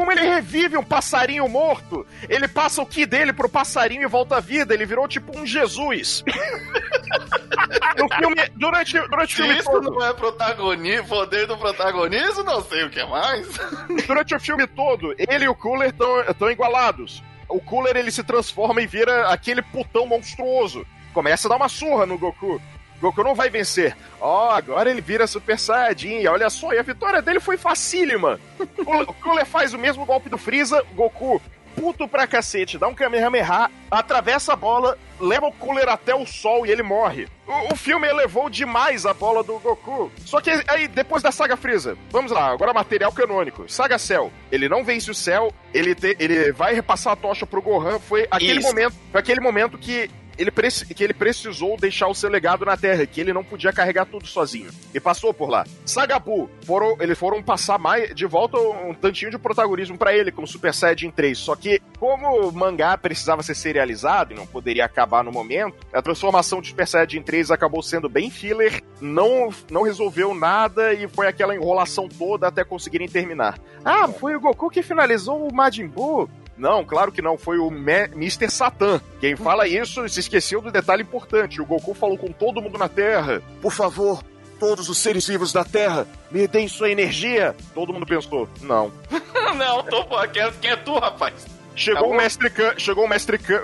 como 0.00 0.12
ele 0.12 0.22
revive 0.22 0.78
um 0.78 0.82
passarinho 0.82 1.46
morto. 1.46 2.06
Ele 2.26 2.48
passa 2.48 2.80
o 2.80 2.86
ki 2.86 3.04
dele 3.04 3.34
pro 3.34 3.50
passarinho 3.50 4.02
e 4.02 4.06
volta 4.06 4.38
à 4.38 4.40
vida. 4.40 4.72
Ele 4.72 4.86
virou 4.86 5.06
tipo 5.06 5.38
um 5.38 5.44
Jesus. 5.44 6.24
no 7.98 8.08
filme, 8.08 8.48
durante, 8.56 8.98
durante 9.08 9.34
o 9.34 9.36
filme 9.36 9.58
isso 9.58 9.70
todo, 9.70 9.90
não 9.90 10.06
é 10.06 10.14
protagonismo, 10.14 11.06
poder 11.06 11.46
do 11.46 11.58
protagonismo, 11.58 12.42
não 12.44 12.62
sei 12.62 12.84
o 12.84 12.88
que 12.88 13.04
mais. 13.04 13.46
durante 14.08 14.34
o 14.34 14.40
filme 14.40 14.66
todo, 14.66 15.14
ele 15.18 15.44
e 15.44 15.48
o 15.48 15.54
Cooler 15.54 15.92
estão 16.26 16.50
igualados. 16.50 17.22
O 17.46 17.60
Cooler 17.60 17.94
ele 17.94 18.10
se 18.10 18.24
transforma 18.24 18.80
e 18.80 18.86
vira 18.86 19.28
aquele 19.28 19.60
putão 19.60 20.06
monstruoso. 20.06 20.86
Começa 21.12 21.46
a 21.46 21.50
dar 21.50 21.56
uma 21.56 21.68
surra 21.68 22.06
no 22.06 22.16
Goku. 22.16 22.58
Goku 23.00 23.22
não 23.24 23.34
vai 23.34 23.48
vencer. 23.48 23.96
Ó, 24.20 24.50
agora 24.50 24.90
ele 24.90 25.00
vira 25.00 25.26
Super 25.26 25.58
Saiyajin. 25.58 26.26
Olha 26.26 26.50
só, 26.50 26.72
e 26.72 26.78
a 26.78 26.82
vitória 26.82 27.22
dele 27.22 27.40
foi 27.40 27.56
facílima. 27.56 28.38
O 28.58 29.12
Cooler 29.14 29.46
faz 29.46 29.72
o 29.72 29.78
mesmo 29.78 30.04
golpe 30.04 30.28
do 30.28 30.36
Freeza. 30.38 30.84
Goku, 30.94 31.40
puto 31.74 32.06
pra 32.06 32.26
cacete, 32.26 32.76
dá 32.76 32.88
um 32.88 32.94
Kamehameha, 32.94 33.70
atravessa 33.90 34.52
a 34.52 34.56
bola, 34.56 34.98
leva 35.18 35.46
o 35.46 35.52
Cooler 35.52 35.88
até 35.88 36.14
o 36.14 36.26
sol 36.26 36.66
e 36.66 36.70
ele 36.70 36.82
morre. 36.82 37.26
O, 37.46 37.72
o 37.72 37.76
filme 37.76 38.06
elevou 38.06 38.50
demais 38.50 39.06
a 39.06 39.14
bola 39.14 39.42
do 39.42 39.58
Goku. 39.58 40.10
Só 40.26 40.40
que 40.40 40.50
aí, 40.68 40.86
depois 40.88 41.22
da 41.22 41.32
saga 41.32 41.56
Freeza, 41.56 41.96
vamos 42.10 42.32
lá, 42.32 42.50
agora 42.50 42.72
material 42.74 43.12
canônico. 43.12 43.64
Saga 43.72 43.98
Cell, 43.98 44.30
ele 44.52 44.68
não 44.68 44.84
vence 44.84 45.10
o 45.10 45.14
Cell, 45.14 45.52
ele, 45.72 45.94
te- 45.94 46.16
ele 46.18 46.52
vai 46.52 46.74
repassar 46.74 47.14
a 47.14 47.16
tocha 47.16 47.46
pro 47.46 47.62
Gohan. 47.62 47.98
Foi 47.98 48.26
aquele 48.30 48.58
Isso. 48.58 48.68
momento, 48.68 48.94
foi 49.10 49.20
aquele 49.20 49.40
momento 49.40 49.78
que 49.78 50.10
ele, 50.40 50.50
que 50.94 51.04
ele 51.04 51.12
precisou 51.12 51.76
deixar 51.76 52.08
o 52.08 52.14
seu 52.14 52.30
legado 52.30 52.64
na 52.64 52.76
Terra, 52.76 53.04
que 53.04 53.20
ele 53.20 53.32
não 53.32 53.44
podia 53.44 53.72
carregar 53.72 54.06
tudo 54.06 54.26
sozinho. 54.26 54.70
E 54.94 54.98
passou 54.98 55.34
por 55.34 55.50
lá. 55.50 55.66
Sagabu, 55.84 56.50
foram, 56.64 56.96
eles 57.00 57.18
foram 57.18 57.42
passar 57.42 57.78
mais 57.78 58.14
de 58.14 58.24
volta 58.24 58.58
um 58.58 58.94
tantinho 58.94 59.30
de 59.30 59.38
protagonismo 59.38 59.98
pra 59.98 60.16
ele, 60.16 60.32
como 60.32 60.46
Super 60.46 60.72
Saiyajin 60.72 61.10
3. 61.10 61.36
Só 61.36 61.54
que, 61.54 61.80
como 61.98 62.48
o 62.48 62.52
mangá 62.52 62.96
precisava 62.96 63.42
ser 63.42 63.54
serializado 63.54 64.32
e 64.32 64.36
não 64.36 64.46
poderia 64.46 64.84
acabar 64.84 65.22
no 65.22 65.30
momento, 65.30 65.76
a 65.92 66.00
transformação 66.00 66.62
de 66.62 66.68
Super 66.68 66.88
Saiyajin 66.88 67.22
3 67.22 67.50
acabou 67.50 67.82
sendo 67.82 68.08
bem 68.08 68.30
filler, 68.30 68.82
não, 69.00 69.50
não 69.70 69.82
resolveu 69.82 70.34
nada 70.34 70.94
e 70.94 71.06
foi 71.06 71.26
aquela 71.26 71.54
enrolação 71.54 72.08
toda 72.08 72.48
até 72.48 72.64
conseguirem 72.64 73.08
terminar. 73.08 73.58
Ah, 73.84 74.08
foi 74.08 74.34
o 74.34 74.40
Goku 74.40 74.70
que 74.70 74.82
finalizou 74.82 75.46
o 75.46 75.54
Majin 75.54 75.86
Buu? 75.86 76.28
Não, 76.60 76.84
claro 76.84 77.10
que 77.10 77.22
não, 77.22 77.38
foi 77.38 77.58
o 77.58 77.70
Me- 77.70 78.10
Mr. 78.14 78.50
Satan. 78.50 79.00
Quem 79.18 79.34
fala 79.34 79.66
isso 79.66 80.06
se 80.08 80.20
esqueceu 80.20 80.60
do 80.60 80.70
detalhe 80.70 81.02
importante. 81.02 81.60
O 81.60 81.64
Goku 81.64 81.94
falou 81.94 82.18
com 82.18 82.30
todo 82.30 82.60
mundo 82.60 82.76
na 82.78 82.86
Terra. 82.88 83.40
Por 83.62 83.72
favor, 83.72 84.22
todos 84.58 84.90
os 84.90 84.98
seres 84.98 85.26
vivos 85.26 85.54
da 85.54 85.64
Terra, 85.64 86.06
me 86.30 86.46
deem 86.46 86.68
sua 86.68 86.90
energia. 86.90 87.56
Todo 87.74 87.94
mundo 87.94 88.04
pensou, 88.04 88.46
não. 88.60 88.92
não, 89.56 89.82
tô 89.84 90.04
quem, 90.28 90.52
quem 90.60 90.70
é 90.72 90.76
tu, 90.76 90.98
rapaz? 90.98 91.46
Chegou 91.74 92.02
Tá 92.02 92.08
o. 92.08 92.14
Mestre 92.16 92.50
Khan, 92.50 92.74
chegou 92.76 93.04
o 93.06 93.08
Mestre 93.08 93.38
Khan. 93.38 93.62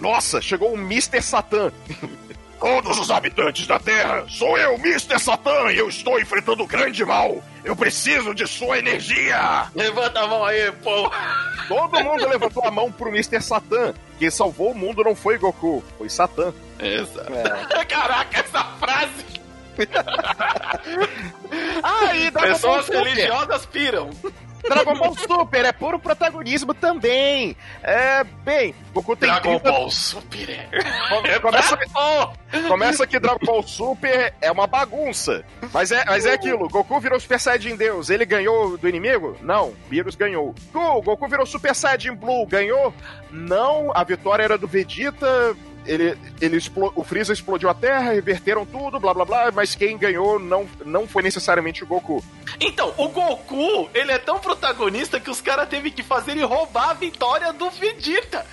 Nossa, 0.00 0.40
chegou 0.40 0.72
o 0.72 0.76
Mr. 0.78 1.20
Satan. 1.20 1.70
Todos 2.58 2.98
os 2.98 3.10
habitantes 3.10 3.66
da 3.66 3.78
Terra, 3.78 4.24
sou 4.28 4.56
eu, 4.56 4.74
Mr. 4.74 5.18
Satan, 5.18 5.72
e 5.72 5.78
eu 5.78 5.88
estou 5.88 6.18
enfrentando 6.18 6.62
o 6.62 6.66
grande 6.66 7.04
mal. 7.04 7.42
Eu 7.62 7.76
preciso 7.76 8.34
de 8.34 8.46
sua 8.46 8.78
energia. 8.78 9.66
Levanta 9.74 10.20
a 10.20 10.26
mão 10.26 10.44
aí, 10.44 10.72
pô. 10.82 11.10
Todo 11.68 12.02
mundo 12.02 12.28
levantou 12.28 12.64
a 12.64 12.70
mão 12.70 12.90
pro 12.90 13.10
Mr. 13.10 13.42
Satan. 13.42 13.92
Quem 14.18 14.30
salvou 14.30 14.70
o 14.70 14.74
mundo 14.74 15.04
não 15.04 15.14
foi 15.14 15.36
Goku, 15.36 15.84
foi 15.98 16.08
Satan. 16.08 16.54
Exato. 16.80 17.30
Caraca, 17.88 18.40
essa 18.40 18.64
frase. 18.78 19.26
Ball 22.32 22.42
Pessoas 22.42 22.88
religiosas 22.88 23.66
piram. 23.66 24.08
Dragon 24.68 24.94
Ball 24.94 25.16
Super 25.16 25.64
é 25.64 25.72
puro 25.72 25.98
protagonismo 25.98 26.74
também. 26.74 27.56
É, 27.82 28.24
bem, 28.44 28.74
Goku 28.92 29.16
tem 29.16 29.28
Dragon 29.30 29.58
30 29.58 29.70
Ball 29.72 29.90
Super. 29.90 30.50
é. 30.50 31.38
Começa, 31.40 31.78
Oh, 31.94 32.68
começa 32.68 33.06
que 33.06 33.18
Dragon 33.18 33.44
Ball 33.44 33.62
Super 33.62 34.34
é 34.40 34.50
uma 34.50 34.66
bagunça. 34.66 35.44
Mas 35.72 35.92
é, 35.92 36.04
mas 36.04 36.26
é 36.26 36.32
aquilo, 36.32 36.68
Goku 36.68 36.98
virou 37.00 37.18
Super 37.20 37.38
Saiyajin 37.40 37.76
Deus, 37.76 38.10
ele 38.10 38.24
ganhou 38.24 38.76
do 38.76 38.88
inimigo? 38.88 39.36
Não, 39.40 39.72
Beerus 39.88 40.14
ganhou. 40.14 40.54
Goku, 40.72 41.02
Goku 41.02 41.28
virou 41.28 41.46
Super 41.46 41.74
Saiyajin 41.74 42.14
Blue, 42.14 42.46
ganhou? 42.46 42.92
Não, 43.30 43.92
a 43.94 44.02
vitória 44.04 44.42
era 44.42 44.58
do 44.58 44.66
Vegeta, 44.66 45.56
ele, 45.86 46.18
ele 46.40 46.56
explo- 46.56 46.92
o 46.94 47.02
Freeza 47.04 47.32
explodiu 47.32 47.68
a 47.68 47.74
Terra, 47.74 48.12
reverteram 48.12 48.64
tudo, 48.66 48.98
blá 49.00 49.12
blá 49.14 49.24
blá, 49.24 49.50
mas 49.52 49.74
quem 49.74 49.96
ganhou 49.96 50.38
não, 50.38 50.66
não 50.84 51.06
foi 51.06 51.22
necessariamente 51.22 51.82
o 51.82 51.86
Goku. 51.86 52.22
Então, 52.60 52.92
o 52.96 53.08
Goku, 53.08 53.88
ele 53.94 54.12
é 54.12 54.18
tão 54.18 54.38
protagonista 54.38 55.18
que 55.20 55.30
os 55.30 55.40
caras 55.40 55.68
teve 55.68 55.90
que 55.90 56.02
fazer 56.02 56.32
ele 56.32 56.44
roubar 56.44 56.90
a 56.90 56.94
vitória 56.94 57.52
do 57.52 57.70
Vegeta. 57.70 58.44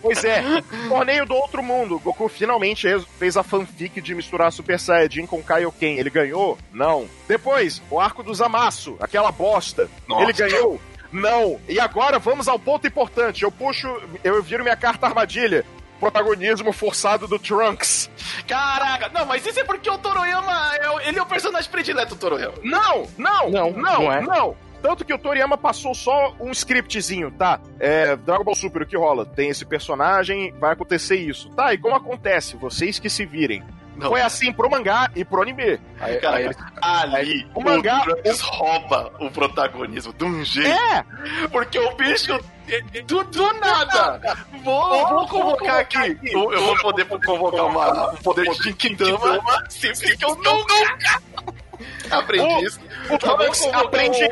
Pois 0.00 0.24
é, 0.24 0.42
torneio 0.88 1.24
do 1.24 1.34
outro 1.34 1.62
mundo. 1.62 1.96
Goku 2.00 2.28
finalmente 2.28 2.88
fez 3.20 3.36
a 3.36 3.44
fanfic 3.44 4.00
de 4.00 4.14
misturar 4.16 4.50
Super 4.50 4.80
Saiyajin 4.80 5.26
com 5.26 5.40
Kaioken. 5.40 5.96
Ele 5.96 6.10
ganhou? 6.10 6.58
Não. 6.72 7.06
Depois, 7.28 7.80
o 7.88 8.00
arco 8.00 8.20
do 8.24 8.34
Zamasu, 8.34 8.96
aquela 8.98 9.30
bosta. 9.30 9.88
Nossa. 10.08 10.24
Ele 10.24 10.32
ganhou? 10.32 10.80
Não. 11.12 11.60
E 11.68 11.78
agora 11.78 12.18
vamos 12.18 12.48
ao 12.48 12.58
ponto 12.58 12.84
importante. 12.84 13.44
Eu 13.44 13.52
puxo, 13.52 13.86
eu 14.24 14.42
viro 14.42 14.64
minha 14.64 14.76
carta 14.76 15.06
armadilha. 15.06 15.64
Protagonismo 16.02 16.72
forçado 16.72 17.28
do 17.28 17.38
Trunks. 17.38 18.10
Caraca, 18.48 19.08
não, 19.10 19.24
mas 19.24 19.46
isso 19.46 19.60
é 19.60 19.64
porque 19.64 19.88
o 19.88 19.96
Toroyama, 19.96 20.74
é, 20.74 21.08
ele 21.08 21.16
é 21.20 21.22
o 21.22 21.26
personagem 21.26 21.70
predileto 21.70 22.16
do 22.16 22.18
Toroyama. 22.18 22.54
Não, 22.64 23.06
não, 23.16 23.48
Não, 23.48 23.70
não, 23.70 23.80
não 24.02 24.12
é. 24.12 24.20
não. 24.20 24.56
Tanto 24.82 25.04
que 25.04 25.14
o 25.14 25.18
Toriyama 25.18 25.56
passou 25.56 25.94
só 25.94 26.34
um 26.40 26.50
scriptzinho, 26.50 27.30
tá? 27.30 27.60
É, 27.78 28.16
Dragon 28.16 28.42
Ball 28.42 28.54
Super, 28.56 28.82
o 28.82 28.86
que 28.86 28.96
rola? 28.96 29.24
Tem 29.24 29.48
esse 29.48 29.64
personagem, 29.64 30.52
vai 30.58 30.72
acontecer 30.72 31.14
isso. 31.14 31.48
Tá, 31.50 31.72
e 31.72 31.78
como 31.78 31.94
acontece? 31.94 32.56
Vocês 32.56 32.98
que 32.98 33.08
se 33.08 33.24
virem. 33.24 33.62
Não. 33.96 34.08
Foi 34.08 34.20
assim 34.22 34.52
pro 34.52 34.70
mangá 34.70 35.10
e 35.14 35.24
pro 35.24 35.42
anime. 35.42 35.78
Aí, 36.00 36.16
Cara, 36.18 36.36
aí 36.36 36.44
ele- 36.46 36.56
ali, 36.80 37.50
o 37.54 37.60
mangá- 37.62 38.00
Trunks 38.00 38.40
rouba 38.40 39.12
o 39.20 39.30
protagonismo 39.30 40.12
de 40.14 40.24
um 40.24 40.42
jeito. 40.44 40.70
É! 40.70 41.04
Porque 41.48 41.78
o 41.78 41.94
bicho, 41.94 42.32
é, 42.68 42.80
do, 43.02 43.22
do 43.24 43.52
nada, 43.60 44.20
vou, 44.64 45.08
vou 45.08 45.28
convocar 45.28 45.80
aqui. 45.80 46.18
Eu, 46.24 46.52
eu 46.52 46.62
vou 46.64 46.76
poder 46.78 47.04
convocar 47.06 47.66
uma, 47.66 48.12
um 48.12 48.16
poder 48.16 48.48
de 48.50 48.62
Jinkidama 48.62 49.40
sempre 49.68 50.16
que 50.16 50.24
eu 50.24 50.34
nunca 50.36 50.74
aprendi 52.10 52.64
isso. 52.64 52.80
O 53.10 53.18
Tá 53.18 53.36
convocar 53.36 53.80
aprende 53.84 54.24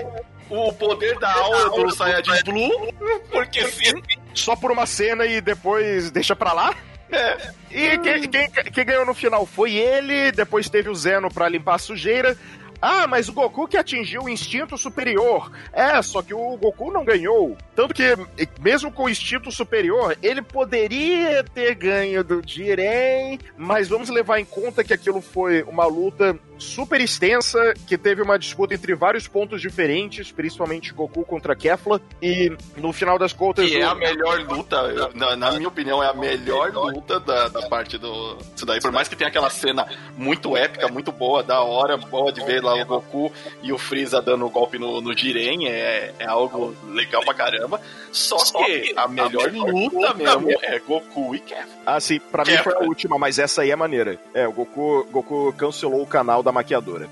o, 0.49 0.69
o 0.69 0.73
poder 0.73 1.19
da 1.19 1.33
aura 1.33 1.71
do 1.71 1.91
Saiyajin 1.95 2.43
Blue, 2.45 2.93
porque 3.31 3.67
se... 3.69 3.95
só 4.35 4.57
por 4.57 4.71
uma 4.71 4.87
cena 4.87 5.27
e 5.27 5.41
depois 5.41 6.11
deixa 6.11 6.35
pra 6.35 6.53
lá. 6.53 6.75
É, 7.13 7.53
E 7.71 7.99
quem, 7.99 8.29
quem, 8.29 8.51
quem 8.51 8.85
ganhou 8.85 9.07
no 9.07 9.15
final 9.15 9.47
foi 9.47 9.75
ele, 9.75 10.33
depois 10.33 10.69
teve 10.69 10.89
o 10.89 10.95
Zeno 10.95 11.33
pra 11.33 11.49
limpar 11.49 11.77
a 11.77 11.79
sujeira. 11.79 12.37
Ah, 12.83 13.07
mas 13.07 13.29
o 13.29 13.33
Goku 13.33 13.69
que 13.69 13.77
atingiu 13.77 14.23
o 14.23 14.29
instinto 14.29 14.79
superior. 14.79 15.53
É, 15.73 16.01
só 16.01 16.23
que 16.23 16.33
o 16.33 16.57
Goku 16.57 16.91
não 16.91 17.05
ganhou. 17.05 17.57
Tanto 17.77 17.93
que, 17.93 18.17
mesmo 18.59 18.91
com 18.91 19.05
o 19.05 19.09
instinto 19.09 19.53
superior, 19.53 20.17
ele 20.23 20.41
poderia 20.41 21.45
ter 21.45 21.75
ganho 21.75 22.25
do 22.25 22.43
Jiren, 22.45 23.39
mas 23.57 23.89
vamos 23.89 24.09
levar 24.09 24.41
em 24.41 24.47
conta 24.47 24.83
que 24.83 24.95
aquilo 24.95 25.21
foi 25.21 25.63
uma 25.65 25.85
luta 25.85 26.39
super 26.61 27.01
extensa, 27.01 27.75
que 27.87 27.97
teve 27.99 28.23
uma 28.23 28.39
disputa 28.39 28.75
entre 28.75 28.95
vários 28.95 29.27
pontos 29.27 29.61
diferentes, 29.61 30.31
principalmente 30.31 30.93
Goku 30.93 31.25
contra 31.25 31.57
Kefla, 31.57 32.01
e 32.23 32.53
no 32.77 32.93
final 32.93 33.19
das 33.19 33.33
contas... 33.33 33.69
que 33.69 33.77
é 33.77 33.87
o- 33.87 33.91
a 33.91 33.95
melhor 33.95 34.39
luta, 34.41 35.11
na, 35.15 35.35
na 35.37 35.53
minha 35.53 35.69
opinião, 35.69 36.03
é 36.03 36.07
a 36.09 36.15
melhor 36.15 36.73
luta 36.73 37.19
da, 37.19 37.49
da 37.49 37.63
parte 37.69 37.99
do. 37.99 38.37
Isso 38.55 38.65
daí, 38.67 38.81
por 38.81 38.93
mais 38.93 39.09
que 39.09 39.17
tenha 39.17 39.29
aquela 39.29 39.51
cena 39.51 39.87
muito 40.17 40.57
épica, 40.57 40.87
muito 40.89 41.11
boa, 41.11 41.43
da 41.43 41.61
hora, 41.63 41.97
boa 41.97 42.33
de 42.33 42.45
ver 42.45 42.63
lá 42.63 42.75
o 42.75 42.85
Goku 42.85 43.33
e 43.63 43.73
o 43.73 43.79
Freeza 43.79 44.21
dando 44.21 44.47
o 44.47 44.51
golpe 44.51 44.79
no, 44.79 45.01
no 45.01 45.17
Jiren, 45.17 45.67
é, 45.67 46.13
é 46.19 46.27
algo 46.27 46.77
legal 46.89 47.23
pra 47.25 47.35
caramba. 47.35 47.81
Só 48.13 48.37
que 48.37 48.93
a 48.97 49.09
melhor 49.09 49.51
luta 49.53 50.15
mesmo 50.15 50.49
é 50.63 50.79
Goku 50.79 51.35
e 51.35 51.41
Kefla. 51.41 51.65
Ah, 51.87 52.01
sim, 52.01 52.19
pra 52.21 52.45
mim 52.45 52.51
Kefla. 52.53 52.73
foi 52.73 52.83
a 52.85 52.87
última, 52.87 53.19
mas 53.19 53.39
essa 53.39 53.63
aí 53.63 53.71
é 53.71 53.77
maneira. 53.77 54.19
É, 54.35 54.47
o 54.47 54.53
Goku, 54.53 55.07
Goku 55.11 55.53
cancelou 55.57 56.03
o 56.03 56.07
canal 56.07 56.43
da 56.43 56.50
maquiadora. 56.53 57.09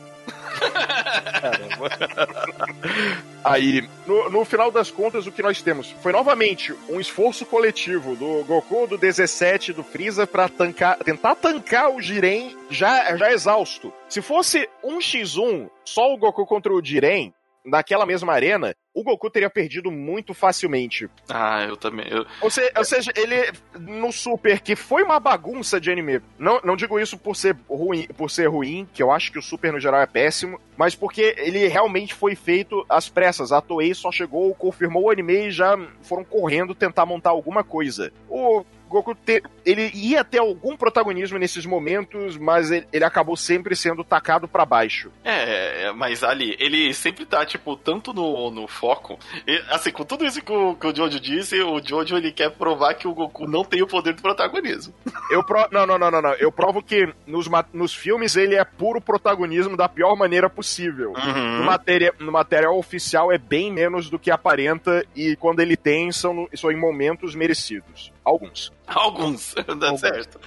Aí, 3.45 3.89
no, 4.07 4.31
no 4.31 4.45
final 4.45 4.71
das 4.71 4.91
contas, 4.91 5.27
o 5.27 5.33
que 5.33 5.43
nós 5.43 5.63
temos 5.63 5.91
foi 6.03 6.13
novamente 6.13 6.75
um 6.89 7.01
esforço 7.01 7.47
coletivo 7.47 8.15
do 8.17 8.45
Goku, 8.45 8.87
do 8.87 8.99
17, 8.99 9.73
do 9.73 9.83
Freeza 9.83 10.27
pra 10.27 10.49
tancar, 10.49 10.99
tentar 10.99 11.35
tancar 11.37 11.91
o 11.91 12.01
Jiren 12.01 12.55
já, 12.71 13.17
já 13.17 13.33
exausto. 13.33 13.93
Se 14.09 14.21
fosse 14.21 14.69
um 14.83 14.99
x1, 14.99 15.71
só 15.85 16.13
o 16.13 16.19
Goku 16.19 16.45
contra 16.45 16.73
o 16.73 16.85
Jiren, 16.85 17.33
naquela 17.65 18.07
mesma 18.07 18.33
arena, 18.33 18.75
o 18.95 19.03
Goku 19.05 19.31
teria 19.31 19.49
perdido 19.51 19.91
muito 19.91 20.35
facilmente. 20.35 21.09
Ah, 21.29 21.65
eu 21.69 21.77
também. 21.77 22.07
eu- 22.11 22.27
Ou, 22.41 22.51
se- 22.51 22.73
ou 22.77 22.85
seja, 22.85 23.13
ele 23.17 23.53
no 23.79 24.11
Super, 24.11 24.61
que 24.61 24.75
foi 24.75 25.03
uma 25.03 25.21
bagunça 25.21 25.81
de 25.81 25.91
anime. 25.91 26.21
Não, 26.39 26.61
não 26.65 26.77
digo 26.77 26.99
isso 26.99 27.17
por 27.17 27.37
ser, 27.37 27.57
ruim, 27.69 28.07
por 28.17 28.31
ser 28.31 28.47
ruim, 28.49 28.89
que 28.93 29.03
eu 29.03 29.13
acho 29.13 29.31
que 29.31 29.39
o 29.39 29.43
Super 29.43 29.73
no 29.73 29.79
geral 29.81 30.01
é 30.01 30.07
péssimo, 30.07 30.61
mas 30.77 30.95
porque 30.95 31.35
ele 31.39 31.69
realmente 31.69 32.13
foi 32.15 32.35
feito 32.35 32.85
às 32.89 33.09
pressas. 33.09 33.53
A 33.53 33.61
Toei 33.61 33.95
só 33.95 34.11
chegou, 34.11 34.55
confirmou 34.55 35.05
o 35.05 35.11
anime 35.11 35.47
e 35.47 35.51
já 35.51 35.77
foram 36.03 36.25
correndo 36.25 36.75
tentar 36.75 37.07
montar 37.07 37.31
alguma 37.31 37.63
coisa. 37.63 38.13
O 38.29 38.65
Goku 38.89 39.15
te- 39.15 39.43
ele 39.65 39.91
ia 39.95 40.25
ter 40.25 40.39
algum 40.39 40.77
protagonismo 40.77 41.39
nesses 41.39 41.65
momentos, 41.67 42.37
mas 42.37 42.71
ele, 42.71 42.87
ele 42.93 43.05
acabou 43.05 43.37
sempre 43.37 43.77
sendo 43.77 44.03
tacado 44.03 44.49
pra 44.49 44.65
baixo. 44.65 45.11
É, 45.25 45.93
mas 45.93 46.25
ali, 46.25 46.57
ele 46.59 46.93
sempre 46.95 47.25
tá, 47.27 47.45
tipo, 47.45 47.77
tanto 47.77 48.13
no, 48.13 48.51
no 48.51 48.67
foco. 48.67 49.19
e, 49.47 49.63
assim, 49.71 49.91
com 49.91 50.05
tudo 50.05 50.25
isso 50.25 50.43
que 50.43 50.53
o, 50.53 50.75
que 50.75 50.87
o 50.87 50.95
Jojo 50.95 51.21
disse, 51.21 51.61
o 51.63 51.81
Jojo 51.85 52.17
ele 52.17 52.33
quer 52.33 52.51
provar 52.51 52.95
que 52.95 53.07
o 53.07 53.15
Goku 53.15 53.47
não 53.47 53.65
tem 53.65 53.83
o 53.83 53.87
poder 53.87 54.15
do 54.15 54.23
protagonismo. 54.23 54.93
Eu 55.31 55.45
pro... 55.45 55.69
não, 55.71 55.87
não, 55.87 55.99
não, 55.99 56.11
não, 56.11 56.23
não. 56.23 56.33
Eu 56.35 56.51
provo 56.51 56.83
que 56.83 57.13
nos, 57.27 57.47
nos 57.73 57.95
filmes 57.95 58.37
ele 58.37 58.55
é 58.55 58.65
puro 58.65 59.01
protagonismo 59.01 59.77
da 59.77 59.89
pior 59.89 60.17
maneira 60.17 60.49
possível. 60.49 61.13
No, 61.13 61.65
matéria... 61.65 62.15
no 62.19 62.33
material 62.33 62.79
oficial 62.79 63.31
é 63.31 63.39
bem 63.39 63.73
menos 63.73 64.09
do 64.09 64.19
que 64.19 64.31
aparenta 64.31 65.05
e 65.15 65.37
quando 65.37 65.61
ele 65.61 65.77
tem 65.77 66.11
são, 66.13 66.49
são 66.55 66.71
em 66.71 66.77
momentos 66.77 67.35
merecidos. 67.35 68.13
Alguns. 68.29 68.71
Alguns, 68.89 69.55
dá 69.79 69.97
certo. 69.97 70.41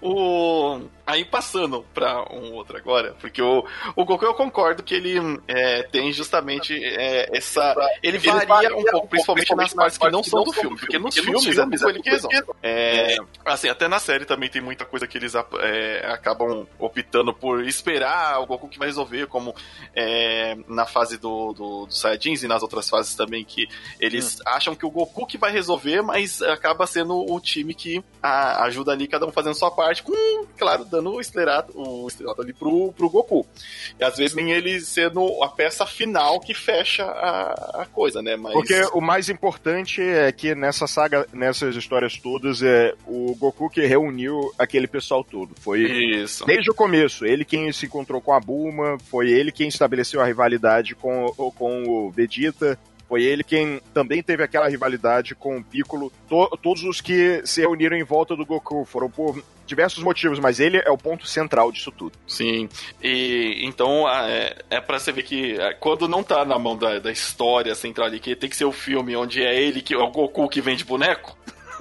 O... 0.00 0.80
Aí 1.06 1.24
passando 1.24 1.84
pra 1.92 2.22
um 2.32 2.52
outro 2.52 2.76
agora, 2.76 3.14
porque 3.20 3.42
o, 3.42 3.66
o 3.96 4.04
Goku 4.04 4.24
eu 4.24 4.34
concordo 4.34 4.82
que 4.82 4.94
ele 4.94 5.18
é, 5.48 5.82
tem 5.82 6.12
justamente 6.12 6.74
é, 6.74 7.36
essa. 7.36 7.74
Ele 8.02 8.18
varia 8.18 8.76
um 8.76 8.84
pouco, 8.84 9.08
principalmente 9.08 9.54
nas 9.54 9.74
partes 9.74 9.98
que 9.98 10.10
não 10.10 10.22
são 10.22 10.44
do 10.44 10.52
filme, 10.52 10.78
porque 10.78 10.98
nos 10.98 11.14
filmes 11.14 11.58
é 11.58 11.64
tudo 11.64 11.90
ele 11.90 12.02
que 12.02 12.10
resolve. 12.10 12.42
É, 12.62 13.16
assim, 13.44 13.68
até 13.68 13.88
na 13.88 13.98
série 13.98 14.24
também 14.24 14.48
tem 14.48 14.62
muita 14.62 14.84
coisa 14.84 15.06
que 15.06 15.18
eles 15.18 15.34
é, 15.34 16.06
acabam 16.12 16.66
optando 16.78 17.34
por 17.34 17.64
esperar 17.66 18.40
o 18.40 18.46
Goku 18.46 18.68
que 18.68 18.78
vai 18.78 18.88
resolver, 18.88 19.26
como 19.26 19.54
é, 19.94 20.56
na 20.68 20.86
fase 20.86 21.18
do, 21.18 21.52
do, 21.52 21.86
do 21.86 21.92
Saiyajins 21.92 22.42
e 22.44 22.48
nas 22.48 22.62
outras 22.62 22.88
fases 22.88 23.14
também, 23.14 23.44
que 23.44 23.66
eles 23.98 24.38
acham 24.46 24.74
que 24.74 24.86
o 24.86 24.90
Goku 24.90 25.26
que 25.26 25.36
vai 25.36 25.50
resolver, 25.50 26.00
mas 26.00 26.40
acaba 26.42 26.86
sendo 26.86 27.01
o 27.10 27.40
time 27.40 27.74
que 27.74 28.02
a- 28.22 28.64
ajuda 28.64 28.92
ali, 28.92 29.08
cada 29.08 29.26
um 29.26 29.32
fazendo 29.32 29.54
sua 29.54 29.70
parte, 29.70 30.02
com, 30.02 30.46
claro, 30.56 30.84
dando 30.84 31.10
o 31.12 31.20
estrelato, 31.20 31.72
o 31.74 32.06
estrelato 32.06 32.42
ali 32.42 32.52
pro, 32.52 32.92
pro 32.92 33.10
Goku. 33.10 33.46
E 33.98 34.04
às 34.04 34.16
vezes 34.16 34.34
nem 34.36 34.52
ele 34.52 34.80
sendo 34.80 35.42
a 35.42 35.48
peça 35.48 35.84
final 35.84 36.38
que 36.40 36.54
fecha 36.54 37.04
a, 37.04 37.82
a 37.82 37.86
coisa, 37.86 38.22
né? 38.22 38.36
Mas. 38.36 38.52
Porque 38.52 38.80
o 38.92 39.00
mais 39.00 39.28
importante 39.28 40.00
é 40.00 40.30
que 40.32 40.54
nessa 40.54 40.86
saga, 40.86 41.26
nessas 41.32 41.74
histórias 41.76 42.16
todas, 42.18 42.62
é 42.62 42.94
o 43.06 43.34
Goku 43.34 43.68
que 43.68 43.84
reuniu 43.86 44.52
aquele 44.58 44.86
pessoal 44.86 45.24
todo. 45.24 45.54
Foi 45.60 45.80
Isso. 45.80 46.44
Desde 46.46 46.70
o 46.70 46.74
começo, 46.74 47.24
ele 47.24 47.44
quem 47.44 47.72
se 47.72 47.86
encontrou 47.86 48.20
com 48.20 48.32
a 48.32 48.40
Bulma, 48.40 48.98
foi 49.10 49.30
ele 49.30 49.50
quem 49.50 49.68
estabeleceu 49.68 50.20
a 50.20 50.24
rivalidade 50.24 50.94
com, 50.94 51.26
com 51.56 51.82
o 51.88 52.10
Vegeta, 52.10 52.78
foi 53.12 53.24
ele 53.24 53.44
quem 53.44 53.78
também 53.92 54.22
teve 54.22 54.42
aquela 54.42 54.66
rivalidade 54.70 55.34
com 55.34 55.58
o 55.58 55.62
Piccolo. 55.62 56.10
To- 56.30 56.58
todos 56.62 56.82
os 56.82 56.98
que 57.02 57.42
se 57.44 57.60
reuniram 57.60 57.94
em 57.94 58.02
volta 58.02 58.34
do 58.34 58.46
Goku 58.46 58.86
foram 58.86 59.10
por 59.10 59.44
diversos 59.66 60.02
motivos, 60.02 60.38
mas 60.38 60.58
ele 60.58 60.78
é 60.78 60.90
o 60.90 60.96
ponto 60.96 61.26
central 61.26 61.70
disso 61.70 61.92
tudo. 61.92 62.12
Sim. 62.26 62.70
E 63.02 63.66
então 63.66 64.08
é, 64.08 64.56
é 64.70 64.80
para 64.80 64.98
você 64.98 65.12
ver 65.12 65.24
que 65.24 65.60
é, 65.60 65.74
quando 65.74 66.08
não 66.08 66.22
tá 66.22 66.42
na 66.46 66.58
mão 66.58 66.74
da, 66.74 67.00
da 67.00 67.12
história 67.12 67.74
central 67.74 68.06
ali, 68.06 68.18
que 68.18 68.34
tem 68.34 68.48
que 68.48 68.56
ser 68.56 68.64
o 68.64 68.72
filme 68.72 69.14
onde 69.14 69.42
é 69.42 69.60
ele 69.60 69.82
que 69.82 69.92
é 69.92 69.98
o 69.98 70.10
Goku 70.10 70.48
que 70.48 70.62
vende 70.62 70.82
boneco. 70.82 71.36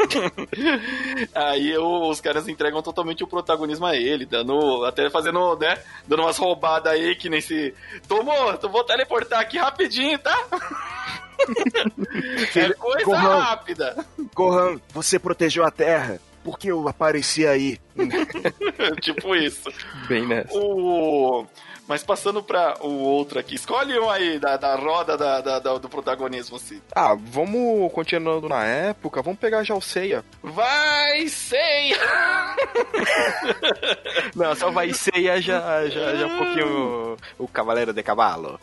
Aí 1.33 1.77
os 1.77 2.21
caras 2.21 2.47
entregam 2.47 2.81
totalmente 2.81 3.23
o 3.23 3.27
protagonismo 3.27 3.85
a 3.85 3.95
ele, 3.95 4.25
dando 4.25 4.85
até 4.85 5.09
fazendo, 5.09 5.55
né, 5.57 5.77
dando 6.07 6.23
umas 6.23 6.37
roubadas 6.37 6.93
aí 6.93 7.15
que 7.15 7.29
nem 7.29 7.41
se 7.41 7.73
tomou, 8.07 8.51
eu 8.51 8.69
vou 8.69 8.83
teleportar 8.83 9.39
aqui 9.39 9.57
rapidinho, 9.57 10.17
tá? 10.19 10.35
é 12.55 12.69
coisa 12.73 13.05
Gohan. 13.05 13.37
rápida. 13.39 14.05
Gohan, 14.35 14.79
você 14.93 15.17
protegeu 15.17 15.63
a 15.63 15.71
Terra. 15.71 16.19
Por 16.43 16.57
que 16.57 16.69
eu 16.69 16.87
apareci 16.87 17.45
aí? 17.45 17.79
tipo 19.01 19.35
isso. 19.35 19.71
Bem 20.07 20.27
nessa. 20.27 20.57
O... 20.57 21.45
Mas 21.87 22.03
passando 22.03 22.41
pra 22.41 22.77
o 22.81 22.99
outro 22.99 23.37
aqui, 23.39 23.55
escolhe 23.55 23.97
um 23.99 24.09
aí 24.09 24.39
da, 24.39 24.55
da 24.55 24.75
roda 24.75 25.17
da, 25.17 25.41
da- 25.41 25.59
da- 25.59 25.77
do 25.77 25.89
protagonismo, 25.89 26.55
assim. 26.55 26.81
Ah, 26.95 27.15
vamos 27.19 27.91
continuando 27.91 28.47
na 28.47 28.63
época, 28.65 29.21
vamos 29.21 29.39
pegar 29.39 29.63
já 29.63 29.75
o 29.75 29.81
Seiya. 29.81 30.23
Vai, 30.41 31.27
sei! 31.27 31.93
Não, 34.35 34.55
só 34.55 34.69
vai 34.71 34.93
Seiya 34.93 35.41
já, 35.41 35.87
já, 35.89 36.15
já 36.15 36.27
um 36.27 36.37
pouquinho 36.37 37.17
o, 37.39 37.43
o 37.43 37.47
Cavaleiro 37.47 37.93
de 37.93 38.03
Cavalo. 38.03 38.59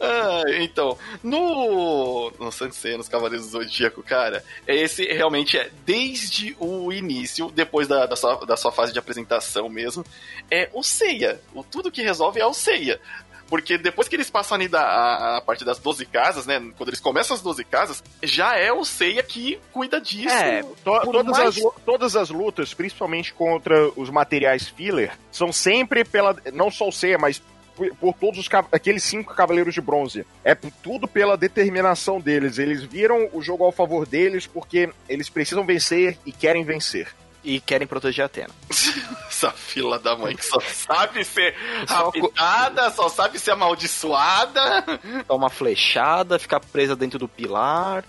Ah, 0.00 0.42
então, 0.60 0.96
no, 1.22 2.30
no 2.38 2.52
Sansei, 2.52 2.96
nos 2.96 3.08
Cavaleiros 3.08 3.46
do 3.46 3.52
Zodíaco, 3.52 4.02
cara, 4.02 4.44
esse 4.66 5.04
realmente 5.06 5.56
é 5.58 5.70
desde 5.84 6.56
o 6.60 6.92
início, 6.92 7.50
depois 7.50 7.88
da, 7.88 8.06
da, 8.06 8.16
sua, 8.16 8.36
da 8.46 8.56
sua 8.56 8.70
fase 8.70 8.92
de 8.92 8.98
apresentação 8.98 9.68
mesmo, 9.68 10.04
é 10.50 10.68
o 10.72 10.82
Seiya. 10.82 11.40
O 11.54 11.62
tudo 11.62 11.90
que 11.90 12.02
resolve 12.02 12.40
é 12.40 12.46
o 12.46 12.54
Seiya. 12.58 13.00
Porque 13.48 13.78
depois 13.78 14.06
que 14.08 14.14
eles 14.14 14.28
passam 14.28 14.56
ali 14.56 14.68
da, 14.68 14.82
a, 14.82 15.36
a 15.38 15.40
parte 15.40 15.64
das 15.64 15.78
12 15.78 16.04
casas, 16.04 16.44
né? 16.44 16.60
Quando 16.76 16.90
eles 16.90 17.00
começam 17.00 17.34
as 17.34 17.40
12 17.40 17.64
casas, 17.64 18.04
já 18.22 18.54
é 18.58 18.70
o 18.70 18.84
Seiya 18.84 19.22
que 19.22 19.58
cuida 19.72 19.98
disso. 19.98 20.28
É, 20.34 20.62
to- 20.62 21.00
todas, 21.10 21.24
mais- 21.38 21.56
as, 21.56 21.72
todas 21.86 22.14
as 22.14 22.28
lutas, 22.28 22.74
principalmente 22.74 23.32
contra 23.32 23.88
os 23.96 24.10
materiais 24.10 24.68
filler, 24.68 25.12
são 25.32 25.50
sempre 25.50 26.04
pela. 26.04 26.36
Não 26.52 26.70
só 26.70 26.88
o 26.88 26.92
Seiya, 26.92 27.16
mas 27.16 27.40
por, 27.74 27.88
por 27.96 28.12
todos 28.12 28.38
os 28.38 28.48
aqueles 28.70 29.02
cinco 29.04 29.34
cavaleiros 29.34 29.72
de 29.72 29.80
bronze. 29.80 30.26
É 30.44 30.54
tudo 30.54 31.08
pela 31.08 31.34
determinação 31.34 32.20
deles. 32.20 32.58
Eles 32.58 32.82
viram 32.82 33.30
o 33.32 33.40
jogo 33.40 33.64
ao 33.64 33.72
favor 33.72 34.04
deles 34.06 34.46
porque 34.46 34.90
eles 35.08 35.30
precisam 35.30 35.64
vencer 35.64 36.18
e 36.26 36.32
querem 36.32 36.64
vencer. 36.64 37.08
E 37.44 37.60
querem 37.60 37.86
proteger 37.86 38.24
a 38.24 38.26
Atena. 38.26 38.50
Essa 39.28 39.50
fila 39.50 39.98
da 39.98 40.16
mãe 40.16 40.34
que 40.34 40.44
só 40.44 40.58
sabe 40.60 41.24
ser 41.24 41.54
raptada, 41.86 42.90
só 42.90 43.08
sabe 43.08 43.38
ser 43.38 43.52
amaldiçoada, 43.52 44.84
Toma 45.26 45.48
flechada, 45.48 46.38
fica 46.38 46.58
presa 46.58 46.96
dentro 46.96 47.18
do 47.18 47.28
pilar. 47.28 48.04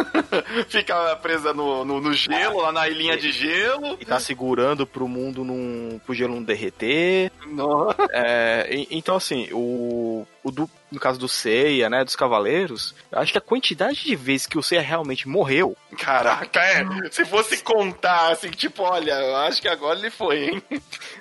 fica 0.68 1.16
presa 1.16 1.52
no, 1.52 1.84
no, 1.84 2.00
no 2.00 2.12
gelo, 2.12 2.60
lá 2.60 2.72
na 2.72 2.88
ilhinha 2.88 3.16
de 3.16 3.30
gelo. 3.32 3.96
E 4.00 4.04
tá 4.04 4.18
segurando 4.18 4.86
pro 4.86 5.08
mundo 5.08 5.44
não. 5.44 5.98
pro 6.00 6.14
gelo 6.14 6.34
não 6.34 6.42
derreter. 6.42 7.30
Nossa. 7.46 7.96
É, 8.10 8.86
então, 8.90 9.16
assim, 9.16 9.48
o. 9.52 10.26
o 10.46 10.50
do- 10.52 10.70
no 10.92 11.00
caso 11.00 11.18
do 11.18 11.28
Seiya, 11.28 11.90
né? 11.90 12.04
Dos 12.04 12.14
Cavaleiros, 12.14 12.94
eu 13.10 13.18
acho 13.18 13.32
que 13.32 13.38
a 13.38 13.40
quantidade 13.40 14.04
de 14.04 14.14
vezes 14.14 14.46
que 14.46 14.56
o 14.56 14.62
Seiya 14.62 14.82
realmente 14.82 15.28
morreu. 15.28 15.76
Caraca, 15.98 16.60
é. 16.60 16.84
Se 17.10 17.24
fosse 17.24 17.58
contar, 17.62 18.30
assim, 18.32 18.50
tipo, 18.50 18.82
olha, 18.82 19.12
eu 19.12 19.36
acho 19.36 19.60
que 19.60 19.68
agora 19.68 19.98
ele 19.98 20.10
foi, 20.10 20.44
hein? 20.44 20.62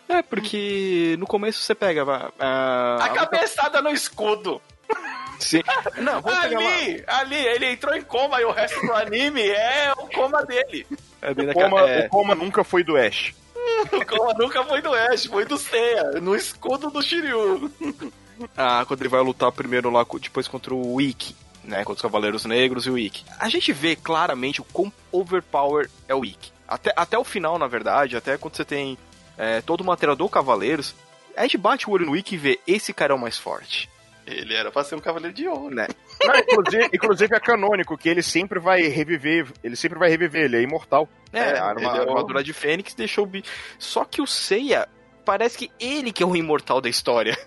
É, 0.08 0.22
porque 0.22 1.16
no 1.18 1.26
começo 1.26 1.60
você 1.60 1.74
pega. 1.74 2.04
ah, 2.40 2.98
A 3.02 3.10
cabeçada 3.10 3.82
no 3.82 3.90
escudo. 3.90 4.62
Sim. 5.40 5.64
Não, 5.98 6.22
vamos 6.22 6.40
pegar 6.40 6.60
lá. 6.60 6.68
Ali, 6.70 7.04
ali, 7.08 7.36
ele 7.48 7.72
entrou 7.72 7.96
em 7.96 8.02
coma 8.04 8.40
e 8.40 8.46
o 8.46 8.52
resto 8.52 8.80
do 8.86 8.94
anime 8.94 9.42
é 9.42 9.92
o 9.98 10.08
coma 10.08 10.44
dele. 10.46 10.86
É 11.22 11.34
bem 11.34 11.50
O 11.50 11.54
coma, 11.54 11.82
é, 11.82 12.06
o 12.06 12.10
coma 12.10 12.36
nunca 12.36 12.64
foi 12.64 12.84
do 12.84 12.96
Ash. 12.96 13.34
O 13.92 14.06
coma 14.06 14.34
nunca 14.38 14.64
foi 14.64 14.82
do 14.82 14.94
Ash, 14.94 15.26
foi 15.26 15.44
do 15.46 15.58
Seiya, 15.58 16.04
no 16.22 16.36
escudo 16.36 16.90
do 16.92 17.02
Shiryu. 17.02 17.70
Ah, 18.58 18.84
quando 18.88 19.02
ele 19.02 19.10
vai 19.10 19.22
lutar 19.22 19.52
primeiro 19.52 19.90
lá, 19.90 20.06
depois 20.22 20.48
contra 20.48 20.74
o 20.74 21.00
Ikki, 21.02 21.36
né? 21.64 21.78
Contra 21.80 21.94
os 21.94 22.02
Cavaleiros 22.02 22.46
Negros 22.46 22.86
e 22.86 22.90
o 22.90 22.98
Ikki. 22.98 23.26
A 23.40 23.50
gente 23.50 23.72
vê 23.74 23.96
claramente 23.96 24.62
o 24.62 24.66
quão 24.66 24.92
overpower 25.12 25.90
é 26.08 26.16
o 26.16 26.24
Ikki. 26.26 26.52
Até, 26.68 26.92
até 26.96 27.18
o 27.18 27.24
final, 27.24 27.58
na 27.60 27.68
verdade, 27.68 28.18
até 28.18 28.38
quando 28.38 28.56
você 28.56 28.66
tem 28.66 28.98
é, 29.38 29.62
todo 29.62 29.82
o 29.82 29.86
material 29.86 30.16
do 30.16 30.28
Cavaleiros, 30.30 30.96
a 31.38 31.44
gente 31.44 31.58
bate 31.58 31.88
o 31.90 31.94
olho 31.94 32.06
no 32.06 32.16
Ikki 32.16 32.36
e 32.36 32.38
vê 32.38 32.60
esse 32.66 32.94
cara 32.94 33.14
é 33.14 33.16
o 33.16 33.20
mais 33.20 33.38
forte. 33.38 33.90
Ele 34.26 34.56
era 34.56 34.72
pra 34.72 34.84
ser 34.84 34.96
um 34.96 35.00
cavaleiro 35.00 35.36
de 35.36 35.48
ouro. 35.48 35.76
Né? 35.76 35.88
Não, 36.24 36.36
inclusive, 36.36 36.90
inclusive 36.92 37.36
é 37.36 37.40
canônico 37.40 37.96
que 37.96 38.10
ele 38.10 38.24
sempre 38.24 38.60
vai 38.60 38.82
reviver. 38.88 39.46
Ele 39.64 39.76
sempre 39.76 40.00
vai 40.00 40.10
reviver, 40.10 40.46
ele 40.46 40.58
é 40.58 40.62
imortal. 40.64 41.08
É, 41.32 41.40
É, 41.52 41.60
a 41.60 41.66
arma- 41.66 41.82
ele 41.92 41.98
é 42.00 42.02
armadura 42.10 42.44
de 42.44 42.52
Fênix 42.52 42.96
deixou 42.96 43.28
o. 43.28 43.32
Só 43.78 44.04
que 44.04 44.24
o 44.24 44.26
Seiya, 44.26 44.88
parece 45.24 45.60
que 45.60 45.72
ele 45.80 46.12
que 46.12 46.24
é 46.24 46.26
o 46.26 46.36
imortal 46.36 46.82
da 46.82 46.90
história. 46.90 47.38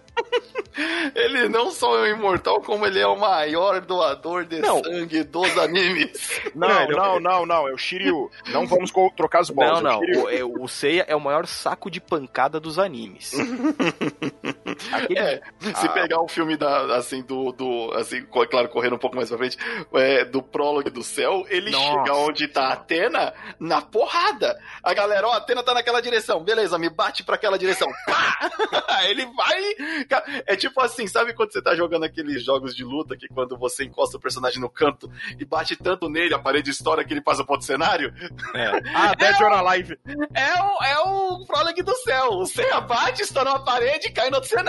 Ele 1.14 1.48
não 1.48 1.70
só 1.72 1.96
é 2.04 2.12
um 2.12 2.16
imortal, 2.18 2.60
como 2.60 2.86
ele 2.86 3.00
é 3.00 3.06
o 3.06 3.18
maior 3.18 3.80
doador 3.80 4.44
de 4.44 4.60
Não. 4.60 4.82
sangue 4.84 5.24
dos 5.24 5.58
animes. 5.58 6.40
Não, 6.54 6.68
Não, 6.68 6.82
ele- 6.82 6.92
não, 6.96 7.20
não, 7.20 7.46
não, 7.46 7.68
é 7.68 7.72
o 7.72 7.78
Shiryu. 7.78 8.30
Não 8.52 8.66
vamos 8.66 8.92
trocar 9.16 9.40
as 9.40 9.50
bolas. 9.50 9.82
não, 9.82 9.90
é 9.90 9.94
o 9.96 9.98
não. 10.00 10.04
Shiryu. 10.04 10.22
O, 10.24 10.30
é, 10.30 10.44
o 10.62 10.68
Seiya 10.68 11.04
é 11.08 11.16
o 11.16 11.20
maior 11.20 11.46
saco 11.46 11.90
de 11.90 12.00
pancada 12.00 12.60
dos 12.60 12.78
animes. 12.78 13.32
Aquele- 14.92 15.18
É, 15.18 15.40
se 15.74 15.86
Ah. 15.86 15.92
pegar 15.92 16.20
o 16.20 16.28
filme 16.28 16.56
da, 16.56 16.96
assim, 16.96 17.22
do, 17.22 17.52
do, 17.52 17.92
assim, 17.94 18.22
claro, 18.24 18.68
correndo 18.68 18.94
um 18.96 18.98
pouco 18.98 19.16
mais 19.16 19.28
pra 19.28 19.38
frente, 19.38 19.56
é, 19.94 20.24
do 20.24 20.42
prólogo 20.42 20.90
do 20.90 21.02
céu, 21.02 21.44
ele 21.48 21.70
Nossa. 21.70 21.84
chega 21.86 22.14
onde 22.14 22.48
tá 22.48 22.68
a 22.68 22.72
Atena 22.74 23.34
na 23.58 23.80
porrada. 23.82 24.58
A 24.82 24.94
galera, 24.94 25.26
ó, 25.28 25.32
a 25.32 25.36
Atena 25.38 25.62
tá 25.62 25.74
naquela 25.74 26.00
direção, 26.00 26.42
beleza, 26.42 26.78
me 26.78 26.88
bate 26.88 27.22
pra 27.24 27.34
aquela 27.34 27.58
direção. 27.58 27.88
Pá! 28.06 28.38
ele 29.08 29.26
vai. 29.26 29.62
É 30.46 30.56
tipo 30.56 30.80
assim, 30.80 31.06
sabe 31.06 31.32
quando 31.34 31.52
você 31.52 31.62
tá 31.62 31.74
jogando 31.74 32.04
aqueles 32.04 32.44
jogos 32.44 32.74
de 32.74 32.84
luta 32.84 33.16
que 33.16 33.28
quando 33.28 33.56
você 33.56 33.84
encosta 33.84 34.16
o 34.16 34.20
personagem 34.20 34.60
no 34.60 34.68
canto 34.70 35.10
e 35.38 35.44
bate 35.44 35.76
tanto 35.76 36.08
nele, 36.08 36.34
a 36.34 36.38
parede 36.38 36.70
estoura 36.70 37.04
que 37.04 37.12
ele 37.12 37.20
passa 37.20 37.44
pro 37.44 37.52
outro 37.54 37.66
cenário? 37.66 38.12
Ah, 38.94 39.14
Dead 39.14 39.40
or 39.40 39.52
Alive. 39.52 39.98
É 40.34 40.62
o, 40.62 40.82
é 40.84 40.98
o 41.00 41.46
prólogo 41.46 41.82
do 41.82 41.94
céu. 41.96 42.30
O 42.32 42.46
Seiya 42.46 42.80
bate, 42.80 43.22
estoura 43.22 43.50
uma 43.50 43.64
parede 43.64 44.08
e 44.08 44.12
cai 44.12 44.28
no 44.30 44.36
outro 44.36 44.48
cenário. 44.50 44.67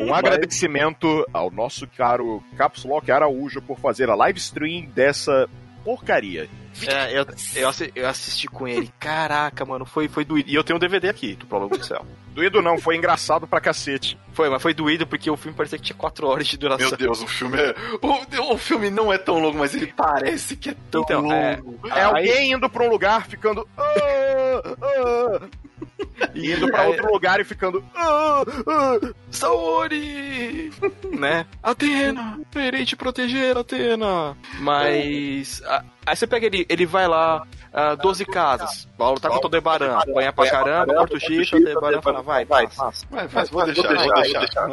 Um 0.00 0.12
agradecimento 0.14 1.26
ao 1.32 1.50
nosso 1.50 1.86
caro 1.86 2.42
Caps 2.56 2.84
Lock 2.84 3.10
Araújo 3.10 3.62
por 3.62 3.78
fazer 3.78 4.10
a 4.10 4.14
live 4.14 4.38
stream 4.38 4.86
dessa 4.86 5.48
porcaria. 5.84 6.48
É, 6.86 7.18
eu, 7.18 7.24
eu, 7.56 7.70
eu 7.94 8.08
assisti 8.08 8.46
com 8.46 8.68
ele. 8.68 8.92
Caraca, 9.00 9.64
mano, 9.64 9.84
foi, 9.86 10.08
foi 10.08 10.24
doído. 10.24 10.48
E 10.50 10.54
eu 10.54 10.62
tenho 10.62 10.76
um 10.76 10.80
DVD 10.80 11.08
aqui 11.08 11.34
do 11.34 11.46
Prólogo 11.46 11.76
do 11.78 11.84
Céu. 11.84 12.04
Doído 12.34 12.62
não, 12.62 12.78
foi 12.78 12.96
engraçado 12.96 13.46
pra 13.46 13.60
cacete. 13.60 14.16
Foi, 14.32 14.48
mas 14.48 14.62
foi 14.62 14.72
doído 14.72 15.06
porque 15.06 15.28
o 15.30 15.36
filme 15.36 15.56
parecia 15.56 15.78
que 15.78 15.84
tinha 15.84 15.96
4 15.96 16.26
horas 16.28 16.46
de 16.46 16.56
duração. 16.56 16.88
Meu 16.88 16.96
Deus, 16.96 17.22
o 17.22 17.26
filme 17.26 17.58
é. 17.58 17.74
O, 18.00 18.52
o 18.54 18.58
filme 18.58 18.88
não 18.90 19.12
é 19.12 19.18
tão 19.18 19.38
longo, 19.40 19.58
mas 19.58 19.74
ele 19.74 19.88
parece 19.88 20.56
que 20.56 20.70
é 20.70 20.76
tão 20.90 21.02
Então, 21.02 21.22
longo. 21.22 21.32
é- 21.34 21.60
É 21.88 21.92
Aí- 21.92 22.02
alguém 22.02 22.52
indo 22.52 22.68
pra 22.70 22.84
um 22.84 22.88
lugar 22.88 23.26
ficando. 23.26 23.66
"Ah, 23.76 24.76
ah", 24.82 25.48
e 26.34 26.52
indo 26.52 26.68
pra 26.68 26.84
outro 26.86 27.12
lugar 27.12 27.40
e 27.40 27.44
ficando. 27.44 27.82
"Ah, 27.94 28.42
ah". 28.66 29.12
Saori! 29.30 30.72
né? 31.18 31.46
Atena! 31.62 32.40
Irei 32.54 32.84
te 32.84 32.96
proteger, 32.96 33.56
Atena! 33.56 34.36
Mas. 34.58 35.62
a- 35.66 35.84
aí 36.10 36.16
você 36.16 36.26
pega 36.26 36.46
ele, 36.46 36.66
ele 36.68 36.84
vai 36.86 37.06
lá, 37.08 37.46
ah, 37.72 37.94
12 37.94 38.24
casas. 38.26 38.88
Vai 38.98 39.08
lutar 39.10 39.30
contra 39.30 39.46
o 39.46 39.50
Debaran. 39.50 39.96
Apanha 39.96 40.32
pra 40.32 40.50
caramba, 40.50 40.94
corta 40.94 41.16
o 41.16 41.20
chifre, 41.20 41.60
o 41.60 41.64
Debaran 41.64 42.02
fala, 42.02 42.22
vai, 42.22 42.44
vai, 42.44 42.66
passa. 42.68 43.06
Mas, 43.10 43.32
mas 43.32 43.48
vou 43.48 43.64
deixar, 43.64 43.94
vou 43.94 44.12
deixar. 44.14 44.68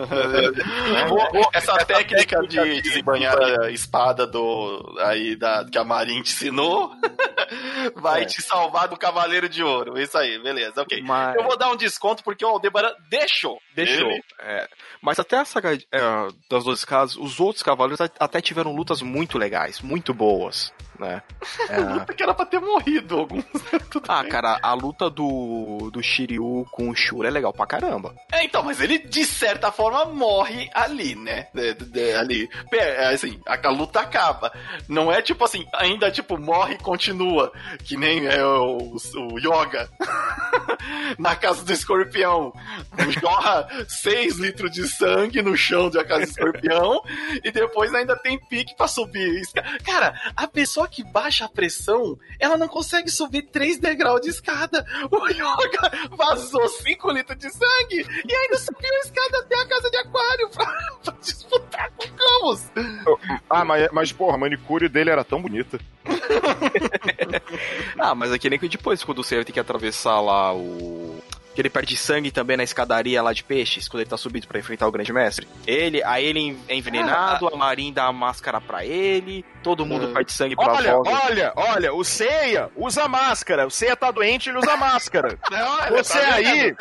Essa 1.53 1.77
técnica 1.85 2.39
de 2.47 2.81
desembanhar 2.81 3.37
a 3.61 3.71
espada 3.71 4.25
do, 4.25 4.95
aí 4.99 5.35
da, 5.35 5.65
que 5.65 5.77
a 5.77 5.83
Marin 5.83 6.21
te 6.21 6.33
ensinou 6.33 6.91
vai 7.95 8.23
É. 8.23 8.25
te 8.25 8.41
salvar 8.41 8.87
do 8.87 8.97
Cavaleiro 8.97 9.47
de 9.47 9.63
Ouro. 9.63 9.99
Isso 9.99 10.17
aí, 10.17 10.41
beleza, 10.41 10.81
ok. 10.81 11.01
Mas. 11.03 11.35
Eu 11.35 11.43
vou 11.43 11.57
dar 11.57 11.69
um 11.69 11.75
desconto 11.75 12.23
porque 12.23 12.43
o 12.43 12.49
Aldebaran 12.49 12.91
deixou. 13.09 13.59
Deixou. 13.75 14.09
É. 14.41 14.67
Mas 15.01 15.19
até 15.19 15.37
a 15.37 15.45
saga 15.45 15.73
é, 15.73 16.27
das 16.49 16.63
12 16.63 16.85
casas, 16.85 17.15
os 17.17 17.39
outros 17.39 17.63
cavaleiros 17.63 17.99
até 18.19 18.41
tiveram 18.41 18.75
lutas 18.75 19.01
muito 19.01 19.37
legais, 19.37 19.81
muito 19.81 20.13
boas, 20.13 20.73
né? 20.99 21.21
É, 21.69 21.99
Porque 22.05 22.23
era 22.23 22.33
pra 22.33 22.45
ter 22.45 22.59
morrido 22.61 23.17
alguns. 23.17 23.43
Tudo 23.89 24.05
ah, 24.07 24.21
bem. 24.21 24.31
cara, 24.31 24.59
a 24.61 24.73
luta 24.73 25.09
do, 25.09 25.89
do 25.91 26.01
Shiryu 26.01 26.65
com 26.71 26.89
o 26.89 26.95
Shura 26.95 27.27
é 27.27 27.31
legal 27.31 27.51
pra 27.51 27.65
caramba. 27.65 28.15
É, 28.31 28.43
então, 28.43 28.63
mas 28.63 28.79
ele 28.79 28.99
de 28.99 29.25
certa 29.25 29.71
forma 29.71 30.05
morre 30.05 30.69
ali, 30.73 31.15
né? 31.15 31.47
De- 31.53 31.73
de- 31.73 31.85
de- 31.85 32.13
ali. 32.13 32.49
É, 32.73 33.07
Assim, 33.13 33.39
a, 33.45 33.57
a 33.67 33.71
luta 33.71 33.99
acaba. 33.99 34.51
Não 34.87 35.11
é 35.11 35.21
tipo 35.21 35.43
assim, 35.43 35.65
ainda 35.73 36.09
tipo 36.11 36.37
morre 36.37 36.75
e 36.75 36.77
continua. 36.83 37.51
Que 37.83 37.97
nem 37.97 38.25
é 38.27 38.43
o, 38.45 38.95
o 38.97 39.39
Yoga. 39.39 39.89
Na 41.17 41.35
casa 41.35 41.63
do 41.63 41.71
escorpião. 41.73 42.53
Jorra 43.21 43.67
6 43.87 44.37
litros 44.37 44.71
de 44.71 44.87
sangue 44.87 45.41
no 45.41 45.55
chão 45.57 45.89
da 45.89 46.03
casa 46.03 46.25
do 46.25 46.29
escorpião. 46.29 47.01
e 47.43 47.51
depois 47.51 47.93
ainda 47.93 48.15
tem 48.15 48.39
pique 48.47 48.75
pra 48.75 48.87
subir. 48.87 49.41
Cara, 49.83 50.13
a 50.35 50.47
pessoa 50.47 50.86
que 50.87 51.03
baixa 51.03 51.45
a 51.45 51.49
pressão, 51.49 52.17
ela 52.39 52.57
não 52.57 52.67
consegue 52.67 53.09
subir 53.09 53.43
3 53.43 53.79
degraus 53.79 54.21
de 54.21 54.29
escada. 54.29 54.85
O 55.09 55.27
Yoga 55.29 56.07
vazou 56.15 56.67
5 56.67 57.11
litros 57.11 57.37
de 57.37 57.49
sangue 57.49 58.05
e 58.27 58.33
ainda 58.33 58.57
subiu 58.57 58.89
a 58.93 58.99
escada 58.99 59.39
até 59.39 59.55
a 59.55 59.67
casa 59.67 59.89
de 59.89 59.97
aquário 59.97 60.49
pra, 60.49 60.65
pra 61.03 61.13
disputar 61.21 61.91
com 61.91 62.05
o 62.05 62.11
Camus. 62.13 62.71
Ah, 63.49 63.63
mas, 63.65 63.89
mas 63.91 64.11
porra, 64.11 64.35
a 64.35 64.37
manicure 64.37 64.89
dele 64.89 65.09
era 65.09 65.23
tão 65.23 65.41
bonita. 65.41 65.79
Ah, 67.99 68.13
mas 68.15 68.31
é 68.31 68.37
que 68.37 68.49
nem 68.49 68.59
que 68.59 68.67
depois, 68.67 69.03
quando 69.03 69.19
o 69.19 69.23
Seiya 69.23 69.43
tem 69.43 69.53
que 69.53 69.59
atravessar 69.59 70.19
lá 70.21 70.53
o. 70.53 71.21
Que 71.55 71.61
ele 71.61 71.69
perde 71.69 71.97
sangue 71.97 72.29
também 72.29 72.55
na 72.55 72.63
escadaria 72.63 73.21
lá 73.21 73.33
de 73.33 73.43
peixes, 73.43 73.87
quando 73.87 74.01
ele 74.01 74.09
tá 74.09 74.17
subindo 74.17 74.47
pra 74.47 74.59
enfrentar 74.59 74.87
o 74.87 74.91
grande 74.91 75.11
mestre. 75.11 75.47
Ele, 75.65 76.03
aí 76.03 76.23
ele 76.23 76.55
é 76.67 76.75
envenenado, 76.75 77.47
a 77.47 77.57
Marin 77.57 77.91
dá 77.91 78.05
a 78.05 78.13
máscara 78.13 78.61
pra 78.61 78.85
ele, 78.85 79.43
todo 79.63 79.85
mundo 79.85 80.07
Ah. 80.09 80.13
perde 80.13 80.31
sangue 80.31 80.55
pra 80.55 80.73
Olha, 80.73 80.93
volta. 80.93 81.09
olha, 81.25 81.53
olha, 81.55 81.93
o 81.93 82.03
Ceia 82.03 82.69
usa 82.75 83.07
máscara. 83.07 83.65
O 83.67 83.71
Ceia 83.71 83.95
tá 83.95 84.09
doente, 84.11 84.49
ele 84.49 84.57
usa 84.59 84.75
máscara. 84.77 85.37
Olha, 85.51 86.03
Você 86.03 86.19
tá 86.19 86.33
aí, 86.35 86.75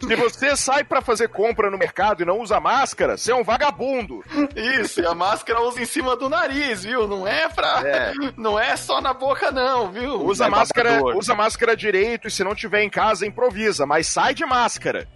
se 0.00 0.16
você 0.16 0.56
sai 0.56 0.84
pra 0.84 1.00
fazer 1.00 1.28
compra 1.28 1.70
no 1.70 1.78
mercado 1.78 2.22
e 2.22 2.26
não 2.26 2.40
usa 2.40 2.60
máscara, 2.60 3.16
você 3.16 3.32
é 3.32 3.34
um 3.34 3.42
vagabundo. 3.44 4.24
Isso, 4.54 5.00
e 5.00 5.06
a 5.06 5.14
máscara 5.14 5.60
usa 5.62 5.80
em 5.80 5.86
cima 5.86 6.16
do 6.16 6.28
nariz, 6.28 6.84
viu? 6.84 7.06
Não 7.08 7.26
é 7.26 7.48
pra. 7.48 7.82
É. 7.84 8.12
Não 8.36 8.58
é 8.58 8.76
só 8.76 9.00
na 9.00 9.12
boca, 9.12 9.50
não, 9.50 9.90
viu? 9.90 10.22
Usa 10.24 10.46
É 10.46 10.48
máscara, 10.48 10.90
babador. 10.96 11.16
usa 11.16 11.34
máscara 11.34 11.76
direito 11.76 12.28
e 12.28 12.30
se 12.30 12.44
não 12.44 12.54
tiver 12.54 12.82
em 12.82 12.90
casa, 12.90 13.26
improvisa, 13.26 13.86
mas 13.86 14.06
sai 14.06 14.34
de 14.34 14.44
máscara. 14.46 15.06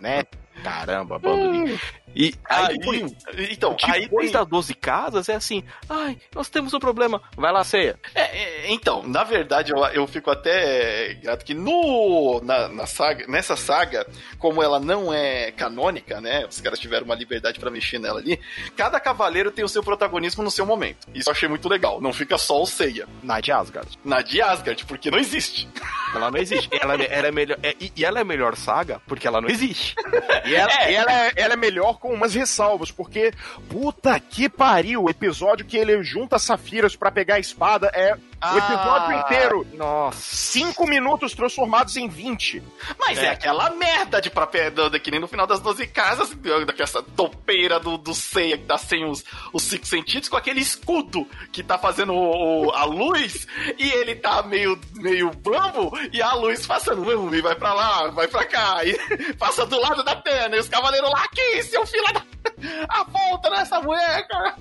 né? 0.00 0.24
Caramba, 0.62 1.18
bando 1.18 1.64
de... 1.64 1.80
E 2.14 2.34
aí, 2.48 2.64
Aí, 2.70 2.78
depois, 2.78 3.12
então, 3.50 3.76
aí 3.84 4.02
depois 4.02 4.26
tem- 4.26 4.32
da 4.32 4.44
12 4.44 4.74
casas 4.74 5.28
é 5.28 5.34
assim, 5.34 5.62
ai, 5.88 6.18
nós 6.34 6.48
temos 6.48 6.74
um 6.74 6.78
problema, 6.80 7.22
vai 7.36 7.52
lá, 7.52 7.62
ceia. 7.64 7.98
É, 8.14 8.20
é, 8.22 8.72
então, 8.72 9.02
na 9.06 9.22
verdade, 9.24 9.72
eu, 9.72 9.78
eu 9.86 10.06
fico 10.06 10.30
até 10.30 11.14
grato 11.22 11.44
que 11.44 11.54
no, 11.54 12.40
na, 12.42 12.68
na 12.68 12.86
saga, 12.86 13.26
nessa 13.28 13.56
saga, 13.56 14.06
como 14.38 14.62
ela 14.62 14.80
não 14.80 15.12
é 15.14 15.50
canônica, 15.52 16.20
né? 16.20 16.46
Os 16.46 16.60
caras 16.60 16.78
tiveram 16.78 17.04
uma 17.06 17.14
liberdade 17.14 17.58
pra 17.60 17.70
mexer 17.70 17.98
nela 17.98 18.18
ali. 18.20 18.40
Cada 18.76 18.98
cavaleiro 18.98 19.50
tem 19.50 19.64
o 19.64 19.68
seu 19.68 19.82
protagonismo 19.82 20.42
no 20.42 20.50
seu 20.50 20.66
momento. 20.66 21.06
Isso 21.14 21.28
eu 21.28 21.32
achei 21.32 21.48
muito 21.48 21.68
legal. 21.68 22.00
Não 22.00 22.12
fica 22.12 22.36
só 22.38 22.60
o 22.60 22.66
Seiya. 22.66 23.06
Na 23.22 23.40
de 23.40 23.52
Asgard. 23.52 23.98
Na 24.04 24.20
de 24.22 24.40
Asgard, 24.42 24.84
porque 24.84 25.10
não 25.10 25.18
existe. 25.18 25.68
Ela 26.14 26.30
não 26.30 26.38
existe. 26.38 26.68
ela, 26.80 26.94
ela 26.94 27.28
é 27.28 27.32
melhor, 27.32 27.58
é- 27.62 27.76
e, 27.80 28.04
ela 28.04 28.20
é 28.20 28.24
melhor 28.24 28.56
saga 28.56 29.00
porque 29.06 29.26
ela 29.28 29.40
não 29.40 29.48
existe. 29.48 29.94
E 30.44 30.54
ela, 30.54 30.90
e 30.90 30.94
ela 30.94 31.12
é, 31.26 31.32
ela 31.36 31.54
é 31.54 31.56
melhor 31.56 31.98
com 32.00 32.12
umas 32.14 32.34
ressalvas, 32.34 32.90
porque 32.90 33.32
puta 33.68 34.18
que 34.18 34.48
pariu, 34.48 35.04
o 35.04 35.10
episódio 35.10 35.66
que 35.66 35.76
ele 35.76 36.02
junta 36.02 36.38
safiras 36.38 36.96
pra 36.96 37.12
pegar 37.12 37.34
a 37.34 37.40
espada 37.40 37.88
é 37.94 38.16
o 38.42 38.58
episódio 38.58 39.16
Ah, 39.16 39.22
inteiro. 39.24 39.66
Nossa. 39.74 40.18
Cinco 40.20 40.86
minutos 40.86 41.34
transformados 41.34 41.96
em 41.96 42.08
20. 42.08 42.62
Mas 42.98 43.18
é, 43.18 43.28
aquela 43.30 43.70
merda 43.70 44.20
de 44.20 44.30
papel, 44.30 44.70
que 45.02 45.10
nem 45.10 45.20
no 45.20 45.28
final 45.28 45.46
das 45.46 45.60
12 45.60 45.86
casas, 45.88 46.30
daquela 46.66 47.02
topeira 47.16 47.78
do, 47.78 47.96
do 47.98 48.14
Seiya 48.14 48.56
que 48.58 48.64
tá 48.64 48.78
sem 48.78 49.04
os, 49.04 49.24
os 49.52 49.62
cinco 49.62 49.86
sentidos, 49.86 50.28
com 50.28 50.36
aquele 50.36 50.60
escudo 50.60 51.26
que 51.52 51.62
tá 51.62 51.76
fazendo 51.78 52.12
o- 52.14 52.66
o- 52.66 52.70
a 52.72 52.84
luz, 52.84 53.46
e 53.78 53.90
ele 53.92 54.14
tá 54.14 54.42
meio, 54.42 54.78
meio 54.94 55.30
bambo, 55.30 55.92
e 56.12 56.20
a 56.22 56.32
luz 56.34 56.66
passando, 56.66 57.34
e 57.34 57.40
vai 57.42 57.54
pra 57.54 57.74
lá, 57.74 58.08
vai 58.08 58.26
pra 58.28 58.44
cá, 58.46 58.78
e 58.84 59.32
passa 59.34 59.66
do 59.66 59.78
lado 59.80 60.02
da 60.02 60.16
perna, 60.16 60.56
e 60.56 60.60
os 60.60 60.68
cavaleiros 60.68 61.10
lá, 61.10 61.24
aqui, 61.24 61.62
seu 61.64 61.86
filho 61.86 62.12
da... 62.12 62.22
Aponta 62.88 63.50
nessa 63.50 63.80
mulher, 63.80 64.26
cara! 64.28 64.56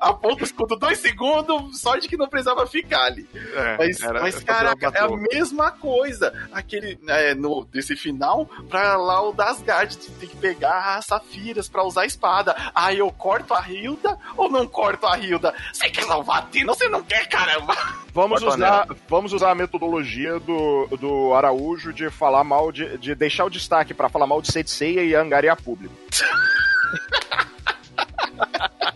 Aponta 0.00 0.42
o 0.42 0.44
escudo 0.44 0.76
dois 0.76 0.98
segundos, 0.98 1.80
sorte 1.80 2.08
que 2.08 2.16
não 2.16 2.28
precisava 2.28 2.66
ficar 2.66 3.04
ali. 3.04 3.28
É, 3.34 3.76
Mas, 3.78 4.02
era- 4.02 4.20
mas 4.20 4.42
caraca, 4.42 4.92
é 4.94 5.00
a 5.00 5.08
mesma 5.08 5.70
coisa. 5.70 6.32
Aquele, 6.52 6.98
é, 7.08 7.34
no, 7.34 7.64
desse 7.64 7.96
final, 7.96 8.46
pra 8.68 8.96
lá 8.96 9.22
o 9.22 9.32
das 9.32 9.56
Asgard, 9.56 9.96
tu 9.96 10.10
tem 10.12 10.28
que 10.28 10.36
pegar 10.36 10.96
as 10.96 11.06
safiras 11.06 11.68
pra 11.68 11.84
usar 11.84 12.02
a 12.02 12.06
espada. 12.06 12.54
Aí 12.74 12.98
eu 12.98 13.10
corto 13.10 13.54
a 13.54 13.60
Hilda 13.68 14.18
ou 14.36 14.50
não 14.50 14.66
corto 14.66 15.06
a 15.06 15.18
Hilda? 15.18 15.54
Você 15.72 15.88
quer 15.88 16.04
salvar 16.04 16.38
a 16.38 16.42
Tina 16.42 16.72
ou 16.72 16.76
você 16.76 16.88
não 16.88 17.02
quer, 17.02 17.26
caramba? 17.28 17.74
Vamos 18.12 18.42
usar, 18.42 18.86
vamos 19.08 19.32
usar 19.32 19.50
a 19.50 19.54
metodologia 19.54 20.38
do, 20.40 20.86
do 20.98 21.34
Araújo 21.34 21.92
de 21.92 22.10
falar 22.10 22.44
mal 22.44 22.72
de, 22.72 22.98
de 22.98 23.14
deixar 23.14 23.44
o 23.44 23.50
destaque 23.50 23.94
pra 23.94 24.08
falar 24.08 24.26
mal 24.26 24.42
de 24.42 24.50
Seiya 24.68 25.02
e 25.02 25.14
angariar 25.14 25.60
público. 25.62 25.94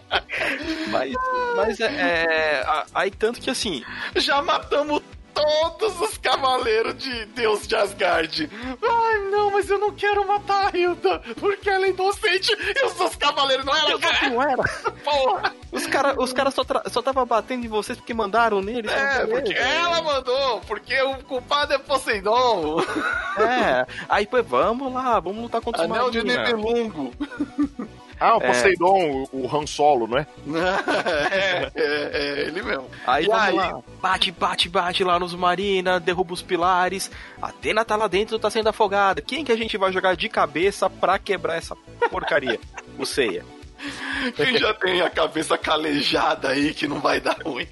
Mas, 0.91 1.15
mas 1.57 1.81
é, 1.81 1.87
é, 1.87 2.85
Aí 2.95 3.11
tanto 3.11 3.41
que 3.41 3.51
assim, 3.51 3.85
Já 4.17 4.43
matamos 4.43 5.03
todos 5.35 6.01
os 6.01 6.19
cavaleiros 6.19 6.97
de 6.97 7.25
Deus 7.27 7.67
de 7.67 7.75
Asgard. 7.77 8.51
Ai, 8.83 9.19
não, 9.31 9.51
mas 9.51 9.71
eu 9.71 9.79
não 9.79 9.93
quero 9.93 10.27
matar 10.27 10.73
a 10.73 10.77
Hilda, 10.77 11.21
porque 11.39 11.69
ela 11.69 11.87
é 11.87 11.91
inocente 11.91 12.53
e 12.53 12.87
os 12.87 12.93
seus 12.93 13.17
cavaleiros 13.17 13.65
não 13.65 13.75
eram. 13.75 13.99
não 14.31 14.43
era. 14.43 14.63
Porra! 15.05 15.55
Os 15.73 15.87
caras 15.87 16.17
os 16.19 16.33
cara 16.33 16.51
só, 16.51 16.63
só 16.91 17.01
tava 17.01 17.25
batendo 17.25 17.65
em 17.65 17.69
vocês 17.69 17.97
porque 17.97 18.13
mandaram 18.13 18.61
neles. 18.61 18.91
É, 18.91 19.27
porque 19.27 19.53
ela 19.53 20.03
mandou, 20.03 20.61
porque 20.63 21.01
o 21.03 21.15
culpado 21.25 21.73
é 21.73 21.79
Poseidon. 21.79 22.81
É, 23.39 23.87
aí 24.09 24.27
pô, 24.27 24.43
vamos 24.43 24.93
lá, 24.93 25.21
vamos 25.21 25.43
lutar 25.43 25.61
contra 25.61 25.83
os 25.83 25.91
Anel 25.91 26.11
de 26.11 26.25
Marina. 26.25 27.11
Ah, 28.21 28.37
o 28.37 28.43
É. 28.43 28.47
Poseidon, 28.49 29.27
o, 29.33 29.47
o 29.47 29.57
Han 29.57 29.67
Solo, 29.67 30.07
não 30.07 30.19
é? 30.19 30.27
é, 31.33 31.71
é, 31.75 32.11
é 32.13 32.41
ele 32.47 32.63
mesmo. 32.63 32.87
Aí 33.07 33.25
E 33.25 33.29
vamos 33.29 33.43
aí? 33.45 33.55
lá, 33.57 33.81
bate, 34.01 34.31
bate, 34.31 34.69
bate 34.69 35.03
lá 35.05 35.19
nos 35.19 35.35
Marina, 35.35 35.99
derruba 35.99 36.35
os 36.35 36.43
pilares. 36.43 37.11
A 37.41 37.49
Atena 37.49 37.85
tá 37.85 37.97
lá 37.97 38.07
dentro, 38.07 38.39
tá 38.39 38.51
sendo 38.51 38.69
afogada. 38.69 39.23
Quem 39.23 39.45
que 39.45 39.53
a 39.53 39.57
gente 39.57 39.77
vai 39.79 39.91
jogar 39.93 40.15
de 40.17 40.29
cabeça 40.29 40.89
pra 40.91 41.19
quebrar 41.19 41.57
essa 41.57 41.75
porcaria? 42.11 42.61
O 42.99 43.07
Seiya. 43.07 43.43
Quem 44.37 44.59
já 44.59 44.75
tem 44.75 45.01
a 45.01 45.11
cabeça 45.11 45.57
calejada 45.57 46.49
aí 46.51 46.75
que 46.75 46.87
não 46.87 47.01
vai 47.01 47.21
dar 47.21 47.37
ruim. 47.45 47.67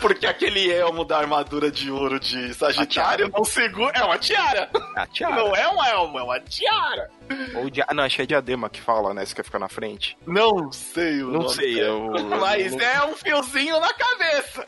Porque 0.00 0.26
aquele 0.26 0.70
elmo 0.70 1.04
da 1.04 1.18
armadura 1.18 1.70
de 1.70 1.90
ouro 1.90 2.20
de 2.20 2.52
Sagitário 2.54 3.30
não 3.32 3.44
segura. 3.44 3.92
É 3.98 4.02
uma 4.04 4.18
tiara. 4.18 4.70
A 4.96 5.06
tiara. 5.06 5.34
Não 5.36 5.54
é 5.54 5.68
um 5.68 5.84
elmo, 5.84 6.18
é 6.18 6.22
uma 6.22 6.40
tiara. 6.40 7.10
Ou 7.54 7.70
dia... 7.70 7.86
Não, 7.94 8.04
acho 8.04 8.16
que 8.16 8.22
é 8.22 8.26
diadema 8.26 8.68
que 8.68 8.80
fala, 8.80 9.14
né? 9.14 9.24
Você 9.24 9.34
quer 9.34 9.44
ficar 9.44 9.58
na 9.58 9.68
frente. 9.68 10.16
Não 10.26 10.70
sei 10.72 11.22
o 11.22 11.30
Não 11.30 11.48
sei, 11.48 11.80
é 11.80 11.90
o- 11.90 12.10
Mas 12.40 12.72
é 12.74 13.04
um 13.06 13.14
fiozinho 13.14 13.80
na 13.80 13.92
cabeça. 13.94 14.66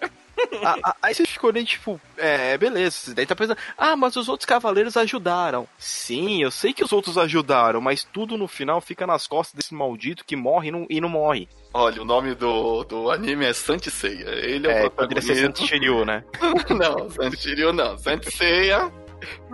Aí 1.03 1.15
você 1.15 1.25
ficou 1.27 1.53
nem 1.53 1.65
tipo, 1.65 2.01
é, 2.17 2.57
beleza. 2.59 3.15
Daí 3.15 3.27
tá 3.27 3.35
pensando, 3.35 3.59
ah, 3.77 3.97
mas 3.97 4.17
os 4.17 4.29
outros 4.29 4.47
cavaleiros 4.47 4.97
ajudaram. 4.97 5.67
Sim, 5.79 6.43
eu 6.43 6.51
sei 6.51 6.73
que 6.73 6.85
os 6.85 6.93
outros 6.93 7.17
ajudaram, 7.19 7.81
mas 7.81 8.05
tudo 8.05 8.37
no 8.37 8.47
final 8.49 8.81
fica 8.81 9.07
nas 9.07 9.27
costas 9.27 9.55
desse 9.55 9.75
maldito 9.75 10.25
que 10.25 10.37
morre 10.37 10.69
e 10.69 10.71
não, 10.73 10.87
e 10.91 11.01
não 11.01 11.09
morre. 11.09 11.49
Olha, 11.73 12.01
o 12.01 12.05
nome 12.05 12.35
do, 12.35 12.85
do 12.85 13.11
anime 13.11 13.45
é 13.45 13.53
Santiceia. 13.53 14.29
Ele 14.31 14.67
é, 14.67 14.83
É, 14.85 14.87
o 14.87 14.91
poderia 14.91 15.21
ser 15.23 15.29
protagonista. 15.35 15.43
Santo 15.63 15.67
Shiryu, 15.69 16.05
né? 16.05 16.25
não, 16.71 17.11
Santirio 17.11 17.73
não. 17.73 17.99
Santiceia. 17.99 18.91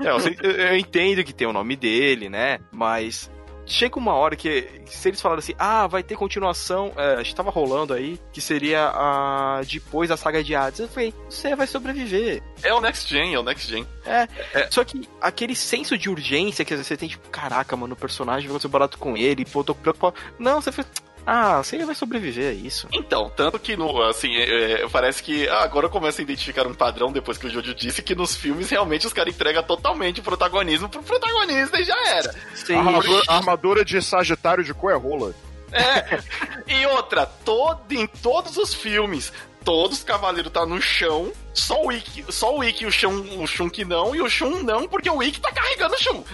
É, 0.01 0.09
eu, 0.11 0.21
sei- 0.21 0.37
eu- 0.43 0.51
eu 0.51 0.77
entendo 0.77 1.25
que 1.25 1.33
tem 1.33 1.47
o 1.47 1.53
nome 1.53 1.75
dele, 1.77 2.29
né? 2.29 2.59
Mas 2.71 3.31
chega 3.73 3.99
uma 3.99 4.15
hora 4.15 4.37
que, 4.37 4.69
se 4.87 5.09
eles 5.09 5.21
falaram 5.21 5.39
assim, 5.39 5.55
ah, 5.59 5.87
vai 5.87 6.03
ter 6.03 6.17
continuação, 6.17 6.93
é, 6.97 7.15
a 7.15 7.23
gente 7.23 7.35
tava 7.35 7.51
rolando 7.51 7.95
aí, 7.95 8.21
que 8.33 8.41
seria 8.41 8.91
a 8.95 9.61
depois 9.67 10.09
da 10.09 10.17
saga 10.17 10.43
de 10.43 10.55
Hades. 10.55 10.81
Eu 10.81 10.89
falei, 10.89 11.15
você 11.29 11.57
vai 11.57 11.67
sobreviver. 11.67 12.43
É 12.63 12.73
o 12.73 12.81
Next 12.81 13.09
Gen, 13.13 13.35
é 13.35 13.39
o 13.39 13.43
Next 13.43 13.71
Gen. 13.71 13.87
É, 14.05 14.29
só 14.71 14.85
que 14.85 15.09
aquele 15.21 15.55
senso 15.55 15.97
de 15.97 16.11
urgência 16.11 16.65
que 16.65 16.75
às 16.75 16.79
vezes 16.79 16.89
você 16.89 16.97
tem, 16.97 17.09
tipo, 17.09 17.29
caraca, 17.31 17.77
mano, 17.77 17.95
o 17.95 17.97
personagem 17.97 18.49
vai 18.49 18.61
ser 18.61 18.69
barato 18.69 18.99
com 18.99 19.17
ele, 19.17 19.45
pô, 19.45 19.65
tô 19.65 19.75
preocupado. 19.75 20.17
Não, 20.39 20.61
você 20.61 20.71
fez. 20.71 20.87
Ah, 21.27 21.59
você 21.63 21.85
vai 21.85 21.95
sobreviver 21.95 22.51
a 22.51 22.53
isso. 22.53 22.89
Então, 22.93 23.31
tanto 23.35 23.59
que 23.59 23.77
no, 23.77 24.03
assim, 24.03 24.35
é, 24.35 24.83
é, 24.83 24.89
parece 24.89 25.23
que 25.23 25.49
agora 25.49 25.87
eu 25.87 25.91
começo 25.91 26.21
a 26.21 26.25
identificar 26.25 26.67
um 26.67 26.75
padrão 26.75 27.13
depois 27.13 27.39
que 27.39 27.47
o 27.47 27.51
Jojo 27.51 27.75
disse 27.75 28.03
que 28.03 28.15
nos 28.15 28.35
filmes 28.35 28.71
realmente 28.71 29.07
os 29.07 29.13
caras 29.13 29.35
entregam 29.35 29.63
totalmente 29.63 30.21
o 30.21 30.23
protagonismo 30.23 30.89
pro 30.89 31.03
protagonista 31.03 31.81
e 31.81 31.85
já 31.85 32.09
era. 32.09 32.35
Sei, 32.55 32.75
A 32.75 32.81
armadura, 32.81 33.23
a 33.29 33.37
armadura 33.37 33.85
de 33.85 34.03
Sagitário 34.03 34.65
de 34.65 34.75
cor 34.75 34.93
é 34.93 34.97
rola. 34.97 35.35
E 36.67 36.87
outra, 36.87 37.25
todo, 37.25 37.93
em 37.93 38.07
todos 38.07 38.57
os 38.57 38.75
filmes, 38.75 39.33
todos 39.65 39.99
os 39.99 40.05
cavaleiros 40.05 40.53
tá 40.53 40.67
no 40.67 40.81
chão, 40.81 41.33
só 41.55 41.83
o 41.85 41.93
Ikki, 41.93 42.25
só 42.31 42.57
o 42.57 42.65
Ikki 42.65 42.85
e 42.85 42.87
o 42.87 42.93
Shun, 42.93 43.43
o 43.43 43.47
Shun 43.47 43.69
que 43.69 43.85
não, 43.85 44.15
e 44.15 44.21
o 44.21 44.29
Shun 44.29 44.63
não, 44.63 44.89
porque 44.89 45.11
o 45.11 45.23
Ikki 45.23 45.41
tá 45.41 45.53
carregando 45.53 45.95
o 45.95 45.99
Shun. 45.99 46.25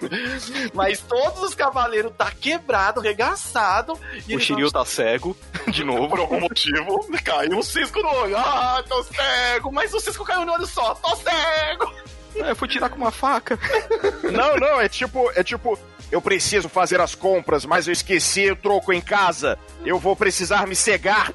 Mas 0.74 1.00
todos 1.00 1.42
os 1.42 1.54
cavaleiros 1.54 2.12
tá 2.16 2.30
quebrado, 2.30 3.00
regaçado. 3.00 3.98
E 4.26 4.36
o 4.36 4.40
Shiryu 4.40 4.70
tá 4.70 4.84
cego, 4.84 5.36
de 5.68 5.84
novo. 5.84 6.08
por 6.08 6.20
algum 6.20 6.40
motivo, 6.40 7.06
caiu 7.24 7.58
um 7.58 7.62
cisco 7.62 8.00
no 8.00 8.08
olho. 8.08 8.36
Ah, 8.36 8.82
tô 8.88 9.02
cego. 9.02 9.72
Mas 9.72 9.92
o 9.92 10.00
cisco 10.00 10.24
caiu 10.24 10.44
no 10.44 10.52
olho 10.52 10.66
só. 10.66 10.94
Tô 10.94 11.16
cego. 11.16 11.92
É, 12.36 12.50
eu 12.50 12.56
fui 12.56 12.68
tirar 12.68 12.88
com 12.88 12.96
uma 12.96 13.10
faca. 13.10 13.58
Não, 14.30 14.56
não, 14.56 14.80
é 14.80 14.88
tipo, 14.88 15.30
é 15.34 15.42
tipo, 15.42 15.78
eu 16.12 16.20
preciso 16.20 16.68
fazer 16.68 17.00
as 17.00 17.14
compras, 17.14 17.64
mas 17.64 17.88
eu 17.88 17.92
esqueci 17.92 18.50
o 18.50 18.56
troco 18.56 18.92
em 18.92 19.00
casa. 19.00 19.58
Eu 19.84 19.98
vou 19.98 20.14
precisar 20.14 20.66
me 20.66 20.76
cegar. 20.76 21.32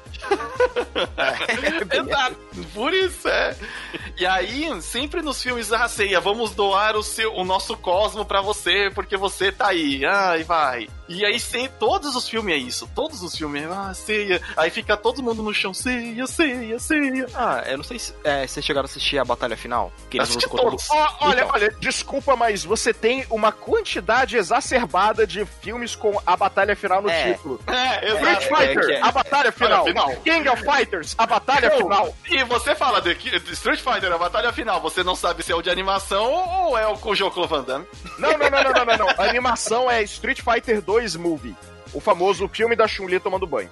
Exato. 1.92 2.36
Por 2.72 2.92
isso, 2.94 3.28
é. 3.28 3.56
E 4.16 4.24
aí, 4.26 4.80
sempre 4.80 5.22
nos 5.22 5.42
filmes 5.42 5.68
da 5.68 5.88
ceia, 5.88 6.20
vamos 6.20 6.52
doar 6.52 6.96
o, 6.96 7.02
seu, 7.02 7.34
o 7.34 7.44
nosso 7.44 7.76
cosmo 7.76 8.24
pra 8.24 8.40
você, 8.40 8.90
porque 8.94 9.16
você 9.16 9.50
tá 9.50 9.68
aí. 9.68 10.04
Ai, 10.06 10.44
vai. 10.44 10.88
E 11.08 11.24
aí, 11.24 11.38
sem, 11.38 11.68
todos 11.68 12.14
os 12.16 12.26
filmes 12.28 12.54
é 12.54 12.58
isso. 12.58 12.88
Todos 12.94 13.22
os 13.22 13.36
filmes, 13.36 13.64
ah, 13.70 13.92
ceia. 13.92 14.40
Aí 14.56 14.70
fica 14.70 14.96
todo 14.96 15.22
mundo 15.22 15.42
no 15.42 15.52
chão, 15.52 15.74
ceia, 15.74 16.26
ceia, 16.26 16.78
ceia. 16.78 17.26
Ah, 17.34 17.62
eu 17.66 17.76
não 17.76 17.84
sei 17.84 17.98
se 17.98 18.14
é, 18.24 18.46
vocês 18.46 18.64
chegaram 18.64 18.84
a 18.86 18.88
assistir 18.90 19.18
a 19.18 19.24
batalha 19.24 19.56
final. 19.56 19.92
Que 20.08 20.16
eles 20.18 20.30
Assisti 20.30 20.48
todos. 20.48 20.88
Ó, 20.90 21.16
olha, 21.22 21.40
Então. 21.42 21.50
olha, 21.52 21.70
desculpa, 21.80 22.34
mas 22.36 22.64
você 22.64 22.94
tem 22.94 23.26
uma 23.28 23.52
quantidade 23.52 24.36
exacerbada 24.36 25.26
de 25.26 25.44
filmes 25.60 25.94
com 25.94 26.18
a 26.24 26.36
batalha 26.36 26.74
final 26.74 27.02
no 27.02 27.10
É. 27.10 27.32
título. 27.34 27.60
É, 27.66 28.08
exato. 28.10 28.26
é 28.26 28.40
Fighter, 28.40 28.86
que 28.86 28.92
é- 28.92 29.02
a 29.02 29.12
batalha 29.12 29.52
final. 29.52 29.84
final. 29.84 30.10
King 30.24 30.48
of 30.48 30.62
Fighters, 30.64 31.14
a 31.18 31.26
batalha 31.26 31.70
final. 31.72 32.14
E 32.30 32.42
você 32.44 32.74
fala 32.74 33.02
de, 33.02 33.14
de 33.14 33.52
Street 33.52 33.80
Fighter, 33.80 34.03
a 34.12 34.18
batalha 34.18 34.52
final, 34.52 34.80
você 34.80 35.02
não 35.02 35.14
sabe 35.16 35.42
se 35.42 35.52
é 35.52 35.54
o 35.54 35.62
de 35.62 35.70
animação 35.70 36.32
ou 36.66 36.76
é 36.78 36.86
o 36.86 36.96
com 36.98 37.10
o 37.10 37.14
Joko 37.14 37.46
Van 37.46 37.62
Damme. 37.62 37.86
Não, 38.18 38.30
não, 38.36 38.50
não, 38.50 38.62
não, 38.64 38.72
não, 38.72 38.84
não, 38.84 38.96
não. 38.98 39.08
A 39.10 39.28
animação 39.28 39.90
é 39.90 40.02
Street 40.02 40.40
Fighter 40.42 40.82
2 40.82 41.16
Movie. 41.16 41.56
O 41.92 42.00
famoso 42.00 42.48
filme 42.48 42.74
da 42.76 42.86
Chun-Li 42.88 43.20
tomando 43.20 43.46
banho. 43.46 43.70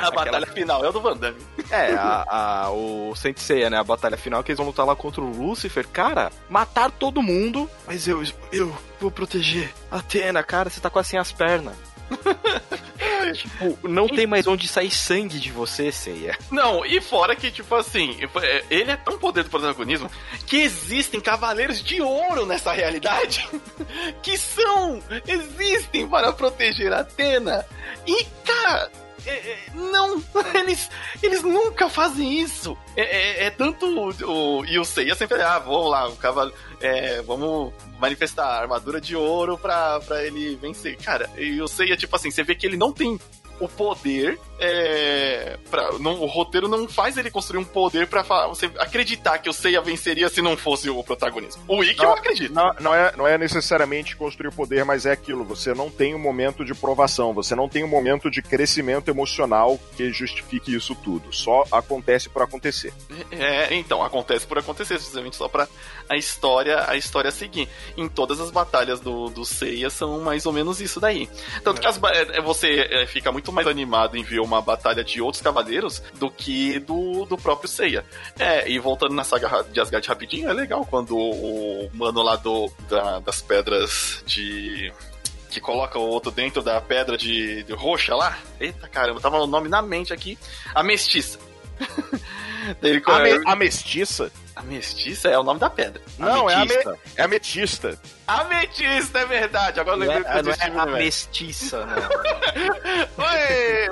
A 0.00 0.10
batalha 0.10 0.46
final 0.46 0.84
é 0.84 0.88
o 0.88 0.92
do 0.92 1.00
Van 1.00 1.16
Damme. 1.16 1.38
É, 1.70 1.92
a, 1.94 2.64
a- 2.66 2.70
o 2.70 3.14
Saint 3.16 3.36
Seiya, 3.38 3.68
né? 3.70 3.78
A 3.78 3.84
batalha 3.84 4.16
final 4.16 4.42
que 4.42 4.50
eles 4.50 4.56
vão 4.58 4.66
lutar 4.66 4.86
lá 4.86 4.94
contra 4.96 5.20
o 5.20 5.30
Lucifer. 5.30 5.86
Cara, 5.88 6.30
matar 6.48 6.90
todo 6.90 7.22
mundo, 7.22 7.68
mas 7.86 8.06
eu, 8.08 8.22
eu 8.52 8.74
vou 9.00 9.10
proteger. 9.10 9.72
Atena, 9.90 10.42
cara, 10.42 10.70
você 10.70 10.80
tá 10.80 10.88
quase 10.90 11.10
sem 11.10 11.18
as 11.18 11.32
pernas. 11.32 11.74
tipo, 13.32 13.88
não 13.88 14.08
tem 14.08 14.26
mais 14.26 14.46
onde 14.46 14.68
sair 14.68 14.90
sangue 14.90 15.38
de 15.38 15.50
você, 15.50 15.90
Seiya. 15.90 16.36
Não, 16.50 16.84
e 16.84 17.00
fora 17.00 17.36
que, 17.36 17.50
tipo 17.50 17.74
assim, 17.74 18.18
é, 18.42 18.64
ele 18.70 18.90
é 18.90 18.96
tão 18.96 19.18
poder 19.18 19.44
do 19.44 19.50
protagonismo 19.50 20.10
que 20.46 20.56
existem 20.56 21.20
cavaleiros 21.20 21.82
de 21.82 22.00
ouro 22.00 22.46
nessa 22.46 22.72
realidade 22.72 23.48
que 24.22 24.36
são, 24.36 25.02
existem 25.26 26.08
para 26.08 26.32
proteger 26.32 26.92
a 26.92 27.00
Atena. 27.00 27.66
E, 28.06 28.24
cara, 28.44 28.90
não, 29.74 30.22
eles, 30.54 30.90
eles 31.22 31.42
nunca 31.42 31.88
fazem 31.88 32.40
isso. 32.40 32.76
É, 32.96 33.02
é, 33.02 33.44
é 33.46 33.50
tanto 33.50 33.86
o, 33.86 34.60
o 34.62 34.84
Seiya 34.84 35.14
sempre, 35.14 35.40
ah, 35.42 35.58
vamos 35.58 35.90
lá, 35.90 36.08
o 36.08 36.16
cavalo, 36.16 36.52
é, 36.80 37.22
vamos 37.22 37.72
manifestar 37.98 38.44
a 38.46 38.60
armadura 38.60 39.00
de 39.00 39.14
ouro 39.14 39.58
pra, 39.58 40.00
pra 40.00 40.24
ele 40.24 40.56
vencer. 40.56 40.96
Cara, 40.96 41.28
e 41.36 41.60
o 41.60 41.68
Seiya, 41.68 41.96
tipo 41.96 42.14
assim, 42.16 42.30
você 42.30 42.42
vê 42.42 42.54
que 42.54 42.66
ele 42.66 42.76
não 42.76 42.92
tem 42.92 43.18
o 43.60 43.68
poder. 43.68 44.38
É, 44.58 45.58
pra, 45.70 45.92
não, 45.98 46.20
o 46.20 46.26
roteiro 46.26 46.68
não 46.68 46.86
faz 46.86 47.16
ele 47.16 47.30
construir 47.30 47.58
um 47.58 47.64
poder 47.64 48.06
para 48.06 48.22
você 48.46 48.66
acreditar 48.78 49.38
que 49.38 49.48
o 49.48 49.52
Seiya 49.52 49.80
venceria 49.80 50.28
se 50.28 50.42
não 50.42 50.56
fosse 50.56 50.90
o 50.90 51.02
protagonismo. 51.02 51.62
O 51.66 51.82
Ikki 51.82 52.02
eu 52.02 52.12
acredito. 52.12 52.52
Não, 52.52 52.74
não, 52.80 52.94
é, 52.94 53.12
não 53.16 53.26
é 53.26 53.38
necessariamente 53.38 54.16
construir 54.16 54.48
o 54.48 54.52
poder, 54.52 54.84
mas 54.84 55.06
é 55.06 55.12
aquilo. 55.12 55.44
Você 55.44 55.72
não 55.72 55.90
tem 55.90 56.14
um 56.14 56.18
momento 56.18 56.64
de 56.64 56.74
provação, 56.74 57.32
você 57.32 57.54
não 57.54 57.68
tem 57.68 57.84
um 57.84 57.88
momento 57.88 58.30
de 58.30 58.42
crescimento 58.42 59.08
emocional 59.08 59.78
que 59.96 60.12
justifique 60.12 60.74
isso 60.74 60.94
tudo. 60.94 61.32
Só 61.32 61.64
acontece 61.72 62.28
por 62.28 62.42
acontecer. 62.42 62.92
É, 63.30 63.74
então, 63.74 64.02
acontece 64.02 64.46
por 64.46 64.58
acontecer, 64.58 64.98
simplesmente 64.98 65.36
só 65.36 65.48
pra 65.48 65.68
a 66.08 66.16
história, 66.16 66.84
a 66.88 66.96
história 66.96 67.30
seguir. 67.30 67.68
Em 67.96 68.08
todas 68.08 68.40
as 68.40 68.50
batalhas 68.50 69.00
do, 69.00 69.28
do 69.30 69.44
Seiya 69.44 69.88
são 69.90 70.20
mais 70.20 70.44
ou 70.44 70.52
menos 70.52 70.80
isso 70.80 71.00
daí. 71.00 71.28
Tanto 71.62 71.78
é. 71.78 71.80
que 71.80 71.86
as, 71.86 72.00
é, 72.02 72.40
você 72.40 72.88
é, 72.90 73.06
fica 73.06 73.30
muito 73.30 73.49
muito 73.50 73.56
mais 73.56 73.66
animado 73.66 74.16
em 74.16 74.22
ver 74.22 74.40
uma 74.40 74.60
batalha 74.62 75.02
de 75.02 75.20
outros 75.20 75.42
cavaleiros 75.42 76.02
do 76.18 76.30
que 76.30 76.78
do, 76.78 77.24
do 77.26 77.36
próprio 77.36 77.68
Seiya. 77.68 78.04
É, 78.38 78.70
e 78.70 78.78
voltando 78.78 79.14
na 79.14 79.24
saga 79.24 79.64
de 79.64 79.80
Asgard 79.80 80.06
rapidinho, 80.08 80.48
é 80.48 80.52
legal 80.52 80.86
quando 80.86 81.16
o 81.16 81.90
mano 81.92 82.22
lá 82.22 82.36
do, 82.36 82.70
da, 82.88 83.18
das 83.18 83.42
pedras 83.42 84.22
de 84.26 84.92
que 85.50 85.60
coloca 85.60 85.98
o 85.98 86.02
outro 86.02 86.30
dentro 86.30 86.62
da 86.62 86.80
pedra 86.80 87.18
de, 87.18 87.64
de 87.64 87.72
roxa 87.72 88.14
lá. 88.14 88.38
Eita 88.60 88.88
caramba, 88.88 89.20
tava 89.20 89.38
o 89.38 89.46
nome 89.46 89.68
na 89.68 89.82
mente 89.82 90.12
aqui. 90.12 90.38
A 90.72 90.82
mestiça. 90.82 91.38
Ele, 92.80 93.02
a, 93.04 93.18
me, 93.18 93.42
a 93.46 93.56
mestiça? 93.56 94.30
A 94.60 94.62
mestiça 94.62 95.28
é 95.30 95.38
o 95.38 95.42
nome 95.42 95.58
da 95.58 95.70
pedra. 95.70 96.02
Não, 96.18 96.48
é 96.50 96.54
a, 96.54 96.66
me, 96.66 96.74
é 97.16 97.22
a 97.22 97.28
metista. 97.28 97.98
A 98.26 98.44
metista, 98.44 99.20
é 99.20 99.24
verdade. 99.24 99.80
Agora 99.80 99.96
eu 99.96 100.00
lembrei 100.00 100.22
é, 100.26 100.42
não 100.42 100.52
é 100.52 100.82
a 100.82 100.86
mestiça, 100.98 101.86
né? 101.86 101.96
Oi, 103.16 103.90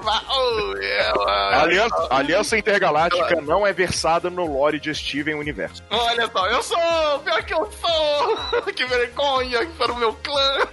oh, 1.16 1.28
aliança, 1.58 2.08
Aliança 2.10 2.58
Intergaláctica 2.58 3.40
não 3.40 3.66
é 3.66 3.72
versada 3.72 4.28
no 4.28 4.44
lore 4.44 4.78
de 4.78 4.94
Steven 4.94 5.36
Universo. 5.36 5.82
Olha 5.88 6.30
só, 6.30 6.46
eu 6.48 6.62
sou! 6.62 7.18
Pior 7.24 7.42
que 7.42 7.54
eu 7.54 7.72
sou! 7.72 8.62
que 8.74 8.84
vergonha 8.84 9.66
para 9.78 9.90
o 9.90 9.96
meu 9.96 10.12
clã! 10.12 10.68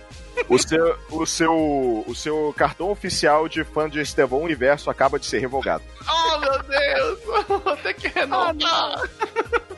O 0.50 0.58
seu, 0.58 1.00
o, 1.10 1.26
seu, 1.26 2.04
o 2.06 2.14
seu 2.14 2.54
cartão 2.58 2.92
oficial 2.92 3.48
de 3.48 3.64
fã 3.64 3.90
de 3.90 4.02
Estevão 4.02 4.42
Universo 4.42 4.90
acaba 4.90 5.18
de 5.18 5.26
ser 5.26 5.40
revogado. 5.40 5.86
Oh, 6.06 6.38
meu 6.40 6.62
Deus! 6.64 7.20
Vou 7.64 7.78
ter 7.78 7.94
que 7.94 8.10
renovar! 8.10 9.10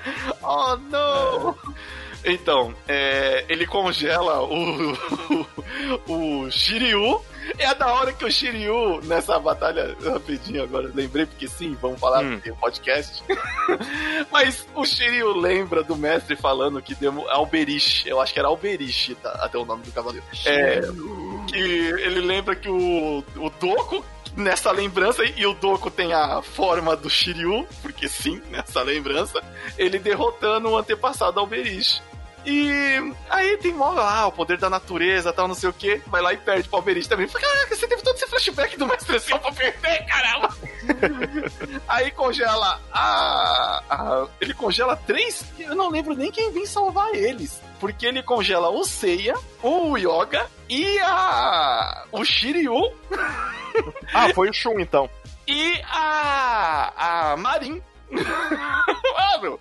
Oh, 0.41 0.77
não! 0.89 1.55
Então, 2.23 2.73
é, 2.87 3.45
ele 3.47 3.65
congela 3.65 4.41
o, 4.41 4.93
o, 6.07 6.43
o 6.45 6.51
Shiryu. 6.51 7.21
É 7.57 7.73
da 7.73 7.87
hora 7.93 8.11
que 8.11 8.25
o 8.25 8.31
Shiryu, 8.31 8.99
nessa 9.03 9.39
batalha, 9.39 9.95
rapidinho 10.03 10.63
agora, 10.63 10.91
lembrei 10.93 11.25
porque 11.25 11.47
sim, 11.47 11.77
vamos 11.81 11.97
falar 11.97 12.21
hum. 12.21 12.41
no 12.45 12.55
podcast. 12.57 13.23
Mas 14.29 14.67
o 14.75 14.83
Shiryu 14.83 15.33
lembra 15.33 15.81
do 15.81 15.95
mestre 15.95 16.35
falando 16.35 16.81
que 16.81 16.93
deu 16.93 17.29
Alberish, 17.29 18.05
eu 18.05 18.19
acho 18.19 18.33
que 18.33 18.39
era 18.39 18.49
Alberish, 18.49 19.15
tá, 19.23 19.31
até 19.41 19.57
o 19.57 19.63
nome 19.63 19.83
do 19.83 19.91
cavaleiro. 19.93 20.25
É, 20.45 20.81
que 21.47 21.57
ele 21.57 22.19
lembra 22.19 22.53
que 22.53 22.69
o, 22.69 23.23
o 23.37 23.49
Doku 23.49 24.03
nessa 24.37 24.71
lembrança, 24.71 25.23
e 25.25 25.45
o 25.45 25.53
Doku 25.53 25.89
tem 25.89 26.13
a 26.13 26.41
forma 26.41 26.95
do 26.95 27.09
Shiryu, 27.09 27.67
porque 27.81 28.07
sim, 28.07 28.41
nessa 28.49 28.81
lembrança, 28.83 29.41
ele 29.77 29.99
derrotando 29.99 30.69
o 30.69 30.77
antepassado 30.77 31.39
Alberish. 31.39 32.01
E 32.49 33.13
aí 33.29 33.57
tem 33.57 33.73
mó 33.73 33.89
lá, 33.89 34.25
o 34.25 34.31
poder 34.31 34.57
da 34.57 34.69
natureza, 34.69 35.33
tal, 35.33 35.49
não 35.49 35.53
sei 35.53 35.67
o 35.67 35.73
que. 35.73 36.01
Vai 36.07 36.21
lá 36.21 36.31
e 36.31 36.37
perde 36.37 36.69
Alberish 36.71 37.05
também. 37.05 37.27
Fala, 37.27 37.43
caraca, 37.45 37.75
você 37.75 37.85
teve 37.85 38.01
todo 38.01 38.15
esse 38.15 38.25
flashback 38.25 38.77
do 38.77 38.87
Mestre 38.87 39.17
Ancião 39.17 39.37
pra 39.37 39.51
perder, 39.51 40.05
caramba! 40.05 40.55
aí 41.89 42.09
congela 42.11 42.79
a, 42.89 43.83
a, 43.89 44.27
Ele 44.39 44.53
congela 44.53 44.95
três. 44.95 45.43
Eu 45.59 45.75
não 45.75 45.89
lembro 45.89 46.15
nem 46.15 46.31
quem 46.31 46.49
vem 46.53 46.65
salvar 46.65 47.13
eles. 47.13 47.61
Porque 47.81 48.05
ele 48.05 48.23
congela 48.23 48.69
o 48.69 48.85
Seiya, 48.85 49.35
o 49.61 49.97
Yoga 49.97 50.49
e 50.69 50.97
a. 50.99 52.05
o 52.13 52.23
Shiryu. 52.23 52.93
ah, 54.13 54.33
foi 54.33 54.49
o 54.49 54.53
Shun 54.53 54.79
então. 54.79 55.09
E 55.49 55.81
a. 55.89 57.31
a 57.31 57.37
Marin. 57.37 57.81
Mano, 59.41 59.59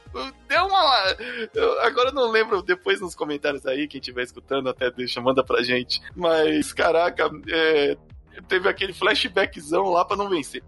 deu 0.49 0.67
uma. 0.67 1.17
Eu 1.55 1.81
agora 1.81 2.13
não 2.13 2.31
lembro, 2.31 2.63
depois 2.63 3.01
nos 3.01 3.15
comentários 3.15 3.67
aí, 3.67 3.89
quem 3.89 4.01
estiver 4.01 4.23
escutando, 4.23 4.69
até 4.69 4.91
deixa, 4.91 5.21
manda 5.21 5.45
pra 5.45 5.63
gente. 5.63 6.01
Mas, 6.15 6.73
caraca, 6.73 7.31
é, 7.49 7.97
teve 8.49 8.69
aquele 8.69 8.93
flashbackzão 8.93 9.85
lá 9.91 10.05
para 10.05 10.17
não 10.17 10.29
vencer. 10.29 10.63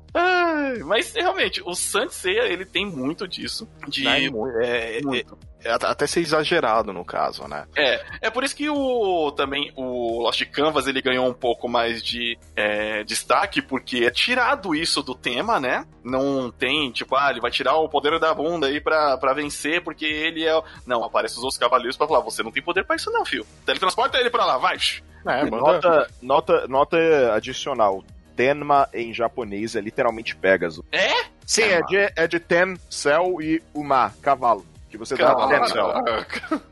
Mas 0.84 1.12
realmente, 1.14 1.62
o 1.64 1.74
Seiya, 1.74 2.44
ele 2.44 2.64
tem 2.64 2.86
muito 2.86 3.26
disso. 3.26 3.68
De, 3.88 4.06
é, 4.06 4.98
é, 4.98 5.02
muito. 5.02 5.38
É, 5.57 5.57
até 5.64 6.06
ser 6.06 6.20
exagerado 6.20 6.92
no 6.92 7.04
caso, 7.04 7.46
né? 7.48 7.66
É, 7.76 8.04
é 8.22 8.30
por 8.30 8.44
isso 8.44 8.54
que 8.54 8.68
o 8.68 9.32
também 9.32 9.72
o 9.76 10.22
Lost 10.22 10.44
Canvas 10.46 10.86
ele 10.86 11.02
ganhou 11.02 11.28
um 11.28 11.34
pouco 11.34 11.68
mais 11.68 12.02
de 12.02 12.38
é, 12.54 13.02
destaque, 13.04 13.60
porque 13.60 14.04
é 14.04 14.10
tirado 14.10 14.74
isso 14.74 15.02
do 15.02 15.14
tema, 15.14 15.58
né? 15.58 15.84
Não 16.04 16.50
tem, 16.50 16.90
tipo, 16.90 17.16
ah, 17.16 17.30
ele 17.30 17.40
vai 17.40 17.50
tirar 17.50 17.76
o 17.76 17.88
poder 17.88 18.18
da 18.18 18.32
bunda 18.32 18.66
aí 18.66 18.80
pra, 18.80 19.18
pra 19.18 19.32
vencer, 19.32 19.82
porque 19.82 20.04
ele 20.04 20.46
é. 20.46 20.62
Não, 20.86 21.04
aparece 21.04 21.36
os 21.36 21.42
outros 21.42 21.58
cavaleiros 21.58 21.96
pra 21.96 22.06
falar, 22.06 22.20
você 22.20 22.42
não 22.42 22.52
tem 22.52 22.62
poder 22.62 22.84
pra 22.84 22.96
isso, 22.96 23.10
não, 23.10 23.24
filho. 23.24 23.46
Teletransporta 23.66 24.18
ele 24.18 24.30
pra 24.30 24.44
lá, 24.44 24.58
vai. 24.58 24.76
É, 25.26 25.44
nota, 25.44 26.08
nota, 26.22 26.66
nota 26.68 27.34
adicional. 27.34 28.04
Tenma 28.36 28.88
em 28.94 29.12
japonês 29.12 29.74
é 29.74 29.80
literalmente 29.80 30.36
Pegasus. 30.36 30.84
É? 30.92 31.26
Sim, 31.44 31.62
é 31.62 31.82
de, 31.82 32.12
é 32.14 32.26
de 32.28 32.38
Ten, 32.38 32.76
céu 32.88 33.42
e 33.42 33.60
Uma, 33.74 34.10
cavalo 34.22 34.64
que 34.88 34.96
você 34.96 35.16
dá 35.16 35.32
atenção. 35.32 35.92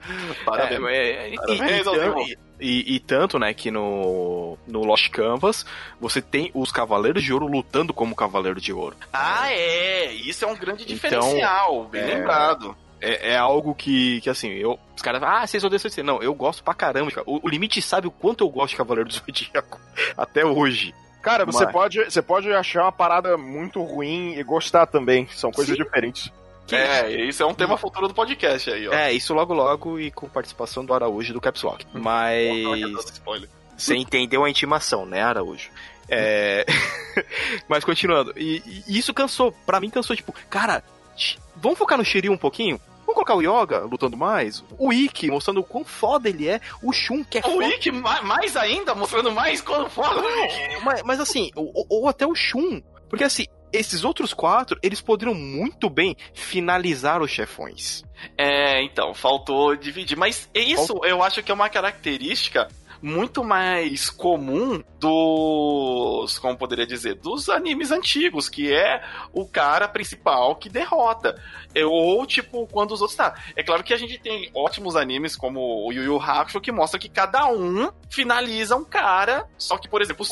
Parabéns. 0.44 0.84
É, 0.88 1.34
é, 1.34 1.36
Parabéns 1.36 1.86
e, 2.28 2.38
e, 2.58 2.96
e, 2.96 3.00
tanto, 3.00 3.38
né, 3.38 3.52
que 3.52 3.70
no, 3.70 4.56
no 4.66 4.84
Lost 4.84 5.10
Canvas 5.10 5.66
você 6.00 6.22
tem 6.22 6.50
os 6.54 6.72
Cavaleiros 6.72 7.22
de 7.22 7.32
Ouro 7.32 7.46
lutando 7.46 7.92
como 7.92 8.16
Cavaleiro 8.16 8.60
de 8.60 8.72
Ouro. 8.72 8.96
Ah, 9.12 9.52
é! 9.52 10.12
Isso 10.12 10.44
é 10.44 10.48
um 10.48 10.56
grande 10.56 10.84
então, 10.84 10.94
diferencial, 10.94 11.74
então, 11.74 11.84
bem 11.90 12.02
é, 12.02 12.06
lembrado. 12.06 12.76
É, 13.00 13.32
é, 13.32 13.36
algo 13.36 13.74
que, 13.74 14.20
que 14.22 14.30
assim, 14.30 14.48
eu, 14.48 14.78
os 14.94 15.02
caras 15.02 15.22
ah, 15.22 15.46
vocês 15.46 15.62
odeiam 15.62 15.80
esse. 15.84 16.02
Não, 16.02 16.22
eu 16.22 16.34
gosto 16.34 16.64
pra 16.64 16.72
caramba. 16.72 17.10
O, 17.26 17.46
o 17.46 17.48
limite 17.48 17.82
sabe 17.82 18.06
o 18.06 18.10
quanto 18.10 18.42
eu 18.42 18.48
gosto 18.48 18.70
de 18.70 18.76
Cavaleiro 18.76 19.08
do 19.08 19.14
Zodíaco 19.14 19.78
até 20.16 20.44
hoje. 20.44 20.94
Cara, 21.20 21.44
você 21.44 21.66
pode, 21.66 22.04
você 22.04 22.22
pode 22.22 22.52
achar 22.52 22.84
uma 22.84 22.92
parada 22.92 23.36
muito 23.36 23.82
ruim 23.82 24.34
e 24.34 24.42
gostar 24.44 24.86
também. 24.86 25.26
São 25.28 25.50
coisas 25.50 25.76
Sim. 25.76 25.82
diferentes. 25.82 26.30
Que... 26.66 26.74
É, 26.74 27.28
isso 27.28 27.42
é 27.42 27.46
um 27.46 27.54
tema 27.54 27.76
futuro 27.76 28.08
do 28.08 28.14
podcast 28.14 28.70
aí, 28.70 28.88
ó. 28.88 28.92
É, 28.92 29.12
isso 29.12 29.32
logo 29.32 29.54
logo 29.54 30.00
e 30.00 30.10
com 30.10 30.28
participação 30.28 30.84
do 30.84 30.92
Araújo 30.92 31.32
do 31.32 31.40
Caps 31.40 31.62
Lock. 31.62 31.86
Hum. 31.94 32.00
Mas. 32.02 33.16
Você 33.76 33.94
entendeu 33.94 34.42
a 34.42 34.50
intimação, 34.50 35.04
né, 35.04 35.22
Araújo? 35.22 35.70
É. 36.08 36.64
Mas 37.68 37.84
continuando. 37.84 38.32
E, 38.36 38.62
e, 38.88 38.98
isso 38.98 39.12
cansou. 39.12 39.52
Pra 39.64 39.80
mim 39.80 39.90
cansou, 39.90 40.16
tipo, 40.16 40.32
cara, 40.48 40.82
vamos 41.54 41.78
focar 41.78 41.98
no 41.98 42.04
Shiryu 42.04 42.32
um 42.32 42.38
pouquinho? 42.38 42.80
Vamos 43.00 43.14
colocar 43.14 43.34
o 43.34 43.42
Yoga 43.42 43.80
lutando 43.80 44.16
mais? 44.16 44.64
O 44.78 44.92
Ikki 44.92 45.30
mostrando 45.30 45.60
o 45.60 45.64
quão 45.64 45.84
foda 45.84 46.28
ele 46.28 46.48
é. 46.48 46.60
O 46.82 46.92
Shun 46.92 47.22
que 47.22 47.38
é 47.38 47.40
O 47.40 47.44
foda. 47.44 47.68
Ikki 47.68 47.92
mais 47.92 48.56
ainda 48.56 48.94
mostrando 48.94 49.30
mais 49.30 49.60
quão 49.60 49.88
foda. 49.88 50.22
Mas, 50.82 51.02
mas 51.02 51.20
assim, 51.20 51.50
ou, 51.54 51.86
ou 51.88 52.08
até 52.08 52.26
o 52.26 52.34
Shun. 52.34 52.82
Porque 53.08 53.22
assim, 53.22 53.46
esses 53.76 54.04
outros 54.04 54.32
quatro, 54.34 54.78
eles 54.82 55.00
poderiam 55.00 55.34
muito 55.34 55.88
bem 55.88 56.16
finalizar 56.34 57.22
os 57.22 57.30
chefões. 57.30 58.04
É, 58.36 58.82
então, 58.82 59.14
faltou 59.14 59.76
dividir. 59.76 60.16
Mas 60.16 60.48
isso 60.54 61.00
eu 61.04 61.22
acho 61.22 61.42
que 61.42 61.50
é 61.50 61.54
uma 61.54 61.68
característica 61.68 62.68
muito 63.02 63.44
mais 63.44 64.10
comum 64.10 64.82
do 64.98 66.26
dos, 66.26 66.38
como 66.38 66.56
poderia 66.56 66.86
dizer, 66.86 67.14
dos 67.14 67.48
animes 67.48 67.90
antigos, 67.90 68.48
que 68.48 68.72
é 68.72 69.02
o 69.32 69.46
cara 69.46 69.88
principal 69.88 70.56
que 70.56 70.68
derrota. 70.68 71.40
É, 71.74 71.84
ou, 71.84 72.26
tipo, 72.26 72.66
quando 72.66 72.92
os 72.92 73.00
outros 73.00 73.16
tá. 73.16 73.34
É 73.54 73.62
claro 73.62 73.84
que 73.84 73.94
a 73.94 73.96
gente 73.96 74.18
tem 74.18 74.50
ótimos 74.54 74.96
animes 74.96 75.36
como 75.36 75.86
o 75.86 75.92
Yu 75.92 76.04
Yu 76.04 76.20
Hakusho 76.20 76.60
que 76.60 76.72
mostra 76.72 76.98
que 76.98 77.08
cada 77.08 77.46
um 77.46 77.90
finaliza 78.10 78.76
um 78.76 78.84
cara, 78.84 79.46
só 79.56 79.78
que, 79.78 79.88
por 79.88 80.02
exemplo, 80.02 80.26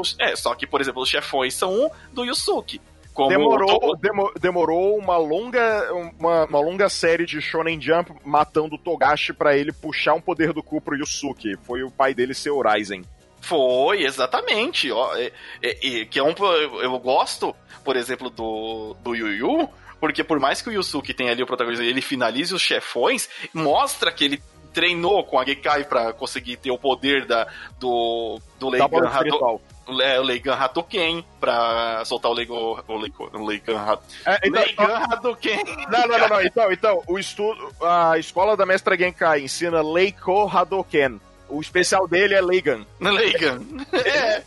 os, 0.00 0.16
é, 0.18 0.36
só 0.36 0.54
que, 0.54 0.66
por 0.66 0.80
exemplo, 0.80 1.02
os 1.02 1.08
chefões 1.08 1.54
são 1.54 1.72
um 1.72 1.90
do 2.12 2.24
Yusuke. 2.24 2.80
Como 3.16 3.30
demorou, 3.30 3.96
demo, 3.96 4.30
demorou 4.38 4.98
uma 4.98 5.16
longa 5.16 5.90
uma, 6.18 6.44
uma, 6.44 6.60
longa 6.60 6.86
série 6.90 7.24
de 7.24 7.40
Shonen 7.40 7.80
Jump 7.80 8.12
matando 8.22 8.74
o 8.74 8.78
Togashi 8.78 9.32
para 9.32 9.56
ele 9.56 9.72
puxar 9.72 10.12
um 10.12 10.20
poder 10.20 10.52
do 10.52 10.62
cu 10.62 10.82
pro 10.82 10.94
Yusuke. 10.94 11.56
Foi 11.62 11.82
o 11.82 11.90
pai 11.90 12.12
dele 12.12 12.34
ser 12.34 12.50
o 12.50 12.60
Ryzen. 12.60 13.02
Foi, 13.40 14.02
exatamente. 14.02 14.92
Ó, 14.92 15.16
é, 15.16 15.32
é, 15.62 16.00
é, 16.00 16.04
que 16.04 16.18
é 16.18 16.22
um, 16.22 16.34
eu, 16.38 16.82
eu 16.82 16.98
gosto, 16.98 17.56
por 17.82 17.96
exemplo, 17.96 18.28
do, 18.28 18.94
do 19.02 19.14
Yu 19.14 19.28
Yu, 19.28 19.68
porque 19.98 20.22
por 20.22 20.38
mais 20.38 20.60
que 20.60 20.68
o 20.68 20.72
Yusuke 20.72 21.14
tenha 21.14 21.32
ali 21.32 21.42
o 21.42 21.46
protagonista 21.46 21.82
ele 21.82 22.02
finalize 22.02 22.54
os 22.54 22.60
chefões, 22.60 23.30
mostra 23.54 24.12
que 24.12 24.26
ele 24.26 24.42
treinou 24.74 25.24
com 25.24 25.38
a 25.38 25.44
Gekai 25.46 25.84
para 25.84 26.12
conseguir 26.12 26.58
ter 26.58 26.70
o 26.70 26.76
poder 26.76 27.24
da, 27.24 27.48
do, 27.80 28.38
do 28.60 28.68
Leigan 28.68 29.08
Hadouken. 29.08 29.75
É, 29.88 30.18
o 30.18 30.22
Leigan 30.22 30.54
Hadouken 30.54 31.24
pra 31.40 32.04
soltar 32.04 32.30
o 32.30 32.34
Leigo, 32.34 32.82
o 32.88 32.96
Leigo, 32.96 33.30
o 33.32 33.46
Leigan, 33.46 33.98
é, 34.26 34.40
então, 34.44 34.62
Leigan 34.62 34.96
Hadouken. 35.10 35.64
Não, 35.88 36.08
não, 36.08 36.18
não, 36.18 36.28
não, 36.28 36.42
então, 36.42 36.72
então, 36.72 37.02
o 37.06 37.18
estudo, 37.18 37.72
a 37.80 38.18
escola 38.18 38.56
da 38.56 38.66
mestra 38.66 38.96
Genkai 38.96 39.42
ensina 39.42 39.82
Leiko 39.82 40.48
Hadouken. 40.48 41.20
O 41.48 41.60
especial 41.60 42.08
dele 42.08 42.34
é 42.34 42.40
Leigan. 42.40 42.84
Leigan. 43.00 43.62
é. 43.92 44.42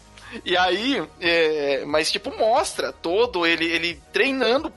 E 0.45 0.55
aí, 0.55 1.03
é, 1.19 1.83
mas 1.85 2.11
tipo, 2.11 2.35
mostra 2.37 2.91
todo 2.91 3.47
ele, 3.47 3.65
ele 3.65 3.99
treinando 4.13 4.71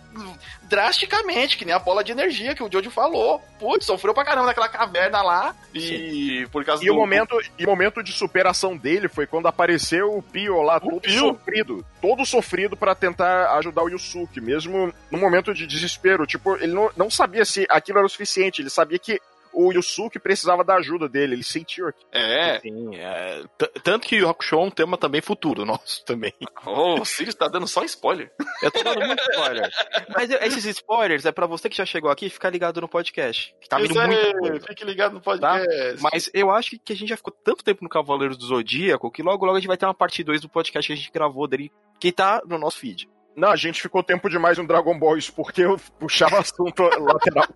drasticamente, 0.73 1.59
que 1.59 1.67
nem 1.67 1.75
a 1.75 1.79
bola 1.79 2.03
de 2.03 2.13
energia 2.13 2.55
que 2.55 2.63
o 2.63 2.73
Jojo 2.73 2.91
falou. 2.91 3.43
Putz, 3.61 3.85
sofreu 3.85 4.15
pra 4.15 4.25
caramba 4.25 4.47
naquela 4.47 4.71
caverna 4.71 5.21
lá. 5.21 5.55
E 5.75 5.81
Sim. 5.81 6.47
por 6.51 6.65
causa 6.65 6.83
e 6.83 6.87
do. 6.87 6.95
O 6.95 6.97
momento, 6.97 7.39
e 7.59 7.67
o 7.67 7.69
momento 7.69 8.03
de 8.03 8.11
superação 8.11 8.75
dele 8.75 9.07
foi 9.07 9.27
quando 9.27 9.47
apareceu 9.47 10.17
o 10.17 10.23
Pio 10.23 10.63
lá, 10.63 10.79
o 10.79 10.81
todo 10.81 11.01
Pio. 11.03 11.19
sofrido. 11.19 11.85
Todo 12.01 12.25
sofrido 12.25 12.75
para 12.75 12.95
tentar 12.95 13.55
ajudar 13.59 13.83
o 13.83 13.91
Yusuke, 13.91 14.41
mesmo 14.41 14.95
no 15.11 15.19
momento 15.19 15.53
de 15.53 15.67
desespero. 15.67 16.27
Tipo, 16.27 16.57
ele 16.57 16.73
não, 16.73 16.91
não 16.97 17.11
sabia 17.11 17.45
se 17.45 17.67
aquilo 17.69 17.99
era 17.99 18.07
o 18.07 18.11
suficiente, 18.11 18.63
ele 18.63 18.71
sabia 18.71 18.99
que 18.99 19.21
o 19.53 19.73
Yusuke 19.73 20.19
precisava 20.19 20.65
da 20.65 20.77
ajuda 20.77 21.09
dele, 21.09 21.35
ele 21.35 21.45
sentiu 21.45 21.89
aqui. 21.89 22.05
É. 22.11 22.61
Sim, 22.61 22.97
é. 22.97 23.45
Tanto 23.83 24.07
que 24.07 24.23
o 24.23 24.29
Hakusho 24.29 24.57
é 24.57 24.59
um 24.59 24.71
tema 24.71 24.97
também 24.97 25.21
futuro 25.21 25.65
nosso 25.67 26.05
também. 26.05 26.33
Oh, 26.67 27.01
o 27.01 27.05
Sirius 27.05 27.35
tá 27.35 27.49
dando 27.49 27.67
só 27.67 27.85
spoiler. 27.85 28.33
Eu 28.63 28.71
tô 28.71 28.83
dando 28.83 29.07
muito 29.07 29.23
spoiler. 29.31 29.71
Mas 30.15 30.31
esses 30.31 30.65
spoilers 30.65 31.25
é 31.25 31.33
para 31.33 31.47
você 31.47 31.69
que 31.69 31.77
já 31.77 31.85
chegou 31.85 32.11
aqui 32.11 32.29
ficar 32.29 32.51
ligado 32.51 32.81
no 32.81 32.89
podcast. 32.89 33.55
Que 33.61 33.69
tá 33.69 33.79
vindo 33.79 33.95
muito 33.95 34.67
Fique 34.67 34.85
ligado 34.85 35.15
no 35.15 35.21
tá? 35.21 35.25
podcast. 35.25 36.03
Tá? 36.03 36.11
Mas 36.13 36.31
eu 36.33 36.51
acho 36.51 36.79
que 36.79 36.93
a 36.93 36.97
gente 36.97 37.09
já 37.09 37.17
ficou 37.17 37.33
tanto 37.45 37.65
tempo 37.65 37.83
no 37.83 37.89
Cavaleiro 37.89 38.37
do 38.37 38.45
Zodíaco 38.45 39.11
que 39.11 39.23
logo 39.23 39.45
logo 39.45 39.57
a 39.57 39.61
gente 39.61 39.69
vai 39.69 39.77
ter 39.77 39.87
uma 39.87 39.95
parte 39.95 40.23
2 40.23 40.41
do 40.41 40.49
podcast 40.49 40.87
que 40.87 40.93
a 40.93 40.97
gente 40.97 41.13
gravou 41.13 41.47
dele, 41.47 41.71
que 41.99 42.13
tá 42.13 42.43
no 42.47 42.59
nosso 42.59 42.79
feed. 42.79 43.09
Não, 43.37 43.51
a 43.51 43.57
gente 43.57 43.81
ficou 43.81 44.03
tempo 44.03 44.29
demais 44.29 44.59
no 44.59 44.67
Dragon 44.67 44.99
Ball, 44.99 45.17
isso 45.17 45.33
porque 45.33 45.63
eu 45.63 45.77
puxava 45.99 46.39
assunto 46.39 46.83
lateral. 47.01 47.49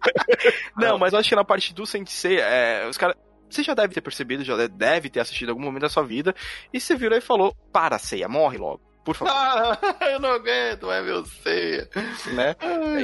Não, 0.76 0.98
mas 0.98 1.12
eu 1.12 1.18
acho 1.18 1.28
que 1.28 1.36
na 1.36 1.44
parte 1.44 1.74
do 1.74 1.86
Sensei, 1.86 2.40
é, 2.40 2.86
os 2.88 2.96
caras. 2.96 3.16
Você 3.48 3.62
já 3.62 3.74
deve 3.74 3.94
ter 3.94 4.00
percebido, 4.00 4.42
já 4.42 4.66
deve 4.66 5.08
ter 5.08 5.20
assistido 5.20 5.50
algum 5.50 5.62
momento 5.62 5.82
da 5.82 5.88
sua 5.88 6.02
vida, 6.02 6.34
e 6.72 6.80
você 6.80 6.96
virou 6.96 7.16
e 7.16 7.20
falou: 7.20 7.54
Para, 7.72 7.96
Ceia, 7.98 8.28
morre 8.28 8.58
logo. 8.58 8.80
Por 9.06 9.14
favor. 9.14 9.32
Ah, 9.32 9.78
eu 10.10 10.18
não 10.18 10.30
aguento, 10.30 10.90
é 10.90 11.00
meu 11.00 11.24
ceia. 11.24 11.88
Né? 12.32 12.56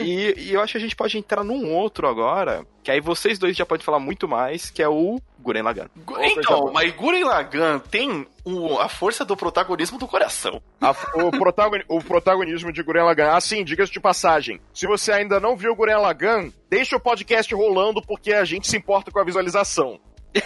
E, 0.04 0.34
e, 0.36 0.52
eu 0.52 0.60
acho 0.60 0.72
que 0.72 0.78
a 0.78 0.80
gente 0.80 0.96
pode 0.96 1.16
entrar 1.16 1.44
num 1.44 1.72
outro 1.72 2.08
agora, 2.08 2.66
que 2.82 2.90
aí 2.90 3.00
vocês 3.00 3.38
dois 3.38 3.56
já 3.56 3.64
podem 3.64 3.84
falar 3.84 4.00
muito 4.00 4.26
mais, 4.26 4.68
que 4.68 4.82
é 4.82 4.88
o 4.88 5.20
Guren 5.38 5.62
Lagan. 5.62 5.88
Então, 6.22 6.72
mas 6.72 6.92
Guren 6.92 7.22
Lagan 7.22 7.78
tem 7.78 8.26
o, 8.44 8.80
a 8.80 8.88
força 8.88 9.24
do 9.24 9.36
protagonismo 9.36 9.96
do 9.96 10.08
coração. 10.08 10.60
A, 10.80 10.90
o, 10.90 11.30
protagoni, 11.30 11.84
o 11.86 12.02
protagonismo 12.02 12.72
de 12.72 12.82
Guren 12.82 13.04
Lagan. 13.04 13.30
Assim, 13.36 13.62
diga-se 13.62 13.92
de 13.92 14.00
passagem, 14.00 14.60
se 14.74 14.88
você 14.88 15.12
ainda 15.12 15.38
não 15.38 15.56
viu 15.56 15.76
Guren 15.76 15.98
Lagan, 15.98 16.50
deixa 16.68 16.96
o 16.96 17.00
podcast 17.00 17.54
rolando 17.54 18.02
porque 18.02 18.32
a 18.32 18.44
gente 18.44 18.66
se 18.66 18.76
importa 18.76 19.12
com 19.12 19.20
a 19.20 19.24
visualização. 19.24 20.00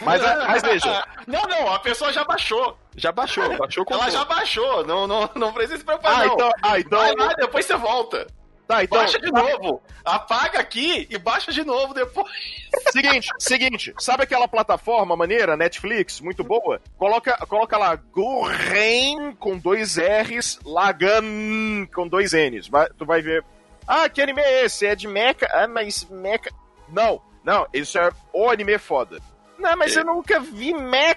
Mas, 0.05 0.21
mas 0.21 0.63
veja. 0.63 1.07
Não, 1.27 1.43
não, 1.43 1.73
a 1.73 1.79
pessoa 1.79 2.13
já 2.13 2.25
baixou. 2.25 2.77
Já 2.97 3.13
baixou, 3.13 3.57
baixou 3.59 3.85
com 3.85 3.95
Ela 3.95 4.11
já 4.11 4.25
baixou, 4.25 4.85
não, 4.87 5.07
não, 5.07 5.31
não 5.35 5.53
precisa 5.53 5.79
se 5.79 5.85
preocupar, 5.85 6.23
ah, 6.23 6.27
não. 6.27 6.35
Então, 6.35 6.51
ah, 6.63 6.81
então. 6.81 6.99
Vai 6.99 7.15
lá, 7.15 7.29
depois 7.35 7.67
você 7.67 7.77
volta. 7.77 8.27
Tá, 8.67 8.83
então. 8.83 8.99
Baixa 8.99 9.19
de 9.21 9.31
novo. 9.31 9.81
Apaga 10.05 10.59
aqui 10.59 11.07
e 11.09 11.17
baixa 11.19 11.53
de 11.53 11.63
novo 11.63 11.95
depois. 11.95 12.27
Seguinte, 12.91 13.29
seguinte. 13.39 13.95
Sabe 13.99 14.25
aquela 14.25 14.49
plataforma 14.49 15.17
maneira, 15.17 15.57
Netflix, 15.57 16.21
muito 16.21 16.43
boa? 16.43 16.81
Coloca, 16.99 17.37
coloca 17.47 17.77
lá 17.77 17.95
Gurren 17.95 19.35
com 19.37 19.57
dois 19.57 19.97
R's, 19.97 20.59
Lagan 20.65 21.87
com 21.95 22.09
dois 22.09 22.33
N's. 22.33 22.69
Vai, 22.69 22.89
tu 22.99 23.05
vai 23.07 23.23
ver. 23.23 23.45
Ah, 23.87 24.09
que 24.09 24.21
anime 24.21 24.41
é 24.41 24.65
esse? 24.65 24.87
É 24.87 24.97
de 24.97 25.07
mecha? 25.07 25.47
Ah, 25.53 25.69
mas 25.69 26.05
mecha. 26.11 26.51
Não, 26.89 27.21
não, 27.45 27.67
isso 27.73 27.99
é 27.99 28.11
o 28.33 28.51
anime 28.51 28.79
foda. 28.79 29.21
Não, 29.59 29.77
mas 29.77 29.97
eu 29.97 30.05
nunca 30.05 30.39
vi 30.41 30.73
mecha. 30.75 31.17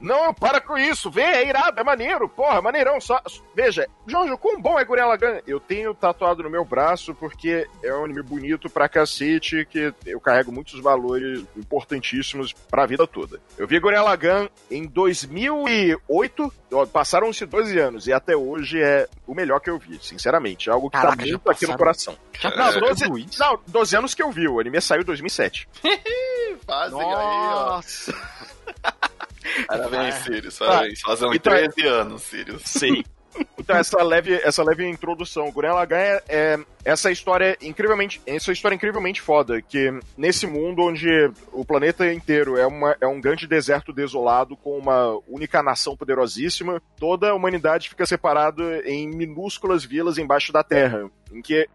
Não, 0.00 0.34
para 0.34 0.60
com 0.60 0.76
isso. 0.76 1.10
Vê, 1.10 1.22
é 1.22 1.48
irado, 1.48 1.80
é 1.80 1.84
maneiro. 1.84 2.28
Porra, 2.28 2.60
maneirão. 2.60 3.00
Só... 3.00 3.20
Veja, 3.54 3.86
Jojo, 4.06 4.36
quão 4.38 4.60
bom 4.60 4.78
é 4.78 4.84
Gurren 4.84 5.06
Lagann? 5.06 5.40
Eu 5.46 5.60
tenho 5.60 5.94
tatuado 5.94 6.42
no 6.42 6.50
meu 6.50 6.64
braço 6.64 7.14
porque 7.14 7.66
é 7.82 7.94
um 7.94 8.04
anime 8.04 8.22
bonito 8.22 8.68
pra 8.68 8.88
cacete 8.88 9.66
que 9.66 9.92
eu 10.04 10.20
carrego 10.20 10.52
muitos 10.52 10.80
valores 10.80 11.44
importantíssimos 11.56 12.52
pra 12.52 12.86
vida 12.86 13.06
toda. 13.06 13.40
Eu 13.56 13.66
vi 13.66 13.78
Gurren 13.78 14.02
Lagann 14.02 14.48
em 14.70 14.86
2008. 14.86 16.52
Passaram-se 16.92 17.46
12 17.46 17.78
anos 17.78 18.06
e 18.08 18.12
até 18.12 18.36
hoje 18.36 18.82
é 18.82 19.08
o 19.26 19.34
melhor 19.34 19.60
que 19.60 19.70
eu 19.70 19.78
vi, 19.78 19.98
sinceramente. 20.02 20.68
É 20.68 20.72
algo 20.72 20.90
que 20.90 20.96
tá 20.96 21.02
Caraca, 21.02 21.22
tá 21.22 21.28
muito 21.28 21.50
aqui 21.50 21.66
no 21.66 21.78
coração. 21.78 22.16
não, 22.56 22.80
12, 22.80 23.08
não, 23.38 23.60
12 23.68 23.96
anos 23.96 24.14
que 24.14 24.22
eu 24.22 24.30
vi. 24.32 24.48
O 24.48 24.58
anime 24.58 24.80
saiu 24.80 25.02
em 25.02 25.04
2007. 25.04 25.68
Fazem 26.66 27.00
aí, 27.00 27.06
ó. 27.06 27.76
Nossa! 27.76 28.14
Parabéns, 29.68 30.14
Sirius. 30.16 30.58
Parabéns. 30.58 31.00
Fazem 31.00 31.34
então, 31.34 31.52
13 31.52 31.86
anos, 31.86 32.22
Sirius. 32.22 32.62
Sim. 32.64 33.04
Então, 33.58 33.76
essa 33.76 34.02
leve, 34.02 34.34
essa 34.44 34.62
leve 34.62 34.86
introdução. 34.86 35.50
Gurren 35.50 35.72
Lagann 35.72 35.98
é, 35.98 36.22
é, 36.28 36.58
essa 36.84 37.10
história 37.10 37.56
incrivelmente, 37.62 38.20
essa 38.26 38.52
história 38.52 38.74
incrivelmente 38.74 39.22
foda, 39.22 39.62
que 39.62 39.90
nesse 40.18 40.46
mundo 40.46 40.82
onde 40.82 41.08
o 41.50 41.64
planeta 41.64 42.12
inteiro 42.12 42.58
é, 42.58 42.66
uma, 42.66 42.94
é 43.00 43.06
um 43.06 43.20
grande 43.20 43.46
deserto 43.46 43.90
desolado 43.90 44.54
com 44.54 44.76
uma 44.76 45.18
única 45.26 45.62
nação 45.62 45.96
poderosíssima, 45.96 46.82
toda 46.98 47.30
a 47.30 47.34
humanidade 47.34 47.88
fica 47.88 48.04
separada 48.04 48.82
em 48.84 49.08
minúsculas 49.08 49.82
vilas 49.82 50.18
embaixo 50.18 50.52
da 50.52 50.62
terra, 50.62 51.10
em 51.32 51.40
que 51.40 51.66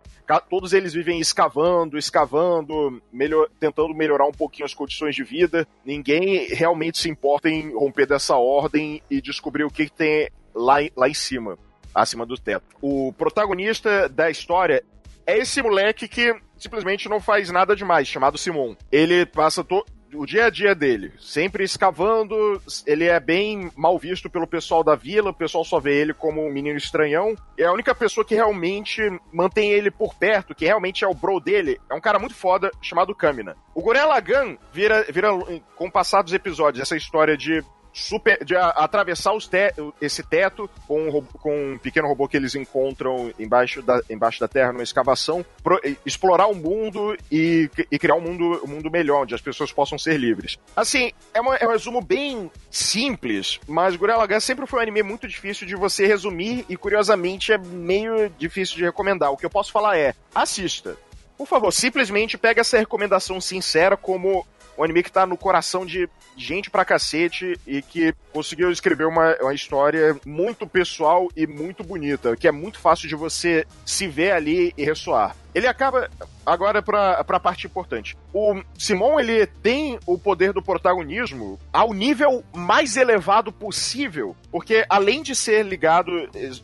todos 0.47 0.73
eles 0.73 0.93
vivem 0.93 1.19
escavando, 1.19 1.97
escavando, 1.97 3.01
melhor, 3.11 3.49
tentando 3.59 3.95
melhorar 3.95 4.27
um 4.27 4.31
pouquinho 4.31 4.65
as 4.65 4.75
condições 4.75 5.15
de 5.15 5.23
vida. 5.23 5.67
Ninguém 5.83 6.45
realmente 6.49 6.99
se 6.99 7.09
importa 7.09 7.49
em 7.49 7.73
romper 7.73 8.05
dessa 8.05 8.35
ordem 8.35 9.01
e 9.09 9.19
descobrir 9.21 9.63
o 9.63 9.71
que, 9.71 9.85
que 9.85 9.91
tem 9.91 10.29
lá, 10.59 10.77
lá 10.95 11.09
em 11.09 11.13
cima, 11.13 11.57
acima 11.95 12.25
do 12.25 12.37
teto. 12.37 12.65
O 12.81 13.13
protagonista 13.13 14.09
da 14.09 14.29
história 14.29 14.83
é 15.25 15.37
esse 15.37 15.61
moleque 15.61 16.07
que 16.07 16.35
simplesmente 16.57 17.07
não 17.07 17.19
faz 17.19 17.49
nada 17.49 17.75
demais, 17.75 18.07
chamado 18.07 18.37
Simon. 18.37 18.75
Ele 18.91 19.25
passa 19.25 19.63
to 19.63 19.83
o 20.13 20.25
dia 20.25 20.45
a 20.45 20.49
dia 20.49 20.73
dele, 20.73 21.13
sempre 21.19 21.63
escavando, 21.63 22.59
ele 22.85 23.05
é 23.05 23.19
bem 23.19 23.69
mal 23.75 23.97
visto 23.97 24.27
pelo 24.27 24.47
pessoal 24.47 24.83
da 24.83 24.95
vila, 24.95 25.29
o 25.29 25.35
pessoal 25.35 25.63
só 25.63 25.79
vê 25.79 26.01
ele 26.01 26.15
como 26.15 26.43
um 26.43 26.51
menino 26.51 26.77
estranhão. 26.77 27.35
É 27.57 27.65
a 27.65 27.71
única 27.71 27.93
pessoa 27.93 28.25
que 28.25 28.33
realmente 28.33 29.01
mantém 29.31 29.69
ele 29.69 29.91
por 29.91 30.15
perto, 30.15 30.55
que 30.55 30.65
realmente 30.65 31.03
é 31.03 31.07
o 31.07 31.13
bro 31.13 31.39
dele, 31.39 31.79
é 31.89 31.93
um 31.93 32.01
cara 32.01 32.17
muito 32.17 32.33
foda 32.33 32.71
chamado 32.81 33.13
Kamina. 33.13 33.55
O 33.75 33.81
Gurren 33.81 34.05
Lagann 34.05 34.57
vira, 34.73 35.05
vira 35.11 35.29
com 35.75 35.87
o 35.87 35.91
passar 35.91 36.23
dos 36.23 36.33
episódios, 36.33 36.81
essa 36.81 36.97
história 36.97 37.37
de 37.37 37.63
super 37.93 38.43
de 38.43 38.55
a, 38.55 38.69
atravessar 38.69 39.31
te, 39.37 39.73
esse 40.01 40.23
teto 40.23 40.69
com 40.87 41.09
um, 41.09 41.21
com 41.21 41.73
um 41.73 41.77
pequeno 41.77 42.07
robô 42.07 42.27
que 42.27 42.37
eles 42.37 42.55
encontram 42.55 43.31
embaixo 43.39 43.81
da, 43.81 44.01
embaixo 44.09 44.39
da 44.39 44.47
terra 44.47 44.71
numa 44.71 44.83
escavação, 44.83 45.45
pro, 45.63 45.79
explorar 46.05 46.47
o 46.47 46.55
mundo 46.55 47.17
e, 47.31 47.69
e 47.91 47.99
criar 47.99 48.15
um 48.15 48.21
mundo, 48.21 48.61
um 48.63 48.67
mundo 48.67 48.91
melhor, 48.91 49.23
onde 49.23 49.35
as 49.35 49.41
pessoas 49.41 49.71
possam 49.71 49.97
ser 49.97 50.17
livres. 50.17 50.57
Assim, 50.75 51.11
é, 51.33 51.41
uma, 51.41 51.55
é 51.55 51.67
um 51.67 51.71
resumo 51.71 52.01
bem 52.01 52.51
simples, 52.69 53.59
mas 53.67 53.95
Gurren 53.95 54.17
Lagann 54.17 54.39
sempre 54.39 54.65
foi 54.65 54.79
um 54.79 54.83
anime 54.83 55.03
muito 55.03 55.27
difícil 55.27 55.67
de 55.67 55.75
você 55.75 56.05
resumir 56.05 56.65
e, 56.69 56.75
curiosamente, 56.77 57.51
é 57.51 57.57
meio 57.57 58.29
difícil 58.37 58.77
de 58.77 58.83
recomendar. 58.83 59.31
O 59.31 59.37
que 59.37 59.45
eu 59.45 59.49
posso 59.49 59.71
falar 59.71 59.97
é, 59.97 60.13
assista. 60.33 60.97
Por 61.37 61.47
favor, 61.47 61.71
simplesmente 61.71 62.37
pega 62.37 62.61
essa 62.61 62.77
recomendação 62.77 63.39
sincera 63.39 63.95
como 63.95 64.45
um 64.79 64.83
anime 64.83 65.03
que 65.03 65.11
tá 65.11 65.25
no 65.25 65.35
coração 65.35 65.85
de 65.85 66.09
gente 66.37 66.69
pra 66.69 66.85
cacete 66.85 67.59
e 67.67 67.81
que 67.81 68.15
conseguiu 68.31 68.71
escrever 68.71 69.05
uma, 69.05 69.35
uma 69.41 69.53
história 69.53 70.15
muito 70.25 70.67
pessoal 70.67 71.27
e 71.35 71.45
muito 71.47 71.83
bonita, 71.83 72.35
que 72.35 72.47
é 72.47 72.51
muito 72.51 72.79
fácil 72.79 73.07
de 73.07 73.15
você 73.15 73.65
se 73.85 74.07
ver 74.07 74.31
ali 74.31 74.73
e 74.77 74.83
ressoar. 74.83 75.35
Ele 75.53 75.67
acaba. 75.67 76.09
Agora, 76.45 76.81
pra, 76.81 77.23
pra 77.23 77.39
parte 77.39 77.67
importante. 77.67 78.17
O 78.33 78.61
Simon, 78.77 79.19
ele 79.19 79.45
tem 79.45 79.99
o 80.05 80.17
poder 80.17 80.53
do 80.53 80.61
protagonismo 80.61 81.59
ao 81.71 81.93
nível 81.93 82.43
mais 82.55 82.97
elevado 82.97 83.51
possível, 83.51 84.35
porque 84.51 84.85
além 84.89 85.21
de 85.21 85.35
ser 85.35 85.63
ligado 85.63 86.11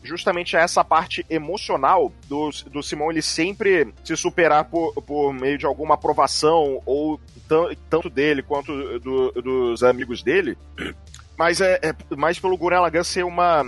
justamente 0.02 0.56
a 0.56 0.60
essa 0.60 0.84
parte 0.84 1.24
emocional 1.28 2.12
do, 2.28 2.50
do 2.70 2.82
Simon, 2.82 3.12
ele 3.12 3.22
sempre 3.22 3.92
se 4.04 4.16
superar 4.16 4.64
por, 4.64 4.92
por 5.02 5.32
meio 5.32 5.58
de 5.58 5.66
alguma 5.66 5.94
aprovação, 5.94 6.80
ou 6.84 7.20
tanto 7.88 8.10
dele 8.10 8.42
quanto 8.42 8.98
do, 8.98 9.30
dos 9.32 9.82
amigos 9.82 10.22
dele. 10.22 10.56
Mas 11.38 11.60
é, 11.60 11.78
é 11.82 11.94
mais 12.16 12.38
pelo 12.38 12.56
Gurren 12.56 12.80
Lagann 12.80 13.04
ser 13.04 13.24
uma, 13.24 13.64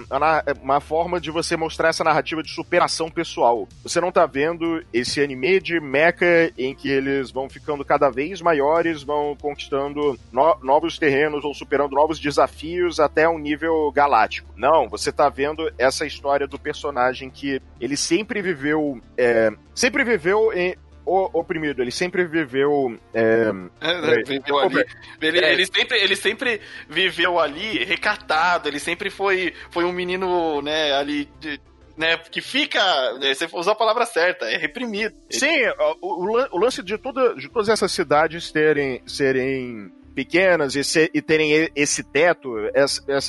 uma 0.63 0.81
forma 0.81 1.21
de 1.21 1.31
você 1.31 1.57
mostrar 1.57 1.89
essa 1.89 2.05
narrativa 2.05 2.43
de 2.43 2.51
superação 2.51 3.11
pessoal. 3.11 3.69
Você 3.83 4.01
não 4.01 4.11
tá 4.11 4.27
vendo 4.27 4.83
esse 4.93 5.21
anime 5.23 5.61
de 5.61 5.81
mecha 5.81 6.09
em 6.57 6.75
que 6.75 6.89
eles 6.89 7.31
vão 7.31 7.49
ficando 7.49 7.85
cada 7.85 8.09
vez 8.09 8.41
maiores, 8.41 9.03
vão 9.03 9.37
conquistando 9.41 10.19
no, 10.33 10.59
novos 10.63 10.99
terrenos 10.99 11.45
ou 11.45 11.55
superando 11.55 11.95
novos 11.95 12.19
desafios 12.19 12.99
até 12.99 13.29
um 13.29 13.39
nível 13.39 13.91
galáctico. 13.93 14.53
Não, 14.57 14.89
você 14.89 15.13
tá 15.13 15.29
vendo 15.29 15.71
essa 15.77 16.07
história 16.07 16.47
do 16.47 16.59
personagem 16.59 17.31
que 17.31 17.61
ele 17.81 17.97
sempre 17.97 18.41
viveu. 18.41 19.01
É, 19.17 19.51
sempre 19.75 20.03
viveu 20.05 20.53
em, 20.53 20.75
oprimido, 21.09 21.83
ele 21.83 21.91
sempre 21.91 22.25
viveu. 22.25 22.99
É, 23.15 23.51
é, 23.81 24.23
viveu 24.25 24.59
ali. 24.59 24.85
Ele, 25.21 25.39
é. 25.39 25.53
ele, 25.53 25.67
sempre, 25.67 25.99
ele 25.99 26.17
sempre 26.17 26.61
viveu 26.89 27.39
ali 27.39 27.85
recatado, 27.85 28.69
ele 28.69 28.79
sempre 28.79 29.11
foi, 29.11 29.55
foi 29.71 29.85
um 29.85 29.93
menino, 29.93 30.61
né, 30.63 30.93
ali. 30.93 31.29
De, 31.41 31.61
né, 31.97 32.17
que 32.17 32.41
fica, 32.41 32.81
né, 33.15 33.35
você 33.35 33.49
usou 33.53 33.73
a 33.73 33.77
palavra 33.77 34.07
certa, 34.07 34.45
é 34.49 34.57
reprimido. 34.57 35.17
Sim, 35.29 35.67
o, 36.01 36.25
o, 36.25 36.49
o 36.53 36.59
lance 36.59 36.81
de, 36.81 36.97
toda, 36.97 37.35
de 37.35 37.49
todas 37.49 37.69
essas 37.69 37.91
cidades 37.91 38.53
terem, 38.53 39.03
serem 39.05 39.91
pequenas 40.19 40.75
e, 40.75 40.83
ser, 40.83 41.13
e 41.15 41.23
terem 41.23 41.71
esse 41.77 42.03
teto, 42.03 42.51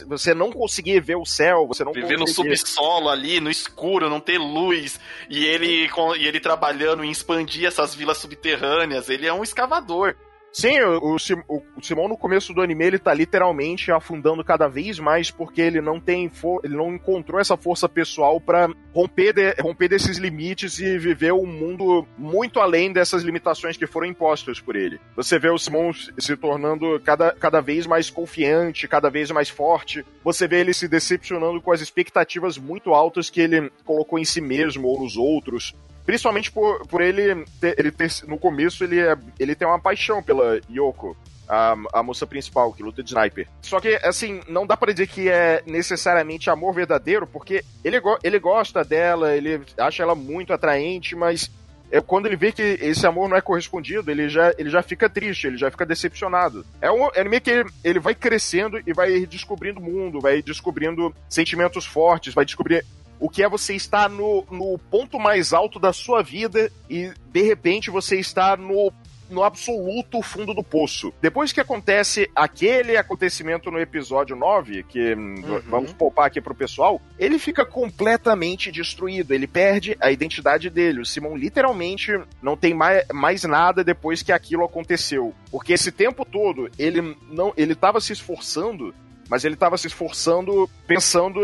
você 0.07 0.33
não 0.33 0.51
conseguir 0.51 0.99
ver 0.99 1.17
o 1.17 1.25
céu, 1.25 1.67
você 1.67 1.83
não 1.83 1.93
Viver 1.93 2.17
conseguir... 2.17 2.49
no 2.49 2.57
subsolo 2.57 3.09
ali, 3.09 3.39
no 3.39 3.51
escuro, 3.51 4.09
não 4.09 4.19
ter 4.19 4.39
luz, 4.39 4.99
e 5.29 5.45
ele, 5.45 5.87
e 6.17 6.25
ele 6.25 6.39
trabalhando 6.39 7.03
em 7.03 7.11
expandir 7.11 7.67
essas 7.67 7.93
vilas 7.93 8.17
subterrâneas, 8.17 9.07
ele 9.07 9.27
é 9.27 9.33
um 9.33 9.43
escavador. 9.43 10.15
Sim, 10.51 10.79
o, 10.81 11.15
o, 11.15 11.63
o, 11.77 11.83
Simon 11.83 12.07
no 12.07 12.17
começo 12.17 12.53
do 12.53 12.61
anime 12.61 12.85
ele 12.85 12.99
tá 12.99 13.13
literalmente 13.13 13.91
afundando 13.91 14.43
cada 14.43 14.67
vez 14.67 14.99
mais 14.99 15.29
porque 15.29 15.61
ele 15.61 15.79
não 15.79 15.99
tem 15.99 16.29
ele 16.63 16.75
não 16.75 16.93
encontrou 16.93 17.39
essa 17.39 17.55
força 17.55 17.87
pessoal 17.87 18.41
para 18.41 18.69
romper, 18.93 19.33
de, 19.33 19.55
romper 19.61 19.87
desses 19.87 20.17
limites 20.17 20.79
e 20.79 20.97
viver 20.97 21.33
um 21.33 21.45
mundo 21.45 22.07
muito 22.17 22.59
além 22.59 22.91
dessas 22.91 23.23
limitações 23.23 23.77
que 23.77 23.85
foram 23.85 24.07
impostas 24.07 24.59
por 24.59 24.75
ele. 24.75 24.99
Você 25.15 25.37
vê 25.37 25.49
o 25.49 25.57
Simon 25.57 25.93
se 25.93 26.35
tornando 26.35 26.99
cada, 27.01 27.31
cada 27.31 27.61
vez 27.61 27.85
mais 27.85 28.09
confiante, 28.09 28.87
cada 28.87 29.09
vez 29.09 29.29
mais 29.31 29.49
forte. 29.49 30.05
Você 30.23 30.47
vê 30.47 30.61
ele 30.61 30.73
se 30.73 30.87
decepcionando 30.87 31.61
com 31.61 31.71
as 31.71 31.81
expectativas 31.81 32.57
muito 32.57 32.93
altas 32.93 33.29
que 33.29 33.41
ele 33.41 33.71
colocou 33.85 34.17
em 34.17 34.25
si 34.25 34.41
mesmo 34.41 34.87
ou 34.87 35.01
nos 35.01 35.15
outros. 35.15 35.75
Principalmente 36.09 36.51
por, 36.51 36.87
por 36.87 37.01
ele, 37.01 37.45
ter, 37.61 37.75
ele 37.77 37.91
ter, 37.91 38.09
no 38.27 38.35
começo, 38.35 38.83
ele, 38.83 38.99
é, 38.99 39.15
ele 39.37 39.53
tem 39.53 39.67
uma 39.67 39.79
paixão 39.79 40.23
pela 40.23 40.59
Yoko. 40.67 41.15
A, 41.47 41.75
a, 41.93 42.03
moça 42.03 42.25
principal, 42.25 42.73
que 42.73 42.81
luta 42.81 43.03
de 43.03 43.09
sniper. 43.09 43.47
Só 43.61 43.79
que, 43.79 43.89
assim, 44.03 44.39
não 44.47 44.65
dá 44.65 44.77
para 44.77 44.91
dizer 44.91 45.07
que 45.07 45.29
é 45.29 45.63
necessariamente 45.67 46.49
amor 46.49 46.73
verdadeiro, 46.73 47.27
porque 47.27 47.63
ele, 47.83 47.99
ele 48.23 48.39
gosta 48.39 48.83
dela, 48.83 49.35
ele 49.35 49.61
acha 49.77 50.01
ela 50.01 50.13
muito 50.13 50.53
atraente, 50.53 51.15
mas 51.15 51.49
é 51.91 52.01
quando 52.01 52.27
ele 52.27 52.35
vê 52.35 52.51
que 52.51 52.61
esse 52.61 53.05
amor 53.05 53.29
não 53.29 53.37
é 53.37 53.41
correspondido, 53.41 54.09
ele 54.11 54.29
já, 54.29 54.53
ele 54.57 54.69
já 54.69 54.81
fica 54.83 55.09
triste, 55.09 55.47
ele 55.47 55.57
já 55.57 55.71
fica 55.71 55.85
decepcionado. 55.85 56.65
É 56.81 56.91
um 56.91 57.07
é 57.13 57.21
anime 57.21 57.39
que 57.39 57.49
ele, 57.49 57.69
ele 57.83 57.99
vai 57.99 58.13
crescendo 58.13 58.79
e 58.85 58.93
vai 58.93 59.25
descobrindo 59.25 59.79
o 59.79 59.83
mundo, 59.83 60.21
vai 60.21 60.41
descobrindo 60.41 61.13
sentimentos 61.27 61.85
fortes, 61.85 62.33
vai 62.33 62.45
descobrir 62.45 62.85
o 63.19 63.29
que 63.29 63.43
é 63.43 63.49
você 63.49 63.75
estar 63.75 64.09
no, 64.09 64.45
no 64.49 64.77
ponto 64.89 65.19
mais 65.19 65.53
alto 65.53 65.79
da 65.79 65.91
sua 65.91 66.23
vida 66.23 66.71
e 66.89 67.11
de 67.31 67.41
repente 67.41 67.89
você 67.89 68.19
está 68.19 68.55
no 68.55 68.91
no 69.29 69.43
absoluto 69.43 70.21
fundo 70.21 70.53
do 70.53 70.63
poço. 70.63 71.13
Depois 71.21 71.51
que 71.51 71.61
acontece 71.61 72.29
aquele 72.35 72.97
acontecimento 72.97 73.69
no 73.69 73.79
episódio 73.79 74.35
9, 74.35 74.83
que 74.83 75.13
hum, 75.13 75.35
uhum. 75.45 75.61
vamos 75.67 75.93
poupar 75.93 76.27
aqui 76.27 76.41
pro 76.41 76.55
pessoal, 76.55 77.01
ele 77.17 77.37
fica 77.37 77.65
completamente 77.65 78.71
destruído. 78.71 79.33
Ele 79.33 79.47
perde 79.47 79.95
a 79.99 80.11
identidade 80.11 80.69
dele. 80.69 81.01
O 81.01 81.05
Simon 81.05 81.37
literalmente 81.37 82.19
não 82.41 82.57
tem 82.57 82.73
mais, 82.73 83.05
mais 83.13 83.43
nada 83.43 83.83
depois 83.83 84.23
que 84.23 84.31
aquilo 84.31 84.65
aconteceu. 84.65 85.33
Porque 85.51 85.73
esse 85.73 85.91
tempo 85.91 86.25
todo 86.25 86.69
ele 86.77 87.15
não 87.29 87.53
ele 87.55 87.75
tava 87.75 88.01
se 88.01 88.13
esforçando, 88.13 88.93
mas 89.29 89.45
ele 89.45 89.53
estava 89.53 89.77
se 89.77 89.87
esforçando 89.87 90.69
pensando 90.87 91.39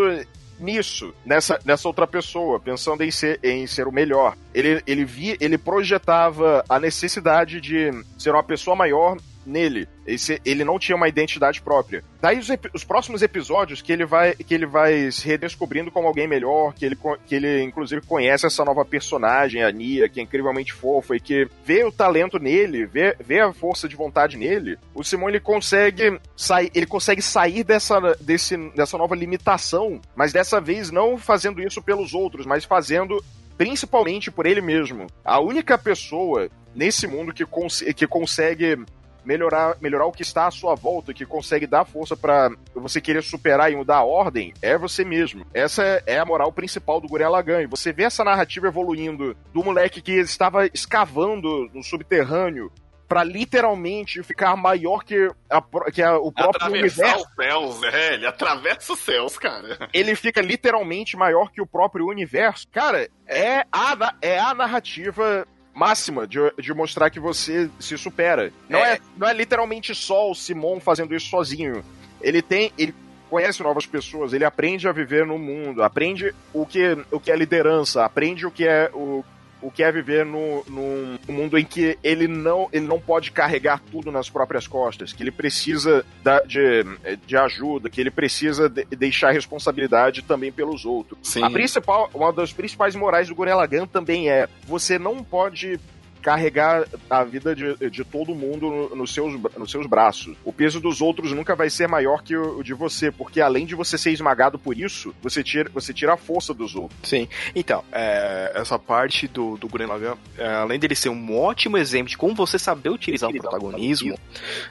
nisso, 0.60 1.14
nessa, 1.26 1.60
nessa 1.66 1.88
outra 1.88 2.08
pessoa, 2.08 2.60
pensando 2.60 3.04
em 3.04 3.12
ser, 3.12 3.40
em 3.44 3.68
ser 3.68 3.88
o 3.88 3.92
melhor. 3.92 4.36
Ele, 4.54 4.82
ele, 4.88 5.06
via, 5.06 5.38
ele 5.40 5.58
projetava 5.58 6.64
a 6.68 6.80
necessidade 6.80 7.60
de 7.60 7.92
ser 8.18 8.32
uma 8.32 8.44
pessoa 8.44 8.76
maior 8.76 9.18
nele. 9.46 9.88
Esse, 10.06 10.40
ele 10.46 10.64
não 10.64 10.78
tinha 10.78 10.96
uma 10.96 11.08
identidade 11.08 11.62
própria. 11.62 12.04
Daí 12.22 12.38
os, 12.38 12.48
os, 12.74 12.84
próximos 12.84 13.22
episódios 13.22 13.82
que 13.82 13.92
ele 13.92 14.06
vai 14.06 14.34
que 14.36 14.54
ele 14.54 14.66
vai 14.66 15.12
se 15.12 15.28
redescobrindo 15.28 15.92
como 15.92 16.08
alguém 16.08 16.28
melhor, 16.28 16.74
que 16.74 16.86
ele, 16.86 16.98
que 17.26 17.36
ele 17.36 17.64
inclusive 17.64 18.02
conhece 18.02 18.46
essa 18.46 18.64
nova 18.64 18.86
personagem, 18.86 19.64
a 19.64 19.72
Nia, 19.72 20.10
que 20.10 20.20
é 20.20 20.24
incrivelmente 20.24 20.74
fofa 20.74 21.16
e 21.16 21.20
que 21.20 21.48
vê 21.64 21.84
o 21.84 21.92
talento 21.92 22.40
nele, 22.40 22.86
vê, 22.86 23.16
vê 23.20 23.40
a 23.40 23.54
força 23.54 23.88
de 23.88 23.96
vontade 23.96 24.38
nele. 24.38 24.78
O 24.94 25.04
Simon 25.04 25.30
ele 25.30 25.40
consegue 25.40 26.20
sair, 26.36 26.72
ele 26.74 26.86
consegue 26.86 27.22
sair 27.22 27.64
dessa, 27.64 28.00
desse, 28.20 28.58
dessa 28.76 28.98
nova 28.98 29.16
limitação, 29.16 30.00
mas 30.16 30.32
dessa 30.32 30.62
vez 30.62 30.92
não 30.92 31.18
fazendo 31.18 31.62
isso 31.62 31.82
pelos 31.82 32.14
outros, 32.14 32.46
mas 32.46 32.64
fazendo 32.64 33.24
principalmente 33.58 34.30
por 34.30 34.46
ele 34.46 34.62
mesmo. 34.62 35.08
A 35.24 35.40
única 35.40 35.78
pessoa 35.78 36.50
nesse 36.76 37.08
mundo 37.08 37.34
que, 37.34 37.46
cons 37.46 37.82
que 37.96 38.06
consegue 38.06 38.78
melhorar, 39.26 39.78
melhorar 39.82 40.06
o 40.06 40.12
que 40.12 40.22
está 40.22 40.48
à 40.48 40.52
sua 40.52 40.76
volta, 40.76 41.14
que 41.14 41.26
consegue 41.26 41.68
dar 41.68 41.86
força 41.86 42.16
para 42.16 42.52
você 42.74 43.02
querer 43.02 43.24
superar 43.24 43.72
e 43.72 43.76
mudar 43.76 43.98
a 43.98 44.04
ordem, 44.04 44.54
é 44.62 44.78
você 44.78 45.04
mesmo. 45.04 45.46
Essa 45.54 45.84
é, 45.84 46.04
é 46.06 46.20
a 46.20 46.26
moral 46.26 46.52
principal 46.52 47.02
do 47.02 47.08
Gurren 47.08 47.30
Lagann. 47.30 47.62
E 47.62 47.68
você 47.68 47.92
vê 47.92 48.04
essa 48.04 48.24
narrativa 48.24 48.68
evoluindo 48.68 49.36
do 49.54 49.64
moleque 49.64 50.02
que 50.02 50.14
estava 50.14 50.66
escavando 50.68 51.70
no 51.74 51.84
subterrâneo 51.84 52.72
para 53.08 53.24
literalmente 53.24 54.24
ficar 54.24 54.56
maior 54.56 55.04
que, 55.04 55.30
a, 55.50 55.62
que 55.92 56.02
a, 56.02 56.18
o 56.18 56.32
próprio 56.32 56.72
universo. 56.72 57.18
os 57.18 57.36
céus, 57.36 57.82
ele 57.94 58.26
atravessa 58.26 58.94
os 58.94 59.00
céus, 59.00 59.38
cara. 59.38 59.90
Ele 59.94 60.16
fica 60.16 60.42
literalmente 60.42 61.16
maior 61.16 61.52
que 61.52 61.62
o 61.62 61.68
próprio 61.68 62.08
universo. 62.08 62.68
Cara, 62.72 63.08
é 63.28 63.66
a, 63.72 64.16
é 64.22 64.40
a 64.40 64.54
narrativa 64.54 65.48
máxima 65.76 66.26
de, 66.26 66.40
de 66.58 66.74
mostrar 66.74 67.10
que 67.10 67.20
você 67.20 67.70
se 67.80 67.98
supera. 67.98 68.52
Não 68.70 68.80
é. 68.80 68.94
é, 68.94 69.00
não 69.18 69.28
é 69.28 69.34
literalmente 69.34 69.94
só 69.94 70.32
o 70.32 70.34
Simon 70.34 70.80
fazendo 70.80 71.14
isso 71.14 71.28
sozinho. 71.28 71.84
Ele 72.22 72.42
tem. 72.42 72.72
Ele 72.78 72.96
conhece 73.30 73.62
novas 73.62 73.86
pessoas, 73.86 74.34
ele 74.34 74.46
aprende 74.46 74.88
a 74.88 74.92
viver 74.92 75.26
no 75.26 75.38
mundo, 75.38 75.84
aprende 75.84 76.34
o 76.54 76.66
que, 76.66 76.98
o 77.12 77.20
que 77.20 77.32
é 77.32 77.36
liderança, 77.36 78.06
aprende 78.06 78.46
o 78.46 78.52
que 78.52 78.66
é 78.66 78.90
o 78.94 79.26
o 79.66 79.72
que 79.72 79.82
é 79.82 79.92
viver 79.92 80.24
no, 80.24 80.64
num 80.68 81.18
mundo 81.28 81.58
em 81.58 81.66
que 81.66 81.98
ele 82.04 82.28
não, 82.28 82.70
ele 82.72 82.86
não 82.86 83.00
pode 83.00 83.32
carregar 83.32 83.82
tudo 83.92 84.12
nas 84.12 84.30
próprias 84.30 84.68
costas, 84.68 85.12
que 85.12 85.24
ele 85.24 85.32
precisa 85.32 86.06
da, 86.24 86.40
de, 86.42 86.86
de 87.26 87.36
ajuda, 87.36 87.90
que 87.90 88.00
ele 88.00 88.12
precisa 88.12 88.70
de, 88.70 88.86
deixar 88.86 89.32
responsabilidade 89.32 90.22
também 90.22 90.52
pelos 90.52 90.86
outros. 90.86 91.18
Sim. 91.24 91.44
A 91.44 91.50
principal, 91.50 92.12
uma 92.14 92.32
das 92.32 92.54
principais 92.54 92.96
morais 92.96 93.28
do 93.28 93.34
Gurren 93.34 93.56
Lagann 93.56 93.88
também 93.88 94.30
é 94.30 94.48
você 94.68 95.00
não 95.00 95.24
pode 95.24 95.80
carregar 96.26 96.88
a 97.08 97.24
vida 97.24 97.56
de, 97.56 97.76
de 97.92 98.04
todo 98.04 98.34
mundo 98.34 98.72
no, 98.72 98.96
nos, 98.96 99.14
seus, 99.14 99.40
nos 99.56 99.70
seus 99.70 99.86
braços. 99.86 100.36
O 100.44 100.52
peso 100.52 100.80
dos 100.80 101.00
outros 101.00 101.32
nunca 101.32 101.56
vai 101.56 101.70
ser 101.70 101.88
maior 101.88 102.24
que 102.24 102.36
o, 102.36 102.64
de 102.64 102.74
você, 102.74 103.12
porque 103.12 103.40
além 103.40 103.64
de 103.64 103.76
você 103.76 103.96
ser 103.96 104.10
esmagado 104.10 104.58
por 104.58 104.76
isso, 104.76 105.14
você 105.22 105.44
tira, 105.44 105.70
você 105.72 105.94
tira 105.94 106.16
a 106.16 106.18
força 106.18 106.52
dos 106.52 106.76
outros. 106.76 106.98
Sim. 107.04 107.28
Então, 107.54 107.84
é, 107.92 108.54
essa 108.56 108.80
parte 108.80 109.28
do, 109.28 109.56
do 109.58 109.68
Gurren 109.68 109.86
Lagann, 109.86 110.18
é, 110.36 110.48
além 110.48 110.80
dele 110.80 110.96
ser 110.96 111.10
um 111.10 111.38
ótimo 111.38 111.78
exemplo 111.78 112.10
de 112.10 112.18
como 112.18 112.34
você 112.34 112.58
saber 112.58 112.90
utilizar 112.90 113.30
o 113.30 113.34
protagonismo, 113.34 114.18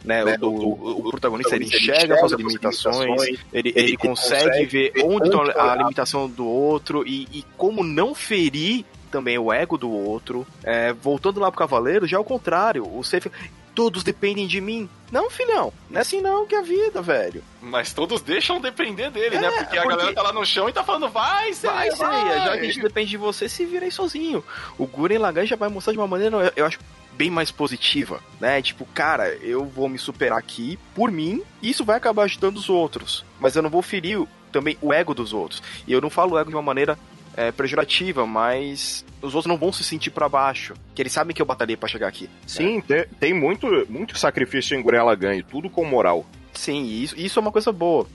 né, 0.05 0.24
né 0.24 0.36
o, 0.40 0.46
o, 0.46 1.07
o, 1.07 1.11
protagonista 1.12 1.55
ele 1.55 1.66
enxerga 1.66 2.16
suas 2.16 2.32
limitações, 2.32 3.22
ele, 3.22 3.38
ele, 3.52 3.72
ele 3.76 3.96
consegue 3.96 4.66
ver 4.66 4.92
onde 5.05 5.28
está 5.28 5.72
a 5.72 5.76
limitação 5.76 6.28
do 6.28 6.48
outro 6.48 7.07
e, 7.07 7.28
e 7.32 7.44
como 7.57 7.84
não 7.84 8.12
ferir 8.12 8.84
também 9.15 9.39
o 9.39 9.53
ego 9.53 9.79
do 9.79 9.89
outro. 9.89 10.45
É, 10.65 10.93
voltando 10.93 11.39
lá 11.39 11.49
pro 11.49 11.59
Cavaleiro, 11.61 12.05
já 12.05 12.17
é 12.17 12.21
o 12.21 12.25
contrário. 12.25 12.85
O 12.85 13.05
Seife 13.05 13.31
todos 13.73 14.03
dependem 14.03 14.49
de 14.49 14.61
mim. 14.61 14.89
Não, 15.12 15.31
filhão, 15.31 15.73
não 15.89 15.99
é 15.99 16.03
assim 16.03 16.21
não 16.21 16.45
que 16.47 16.55
é 16.57 16.59
a 16.59 16.62
vida, 16.62 17.01
velho. 17.01 17.45
Mas 17.62 17.93
todos 17.93 18.21
deixam 18.23 18.61
depender 18.61 19.11
dele, 19.11 19.39
né? 19.39 19.47
É, 19.47 19.51
Porque 19.53 19.79
a 19.79 19.83
porque- 19.83 19.97
galera 19.97 20.12
tá 20.15 20.23
lá 20.23 20.33
no 20.33 20.45
chão 20.45 20.69
e 20.69 20.73
tá 20.73 20.83
falando, 20.83 21.09
vai, 21.09 21.53
Seiya, 21.53 21.75
Vai, 21.75 21.91
Seiya, 21.93 22.41
já 22.41 22.53
que 22.59 22.59
a 22.59 22.65
gente 22.65 22.81
depende 22.81 23.11
de 23.11 23.16
você, 23.16 23.49
se 23.49 23.65
vira 23.65 23.85
aí 23.85 23.93
sozinho. 23.93 24.43
O 24.77 24.85
Guren 24.85 25.19
Lagann 25.19 25.47
já 25.47 25.55
vai 25.55 25.69
mostrar 25.69 25.93
de 25.93 25.99
uma 26.01 26.09
maneira, 26.09 26.36
eu, 26.36 26.53
eu 26.57 26.66
acho, 26.66 26.81
bem 27.12 27.31
mais 27.31 27.53
positiva, 27.53 28.20
né? 28.41 28.61
Tipo, 28.61 28.85
cara, 28.86 29.28
eu 29.36 29.65
vou 29.65 29.89
me 29.89 29.99
superar 29.99 30.39
aqui 30.39 30.77
por 30.93 31.12
mim, 31.12 31.41
e 31.62 31.70
isso 31.70 31.85
vai 31.85 31.97
acabar 31.97 32.24
ajudando 32.24 32.57
os 32.57 32.69
outros. 32.69 33.24
Mas 33.39 33.55
eu 33.55 33.62
não 33.62 33.70
vou 33.70 33.82
ferir 33.82 34.20
também 34.51 34.77
o 34.81 34.93
ego 34.93 35.15
dos 35.15 35.32
outros. 35.32 35.62
E 35.86 35.93
eu 35.93 36.01
não 36.01 36.11
falo 36.11 36.36
ego 36.39 36.51
de 36.51 36.57
uma 36.57 36.62
maneira 36.62 36.97
é, 37.36 37.51
pejorativa, 37.52 38.27
mas 38.27 39.05
os 39.23 39.35
outros 39.35 39.47
não 39.47 39.59
vão 39.59 39.73
se 39.73 39.82
sentir 39.85 40.11
pra 40.11 40.28
baixo. 40.28 40.74
Que 40.94 41.02
eles 41.02 41.12
sabem 41.12 41.35
que 41.35 41.40
eu 41.43 41.47
batalhei 41.47 41.77
pra 41.77 41.89
chegar 41.89 42.09
aqui. 42.09 42.28
Sim, 42.47 42.81
te- 42.81 43.09
tem, 43.19 43.32
muito, 43.35 43.66
muito 43.89 44.16
sacrifício 44.19 44.77
em 44.77 44.82
Gurela 44.82 45.15
ganho, 45.15 45.43
tudo 45.44 45.69
com 45.70 45.85
moral. 45.85 46.24
Sim, 46.52 46.85
isso, 46.86 47.19
isso 47.19 47.39
é 47.39 47.43
uma 47.43 47.51
coisa 47.51 47.73
boa. 47.73 48.06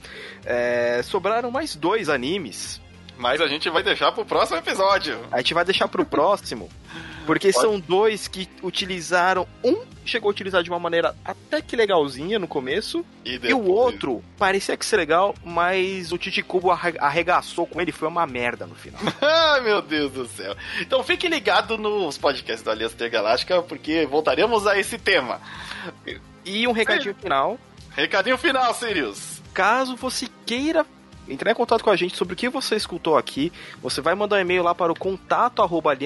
É, 0.44 1.00
sobraram 1.04 1.50
mais 1.50 1.76
dois 1.76 2.08
animes. 2.08 2.80
Mas 3.20 3.40
a 3.40 3.46
gente 3.46 3.68
vai 3.68 3.82
deixar 3.82 4.10
pro 4.12 4.24
próximo 4.24 4.58
episódio. 4.58 5.18
A 5.30 5.38
gente 5.38 5.52
vai 5.54 5.64
deixar 5.64 5.86
pro 5.88 6.04
próximo, 6.06 6.68
porque 7.26 7.52
Pode. 7.52 7.64
são 7.66 7.78
dois 7.78 8.26
que 8.26 8.48
utilizaram. 8.62 9.46
Um 9.62 9.88
chegou 10.06 10.28
a 10.28 10.32
utilizar 10.32 10.62
de 10.62 10.70
uma 10.70 10.78
maneira 10.78 11.14
até 11.24 11.60
que 11.62 11.76
legalzinha 11.76 12.38
no 12.38 12.48
começo, 12.48 13.04
E, 13.24 13.38
e 13.44 13.54
o 13.54 13.64
outro 13.70 14.24
parecia 14.38 14.76
que 14.76 14.84
ser 14.84 14.96
legal, 14.96 15.34
mas 15.44 16.10
o 16.10 16.18
Titicubo 16.18 16.70
arre- 16.70 16.96
arregaçou 16.98 17.64
com 17.66 17.80
ele, 17.80 17.92
foi 17.92 18.08
uma 18.08 18.26
merda 18.26 18.66
no 18.66 18.74
final. 18.74 19.00
Ai, 19.20 19.60
meu 19.62 19.80
Deus 19.82 20.10
do 20.10 20.26
céu. 20.26 20.56
Então 20.80 21.04
fique 21.04 21.28
ligado 21.28 21.76
nos 21.78 22.16
podcasts 22.18 22.62
da 22.64 22.72
Aliança 22.72 22.94
Intergaláctica, 22.94 23.62
porque 23.62 24.06
voltaremos 24.06 24.66
a 24.66 24.76
esse 24.80 24.98
tema. 24.98 25.40
E 26.44 26.66
um 26.66 26.72
recadinho 26.72 27.14
final: 27.14 27.58
Recadinho 27.90 28.38
final, 28.38 28.74
Sirius. 28.74 29.40
caso 29.52 29.94
você 29.94 30.26
queira 30.46 30.84
entrar 31.28 31.52
em 31.52 31.54
contato 31.54 31.84
com 31.84 31.90
a 31.90 31.96
gente 31.96 32.16
sobre 32.16 32.34
o 32.34 32.36
que 32.36 32.48
você 32.48 32.76
escutou 32.76 33.16
aqui, 33.16 33.52
você 33.80 34.00
vai 34.00 34.14
mandar 34.14 34.36
um 34.36 34.40
e-mail 34.40 34.62
lá 34.62 34.74
para 34.74 34.92
o 34.92 34.98
contato 34.98 35.62
arroba 35.62 35.96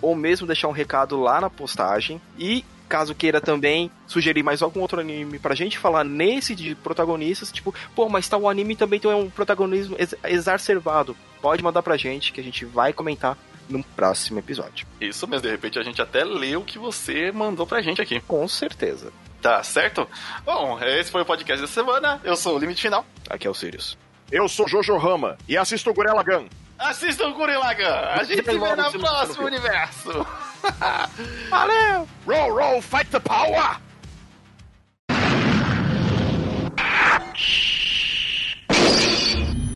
ou 0.00 0.14
mesmo 0.14 0.46
deixar 0.46 0.68
um 0.68 0.72
recado 0.72 1.20
lá 1.20 1.40
na 1.40 1.50
postagem. 1.50 2.20
E 2.38 2.64
caso 2.88 3.14
queira 3.14 3.40
também 3.40 3.90
sugerir 4.06 4.42
mais 4.42 4.60
algum 4.60 4.80
outro 4.80 5.00
anime 5.00 5.38
pra 5.38 5.54
gente 5.54 5.78
falar 5.78 6.02
nesse 6.02 6.56
de 6.56 6.74
protagonistas, 6.74 7.52
tipo, 7.52 7.72
pô, 7.94 8.08
mas 8.08 8.28
tal 8.28 8.48
anime 8.48 8.74
também 8.74 8.98
tem 8.98 9.10
um 9.14 9.30
protagonismo 9.30 9.94
ex 9.96 10.14
exacerbado. 10.24 11.16
Pode 11.40 11.62
mandar 11.62 11.82
pra 11.82 11.96
gente 11.96 12.32
que 12.32 12.40
a 12.40 12.44
gente 12.44 12.64
vai 12.64 12.92
comentar 12.92 13.38
no 13.68 13.82
próximo 13.84 14.40
episódio. 14.40 14.86
Isso 15.00 15.26
mesmo, 15.28 15.42
de 15.42 15.50
repente 15.50 15.78
a 15.78 15.82
gente 15.82 16.02
até 16.02 16.24
lê 16.24 16.56
o 16.56 16.64
que 16.64 16.78
você 16.78 17.30
mandou 17.30 17.66
pra 17.66 17.80
gente 17.80 18.02
aqui. 18.02 18.20
Com 18.20 18.46
certeza. 18.48 19.12
Tá 19.40 19.62
certo? 19.62 20.08
Bom, 20.44 20.78
esse 20.82 21.10
foi 21.10 21.22
o 21.22 21.24
podcast 21.24 21.62
da 21.62 21.66
semana. 21.66 22.20
Eu 22.22 22.36
sou 22.36 22.56
o 22.56 22.58
Limite 22.58 22.82
Final. 22.82 23.06
Aqui 23.28 23.46
é 23.46 23.50
o 23.50 23.54
Sirius. 23.54 23.96
Eu 24.30 24.48
sou 24.48 24.68
Jojo 24.68 24.96
Rama 24.96 25.38
e 25.48 25.56
assisto 25.56 25.90
o 25.90 25.94
Gurela 25.94 26.22
Gun. 26.22 26.46
O 27.26 27.34
Gurela 27.34 27.74
Gun. 27.74 27.82
A 27.84 28.22
gente 28.22 28.44
se 28.44 28.58
vê 28.58 28.76
no 28.76 28.92
próximo 29.00 29.46
universo. 29.46 30.26
Valeu! 31.50 32.08
Roll, 32.26 32.54
roll, 32.54 32.82
fight 32.82 33.10
the 33.10 33.20
power! 33.20 33.80